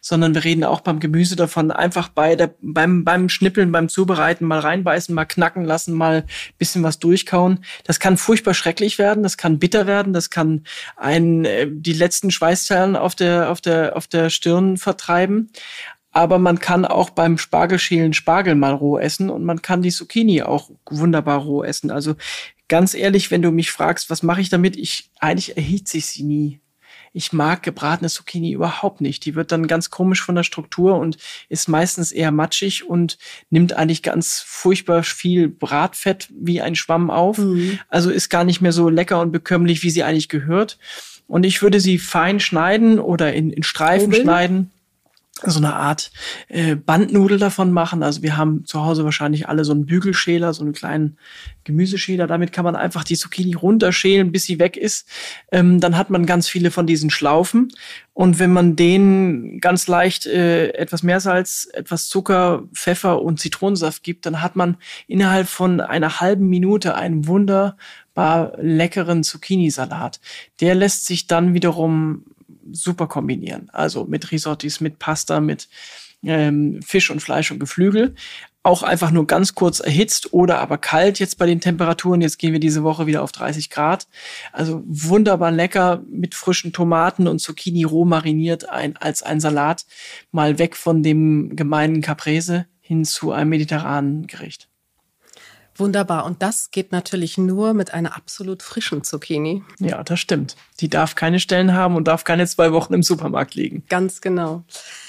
sondern 0.00 0.34
wir 0.34 0.42
reden 0.42 0.64
auch 0.64 0.80
beim 0.80 0.98
Gemüse 0.98 1.36
davon, 1.36 1.70
einfach 1.70 2.08
bei 2.08 2.34
der, 2.34 2.54
beim, 2.60 3.04
beim 3.04 3.28
Schnippeln, 3.28 3.70
beim 3.70 3.88
Zubereiten 3.88 4.46
mal 4.46 4.58
reinbeißen, 4.58 5.14
mal 5.14 5.26
knacken 5.26 5.64
lassen, 5.64 5.94
mal 5.94 6.26
bisschen 6.58 6.82
was 6.82 6.98
durchkauen. 6.98 7.64
Das 7.84 8.00
kann 8.00 8.16
furchtbar 8.16 8.54
schrecklich 8.54 8.98
werden, 8.98 9.22
das 9.22 9.36
kann 9.36 9.60
bitter 9.60 9.86
werden, 9.86 10.12
das 10.12 10.28
kann 10.28 10.64
einen 10.96 11.44
äh, 11.44 11.68
die 11.70 11.92
letzten 11.92 12.32
Schweißzellen 12.32 12.96
auf 12.96 13.14
der, 13.14 13.50
auf 13.50 13.60
der, 13.60 13.96
auf 13.96 14.08
der 14.08 14.28
Stirn 14.30 14.76
vertreiben 14.76 15.50
aber 16.14 16.38
man 16.38 16.58
kann 16.58 16.84
auch 16.84 17.08
beim 17.08 17.38
Spargelschälen 17.38 18.12
Spargel 18.12 18.54
mal 18.54 18.74
roh 18.74 18.98
essen 18.98 19.30
und 19.30 19.44
man 19.44 19.62
kann 19.62 19.80
die 19.80 19.90
Zucchini 19.90 20.42
auch 20.42 20.70
wunderbar 20.88 21.40
roh 21.40 21.64
essen. 21.64 21.90
Also 21.90 22.16
ganz 22.72 22.94
ehrlich, 22.94 23.30
wenn 23.30 23.42
du 23.42 23.50
mich 23.50 23.70
fragst, 23.70 24.08
was 24.08 24.22
mache 24.22 24.40
ich 24.40 24.48
damit, 24.48 24.78
ich 24.78 25.10
eigentlich 25.20 25.58
erhitze 25.58 25.98
ich 25.98 26.06
sie 26.06 26.22
nie. 26.22 26.60
Ich 27.12 27.34
mag 27.34 27.62
gebratene 27.62 28.08
Zucchini 28.08 28.52
überhaupt 28.52 29.02
nicht. 29.02 29.26
Die 29.26 29.34
wird 29.34 29.52
dann 29.52 29.66
ganz 29.66 29.90
komisch 29.90 30.22
von 30.22 30.36
der 30.36 30.42
Struktur 30.42 30.96
und 30.96 31.18
ist 31.50 31.68
meistens 31.68 32.12
eher 32.12 32.30
matschig 32.30 32.88
und 32.88 33.18
nimmt 33.50 33.74
eigentlich 33.74 34.02
ganz 34.02 34.42
furchtbar 34.46 35.02
viel 35.02 35.48
Bratfett 35.48 36.30
wie 36.30 36.62
ein 36.62 36.74
Schwamm 36.74 37.10
auf. 37.10 37.36
Mhm. 37.36 37.78
Also 37.90 38.08
ist 38.08 38.30
gar 38.30 38.44
nicht 38.44 38.62
mehr 38.62 38.72
so 38.72 38.88
lecker 38.88 39.20
und 39.20 39.32
bekömmlich, 39.32 39.82
wie 39.82 39.90
sie 39.90 40.02
eigentlich 40.02 40.30
gehört. 40.30 40.78
Und 41.26 41.44
ich 41.44 41.60
würde 41.60 41.78
sie 41.78 41.98
fein 41.98 42.40
schneiden 42.40 42.98
oder 42.98 43.34
in, 43.34 43.50
in 43.50 43.64
Streifen 43.64 44.06
Obeln. 44.06 44.22
schneiden 44.22 44.70
so 45.44 45.58
eine 45.58 45.74
Art 45.74 46.10
äh, 46.48 46.76
Bandnudel 46.76 47.38
davon 47.38 47.72
machen. 47.72 48.02
Also 48.02 48.22
wir 48.22 48.36
haben 48.36 48.64
zu 48.64 48.84
Hause 48.84 49.04
wahrscheinlich 49.04 49.48
alle 49.48 49.64
so 49.64 49.72
einen 49.72 49.86
Bügelschäler, 49.86 50.52
so 50.52 50.62
einen 50.62 50.72
kleinen 50.72 51.18
Gemüseschäler. 51.64 52.26
Damit 52.26 52.52
kann 52.52 52.64
man 52.64 52.76
einfach 52.76 53.04
die 53.04 53.16
Zucchini 53.16 53.54
runterschälen, 53.54 54.32
bis 54.32 54.44
sie 54.44 54.58
weg 54.58 54.76
ist. 54.76 55.08
Ähm, 55.50 55.80
dann 55.80 55.96
hat 55.96 56.10
man 56.10 56.26
ganz 56.26 56.48
viele 56.48 56.70
von 56.70 56.86
diesen 56.86 57.10
Schlaufen. 57.10 57.72
Und 58.14 58.38
wenn 58.38 58.52
man 58.52 58.76
denen 58.76 59.58
ganz 59.60 59.86
leicht 59.86 60.26
äh, 60.26 60.68
etwas 60.72 61.02
Meersalz, 61.02 61.68
etwas 61.72 62.08
Zucker, 62.08 62.64
Pfeffer 62.74 63.22
und 63.22 63.40
Zitronensaft 63.40 64.02
gibt, 64.02 64.26
dann 64.26 64.42
hat 64.42 64.54
man 64.54 64.76
innerhalb 65.06 65.48
von 65.48 65.80
einer 65.80 66.20
halben 66.20 66.48
Minute 66.48 66.94
einen 66.94 67.26
wunderbar 67.26 68.52
leckeren 68.60 69.22
Zucchini-Salat. 69.22 70.20
Der 70.60 70.74
lässt 70.74 71.06
sich 71.06 71.26
dann 71.26 71.54
wiederum 71.54 72.24
super 72.70 73.06
kombinieren. 73.06 73.68
Also 73.72 74.04
mit 74.04 74.30
Risottis, 74.30 74.80
mit 74.80 74.98
Pasta, 74.98 75.40
mit 75.40 75.68
ähm, 76.24 76.80
Fisch 76.82 77.10
und 77.10 77.20
Fleisch 77.20 77.50
und 77.50 77.58
Geflügel. 77.58 78.14
Auch 78.64 78.84
einfach 78.84 79.10
nur 79.10 79.26
ganz 79.26 79.56
kurz 79.56 79.80
erhitzt 79.80 80.32
oder 80.32 80.60
aber 80.60 80.78
kalt 80.78 81.18
jetzt 81.18 81.36
bei 81.36 81.46
den 81.46 81.60
Temperaturen. 81.60 82.20
Jetzt 82.20 82.38
gehen 82.38 82.52
wir 82.52 82.60
diese 82.60 82.84
Woche 82.84 83.06
wieder 83.06 83.22
auf 83.22 83.32
30 83.32 83.70
Grad. 83.70 84.06
Also 84.52 84.82
wunderbar 84.86 85.50
lecker 85.50 86.02
mit 86.08 86.36
frischen 86.36 86.72
Tomaten 86.72 87.26
und 87.26 87.40
Zucchini 87.40 87.82
roh 87.82 88.04
mariniert 88.04 88.68
ein, 88.68 88.96
als 88.96 89.24
ein 89.24 89.40
Salat. 89.40 89.84
Mal 90.30 90.60
weg 90.60 90.76
von 90.76 91.02
dem 91.02 91.56
gemeinen 91.56 92.02
Caprese 92.02 92.66
hin 92.80 93.04
zu 93.04 93.32
einem 93.32 93.50
mediterranen 93.50 94.28
Gericht. 94.28 94.68
Wunderbar. 95.76 96.26
Und 96.26 96.42
das 96.42 96.70
geht 96.70 96.92
natürlich 96.92 97.38
nur 97.38 97.72
mit 97.74 97.94
einer 97.94 98.14
absolut 98.14 98.62
frischen 98.62 99.04
Zucchini. 99.04 99.62
Ja, 99.78 100.02
das 100.02 100.20
stimmt. 100.20 100.56
Die 100.80 100.88
darf 100.88 101.14
keine 101.14 101.40
Stellen 101.40 101.72
haben 101.72 101.96
und 101.96 102.08
darf 102.08 102.24
keine 102.24 102.46
zwei 102.46 102.72
Wochen 102.72 102.94
im 102.94 103.02
Supermarkt 103.02 103.54
liegen. 103.54 103.84
Ganz 103.88 104.20
genau. 104.20 104.64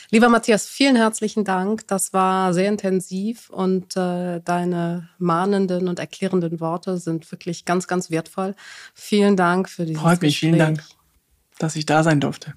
Lieber 0.10 0.30
Matthias, 0.30 0.68
vielen 0.68 0.96
herzlichen 0.96 1.44
Dank. 1.44 1.88
Das 1.88 2.14
war 2.14 2.54
sehr 2.54 2.70
intensiv 2.70 3.50
und 3.50 3.98
äh, 3.98 4.42
deine 4.42 5.10
mahnenden 5.18 5.88
und 5.88 6.00
erklärenden 6.00 6.60
Worte 6.60 6.98
sind 6.98 7.32
wirklich 7.32 7.66
ganz, 7.66 7.88
ganz 7.88 8.12
wertvoll. 8.12 8.56
Vielen 8.94 9.36
Dank 9.36 9.70
für 9.70 9.86
dieses 9.86 10.02
Freut 10.02 10.22
mich, 10.22 10.36
Gespräch. 10.36 10.50
vielen 10.52 10.60
Dank, 10.60 10.84
dass 11.58 11.76
ich 11.76 11.86
da 11.86 12.04
sein 12.04 12.20
durfte. 12.20 12.54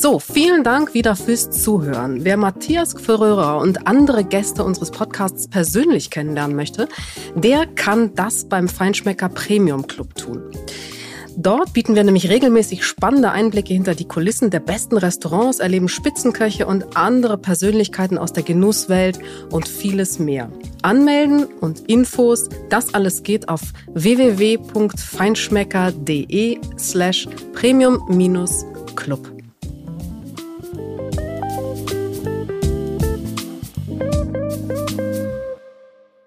So, 0.00 0.18
vielen 0.18 0.64
Dank 0.64 0.94
wieder 0.94 1.14
fürs 1.14 1.50
Zuhören. 1.50 2.24
Wer 2.24 2.38
Matthias 2.38 2.96
Gferörer 2.96 3.58
und 3.58 3.86
andere 3.86 4.24
Gäste 4.24 4.64
unseres 4.64 4.90
Podcasts 4.90 5.46
persönlich 5.46 6.08
kennenlernen 6.08 6.56
möchte, 6.56 6.88
der 7.34 7.66
kann 7.66 8.14
das 8.14 8.48
beim 8.48 8.66
Feinschmecker 8.66 9.28
Premium 9.28 9.86
Club 9.86 10.14
tun. 10.14 10.40
Dort 11.36 11.74
bieten 11.74 11.94
wir 11.94 12.02
nämlich 12.02 12.30
regelmäßig 12.30 12.82
spannende 12.82 13.30
Einblicke 13.30 13.74
hinter 13.74 13.94
die 13.94 14.08
Kulissen 14.08 14.48
der 14.48 14.60
besten 14.60 14.96
Restaurants, 14.96 15.58
erleben 15.58 15.88
Spitzenköche 15.88 16.66
und 16.66 16.96
andere 16.96 17.36
Persönlichkeiten 17.36 18.16
aus 18.16 18.32
der 18.32 18.42
Genusswelt 18.42 19.18
und 19.50 19.68
vieles 19.68 20.18
mehr. 20.18 20.50
Anmelden 20.80 21.44
und 21.44 21.90
Infos, 21.90 22.48
das 22.70 22.94
alles 22.94 23.22
geht 23.22 23.50
auf 23.50 23.60
www.feinschmecker.de 23.92 26.58
slash 26.78 27.28
premium-club. 27.52 29.39